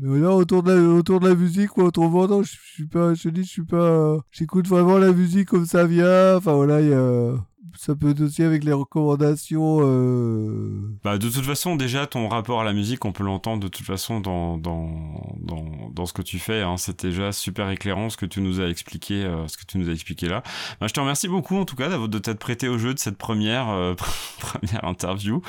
mais 0.00 0.20
là 0.20 0.34
autour 0.34 0.62
de 0.62 0.72
la, 0.72 0.80
autour 0.94 1.20
de 1.20 1.28
la 1.28 1.34
musique 1.34 1.68
quoi 1.68 1.84
autrement 1.84 2.26
non, 2.28 2.42
je, 2.42 2.52
je 2.52 2.72
suis 2.72 2.86
pas 2.86 3.12
je 3.12 3.28
dis 3.28 3.44
je 3.44 3.50
suis 3.50 3.64
pas 3.64 4.16
j'écoute 4.30 4.66
vraiment 4.68 4.96
la 4.96 5.12
musique 5.12 5.48
comme 5.48 5.66
ça 5.66 5.86
vient. 5.86 6.36
Enfin 6.36 6.54
voilà 6.54 6.80
il 6.80 6.88
y 6.88 6.94
a 6.94 7.34
ça 7.74 7.94
peut 7.94 8.10
être 8.10 8.20
aussi 8.20 8.42
avec 8.42 8.64
les 8.64 8.72
recommandations. 8.72 9.78
Euh... 9.82 10.98
Bah, 11.04 11.18
de 11.18 11.28
toute 11.28 11.44
façon, 11.44 11.76
déjà, 11.76 12.06
ton 12.06 12.28
rapport 12.28 12.60
à 12.60 12.64
la 12.64 12.72
musique, 12.72 13.04
on 13.04 13.12
peut 13.12 13.24
l'entendre 13.24 13.62
de 13.62 13.68
toute 13.68 13.84
façon 13.84 14.20
dans, 14.20 14.56
dans, 14.58 14.90
dans, 15.38 15.90
dans 15.92 16.06
ce 16.06 16.12
que 16.12 16.22
tu 16.22 16.38
fais. 16.38 16.62
Hein. 16.62 16.76
C'est 16.76 17.04
déjà 17.04 17.32
super 17.32 17.70
éclairant 17.70 18.10
ce 18.10 18.16
que 18.16 18.26
tu 18.26 18.40
nous 18.40 18.60
as 18.60 18.68
expliqué, 18.68 19.24
euh, 19.24 19.46
ce 19.48 19.56
que 19.56 19.64
tu 19.66 19.78
nous 19.78 19.88
as 19.88 19.92
expliqué 19.92 20.28
là. 20.28 20.42
Bah, 20.80 20.86
je 20.86 20.92
te 20.92 21.00
remercie 21.00 21.28
beaucoup, 21.28 21.56
en 21.56 21.64
tout 21.64 21.76
cas, 21.76 21.88
de 21.88 22.18
t'être 22.18 22.38
prêté 22.38 22.68
au 22.68 22.78
jeu 22.78 22.94
de 22.94 22.98
cette 22.98 23.18
première, 23.18 23.68
euh, 23.70 23.94
première 24.40 24.84
interview. 24.84 25.42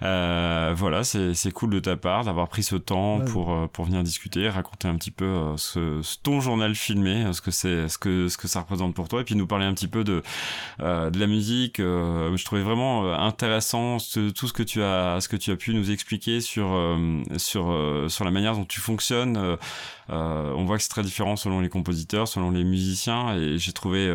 Voilà, 0.00 1.02
c'est 1.04 1.52
cool 1.52 1.70
de 1.70 1.80
ta 1.80 1.96
part 1.96 2.24
d'avoir 2.24 2.48
pris 2.48 2.62
ce 2.62 2.76
temps 2.76 3.18
ouais. 3.18 3.24
pour, 3.26 3.68
pour 3.70 3.84
venir 3.84 4.02
discuter, 4.02 4.48
raconter 4.48 4.88
un 4.88 4.96
petit 4.96 5.10
peu 5.10 5.54
ce, 5.56 6.00
ton 6.22 6.40
journal 6.40 6.74
filmé, 6.74 7.32
ce 7.32 7.40
que 7.40 7.50
c'est, 7.50 7.88
ce 7.88 7.98
que, 7.98 8.28
ce 8.28 8.36
que 8.36 8.48
ça 8.48 8.60
représente 8.60 8.94
pour 8.94 9.08
toi, 9.08 9.20
et 9.20 9.24
puis 9.24 9.34
nous 9.34 9.46
parler 9.46 9.64
un 9.64 9.74
petit 9.74 9.88
peu 9.88 10.04
de, 10.04 10.22
de 10.78 11.18
la 11.18 11.26
musique 11.26 11.57
euh, 11.80 12.36
je 12.36 12.44
trouvais 12.44 12.62
vraiment 12.62 13.04
euh, 13.04 13.14
intéressant 13.14 13.98
tout 13.98 14.48
ce 14.48 14.52
que 14.52 14.62
tu 14.62 14.82
as 14.82 15.20
ce 15.20 15.28
que 15.28 15.36
tu 15.36 15.50
as 15.50 15.56
pu 15.56 15.74
nous 15.74 15.90
expliquer 15.90 16.40
sur 16.40 16.72
euh, 16.72 17.22
sur 17.36 17.74
sur 18.08 18.24
la 18.24 18.30
manière 18.30 18.54
dont 18.54 18.64
tu 18.64 18.80
fonctionnes. 18.80 19.56
on 20.08 20.64
voit 20.64 20.76
que 20.76 20.82
c'est 20.82 20.88
très 20.88 21.02
différent 21.02 21.36
selon 21.36 21.60
les 21.60 21.68
compositeurs, 21.68 22.28
selon 22.28 22.50
les 22.50 22.64
musiciens, 22.64 23.36
et 23.36 23.58
j'ai 23.58 23.72
trouvé 23.72 24.10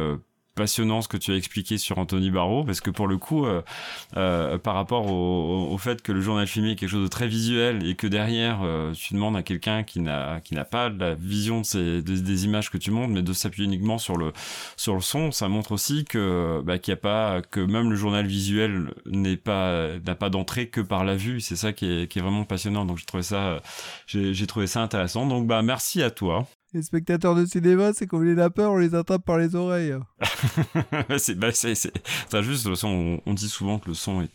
passionnant 0.56 1.02
ce 1.02 1.08
que 1.08 1.18
tu 1.18 1.32
as 1.32 1.36
expliqué 1.36 1.78
sur 1.78 1.98
Anthony 1.98 2.30
Barrault 2.30 2.63
parce 2.63 2.82
que 2.82 2.89
pour 2.89 3.08
le 3.08 3.18
coup 3.18 3.46
euh, 3.46 3.62
euh, 4.18 4.58
par 4.58 4.76
rapport 4.76 5.12
au, 5.12 5.70
au, 5.72 5.78
fait 5.78 6.02
que 6.02 6.12
le 6.12 6.22
journal 6.22 6.46
filmé 6.48 6.72
est 6.72 6.76
quelque 6.76 6.89
chose 6.89 7.04
de 7.04 7.08
très 7.08 7.28
visuel 7.28 7.86
et 7.88 7.96
que 7.96 8.08
derrière 8.08 8.62
euh, 8.63 8.94
tu 8.94 9.13
demandes 9.16 9.36
à 9.36 9.44
quelqu'un 9.44 9.84
qui 9.84 10.00
n'a 10.00 10.42
qui 10.42 10.54
n'a 10.54 10.66
pas 10.66 10.89
la 10.89 11.16
vision 11.16 11.62
de 11.62 11.66
ces, 11.66 12.02
des, 12.02 12.46
images 12.46 12.70
que 12.70 12.78
tu 12.78 12.92
montres 12.92 13.13
mais 13.13 13.22
de 13.22 13.34
s'appuyer 13.34 13.68
uniquement 13.68 13.98
sur 13.98 14.16
le 14.18 14.32
sur 14.78 14.94
le 14.94 15.02
son 15.02 15.32
ça 15.32 15.48
montre 15.48 15.72
aussi 15.72 16.06
que 16.06 16.62
bah, 16.63 16.78
qu'il 16.78 16.92
y 16.92 16.94
a 16.94 16.98
pas 16.98 17.42
que 17.42 17.60
même 17.60 17.89
le 17.89 17.96
journal 17.96 18.26
visuel 18.26 18.94
n'est 19.06 19.38
pas 19.38 19.98
n'a 20.06 20.16
pas 20.16 20.30
d'entrée 20.30 20.68
que 20.68 20.82
par 20.82 21.04
la 21.04 21.16
vue. 21.16 21.42
C'est 21.42 21.56
ça 21.56 21.74
qui 21.74 21.86
est, 21.86 22.08
qui 22.08 22.20
est 22.20 22.22
vraiment 22.22 22.46
passionnant. 22.46 22.86
Donc 22.86 22.98
j'ai 22.98 23.06
trouvé 23.06 23.24
ça 23.24 23.62
j'ai 24.08 24.48
trouvé 24.48 24.68
ça 24.68 24.82
intéressant. 24.82 25.26
Donc 25.28 25.48
bah 25.48 25.62
merci 25.62 26.02
à 26.04 26.12
toi 26.12 26.48
les 26.74 26.82
spectateurs 26.82 27.36
de 27.36 27.46
cinéma, 27.46 27.94
c'est 27.94 28.08
comme 28.08 28.24
les 28.24 28.36
lapins, 28.36 28.68
on 28.68 28.78
les 28.78 28.96
attrape 28.96 29.24
par 29.24 29.38
les 29.38 29.56
oreilles. 29.56 29.94
c'est 31.18 31.38
bah, 31.38 31.52
juste 32.42 32.68
le 32.68 32.76
son. 32.76 32.88
On, 32.88 33.22
on, 33.26 33.34
dit 33.34 33.50
souvent 33.50 33.78
que 33.78 33.90
le 33.90 33.94
son 33.94 34.28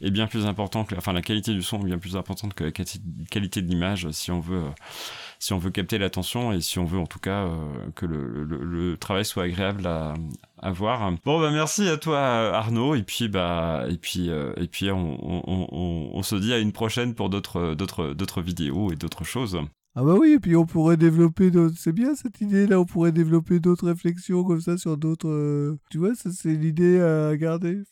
est, 0.00 0.10
bien 0.10 0.26
plus 0.26 0.46
important 0.46 0.84
que, 0.84 0.94
enfin, 0.94 1.12
la 1.12 1.22
qualité 1.22 1.52
du 1.52 1.62
son 1.62 1.80
est 1.82 1.86
bien 1.86 1.98
plus 1.98 2.16
importante 2.16 2.54
que 2.54 2.64
la 2.64 2.70
qualité 2.70 3.62
de 3.62 3.68
l'image 3.68 4.10
si 4.12 4.30
on 4.30 4.40
veut, 4.40 4.64
si 5.38 5.52
on 5.52 5.58
veut 5.58 5.70
capter 5.70 5.98
l'attention 5.98 6.52
et 6.52 6.60
si 6.60 6.78
on 6.78 6.84
veut 6.84 6.98
en 6.98 7.06
tout 7.06 7.18
cas 7.18 7.44
euh, 7.44 7.90
que 7.94 8.06
le, 8.06 8.44
le, 8.44 8.64
le, 8.64 8.96
travail 8.96 9.24
soit 9.24 9.44
agréable 9.44 9.86
à, 9.86 10.14
à 10.58 10.72
voir. 10.72 11.12
Bon 11.24 11.40
bah 11.40 11.50
merci 11.50 11.88
à 11.88 11.98
toi 11.98 12.18
Arnaud 12.54 12.94
et 12.94 13.02
puis 13.02 13.28
bah 13.28 13.84
et 13.90 13.96
puis 13.96 14.30
euh, 14.30 14.52
et 14.56 14.68
puis 14.68 14.90
on, 14.90 15.18
on, 15.22 16.10
on 16.14 16.22
se 16.22 16.36
dit 16.36 16.52
à 16.52 16.58
une 16.58 16.72
prochaine 16.72 17.14
pour 17.14 17.28
d'autres 17.28 17.74
d'autres 17.74 18.14
d'autres 18.14 18.40
vidéos 18.40 18.90
et 18.92 18.96
d'autres 18.96 19.24
choses. 19.24 19.58
Ah 19.96 20.02
bah 20.02 20.16
oui, 20.18 20.32
et 20.32 20.40
puis 20.40 20.56
on 20.56 20.66
pourrait 20.66 20.96
développer 20.96 21.52
d'autres... 21.52 21.76
C'est 21.78 21.92
bien 21.92 22.16
cette 22.16 22.40
idée-là, 22.40 22.80
on 22.80 22.84
pourrait 22.84 23.12
développer 23.12 23.60
d'autres 23.60 23.86
réflexions 23.86 24.42
comme 24.42 24.60
ça 24.60 24.76
sur 24.76 24.96
d'autres... 24.96 25.28
Euh... 25.28 25.78
Tu 25.88 25.98
vois, 25.98 26.16
ça 26.16 26.30
c'est 26.32 26.54
l'idée 26.54 27.00
à 27.00 27.36
garder. 27.36 27.82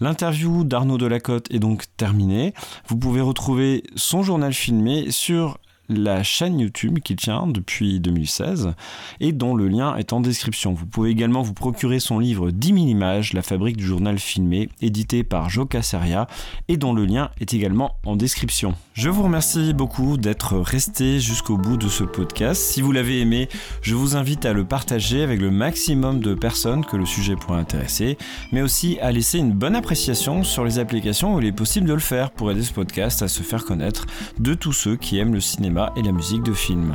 L'interview 0.00 0.64
d'Arnaud 0.64 0.98
Delacote 0.98 1.46
est 1.52 1.60
donc 1.60 1.84
terminée. 1.96 2.52
Vous 2.88 2.96
pouvez 2.96 3.20
retrouver 3.20 3.84
son 3.94 4.22
journal 4.22 4.52
filmé 4.52 5.12
sur 5.12 5.58
la 5.90 6.22
chaîne 6.22 6.58
YouTube 6.60 7.00
qu'il 7.00 7.16
tient 7.16 7.46
depuis 7.46 8.00
2016 8.00 8.72
et 9.18 9.32
dont 9.32 9.54
le 9.54 9.68
lien 9.68 9.96
est 9.96 10.12
en 10.12 10.20
description. 10.20 10.72
Vous 10.72 10.86
pouvez 10.86 11.10
également 11.10 11.42
vous 11.42 11.52
procurer 11.52 12.00
son 12.00 12.18
livre 12.18 12.50
10 12.50 12.68
000 12.68 12.78
images, 12.86 13.32
la 13.32 13.42
fabrique 13.42 13.76
du 13.76 13.84
journal 13.84 14.18
filmé, 14.18 14.68
édité 14.80 15.24
par 15.24 15.50
Joka 15.50 15.82
Seria 15.82 16.26
et 16.68 16.76
dont 16.76 16.94
le 16.94 17.04
lien 17.04 17.30
est 17.40 17.52
également 17.52 17.96
en 18.06 18.16
description. 18.16 18.74
Je 18.94 19.08
vous 19.08 19.22
remercie 19.22 19.74
beaucoup 19.74 20.16
d'être 20.16 20.56
resté 20.58 21.20
jusqu'au 21.20 21.56
bout 21.56 21.76
de 21.76 21.88
ce 21.88 22.04
podcast. 22.04 22.62
Si 22.62 22.80
vous 22.80 22.92
l'avez 22.92 23.20
aimé, 23.20 23.48
je 23.82 23.94
vous 23.94 24.16
invite 24.16 24.46
à 24.46 24.52
le 24.52 24.64
partager 24.64 25.22
avec 25.22 25.40
le 25.40 25.50
maximum 25.50 26.20
de 26.20 26.34
personnes 26.34 26.84
que 26.84 26.96
le 26.96 27.06
sujet 27.06 27.34
pourrait 27.34 27.58
intéresser, 27.58 28.16
mais 28.52 28.62
aussi 28.62 28.98
à 29.00 29.10
laisser 29.10 29.38
une 29.38 29.52
bonne 29.52 29.74
appréciation 29.74 30.44
sur 30.44 30.64
les 30.64 30.78
applications 30.78 31.34
où 31.34 31.40
il 31.40 31.46
est 31.46 31.52
possible 31.52 31.88
de 31.88 31.94
le 31.94 32.00
faire 32.00 32.30
pour 32.30 32.50
aider 32.50 32.62
ce 32.62 32.72
podcast 32.72 33.22
à 33.22 33.28
se 33.28 33.42
faire 33.42 33.64
connaître 33.64 34.06
de 34.38 34.54
tous 34.54 34.72
ceux 34.72 34.96
qui 34.96 35.18
aiment 35.18 35.34
le 35.34 35.40
et 35.96 36.02
la 36.02 36.12
musique 36.12 36.42
de 36.42 36.52
film. 36.52 36.94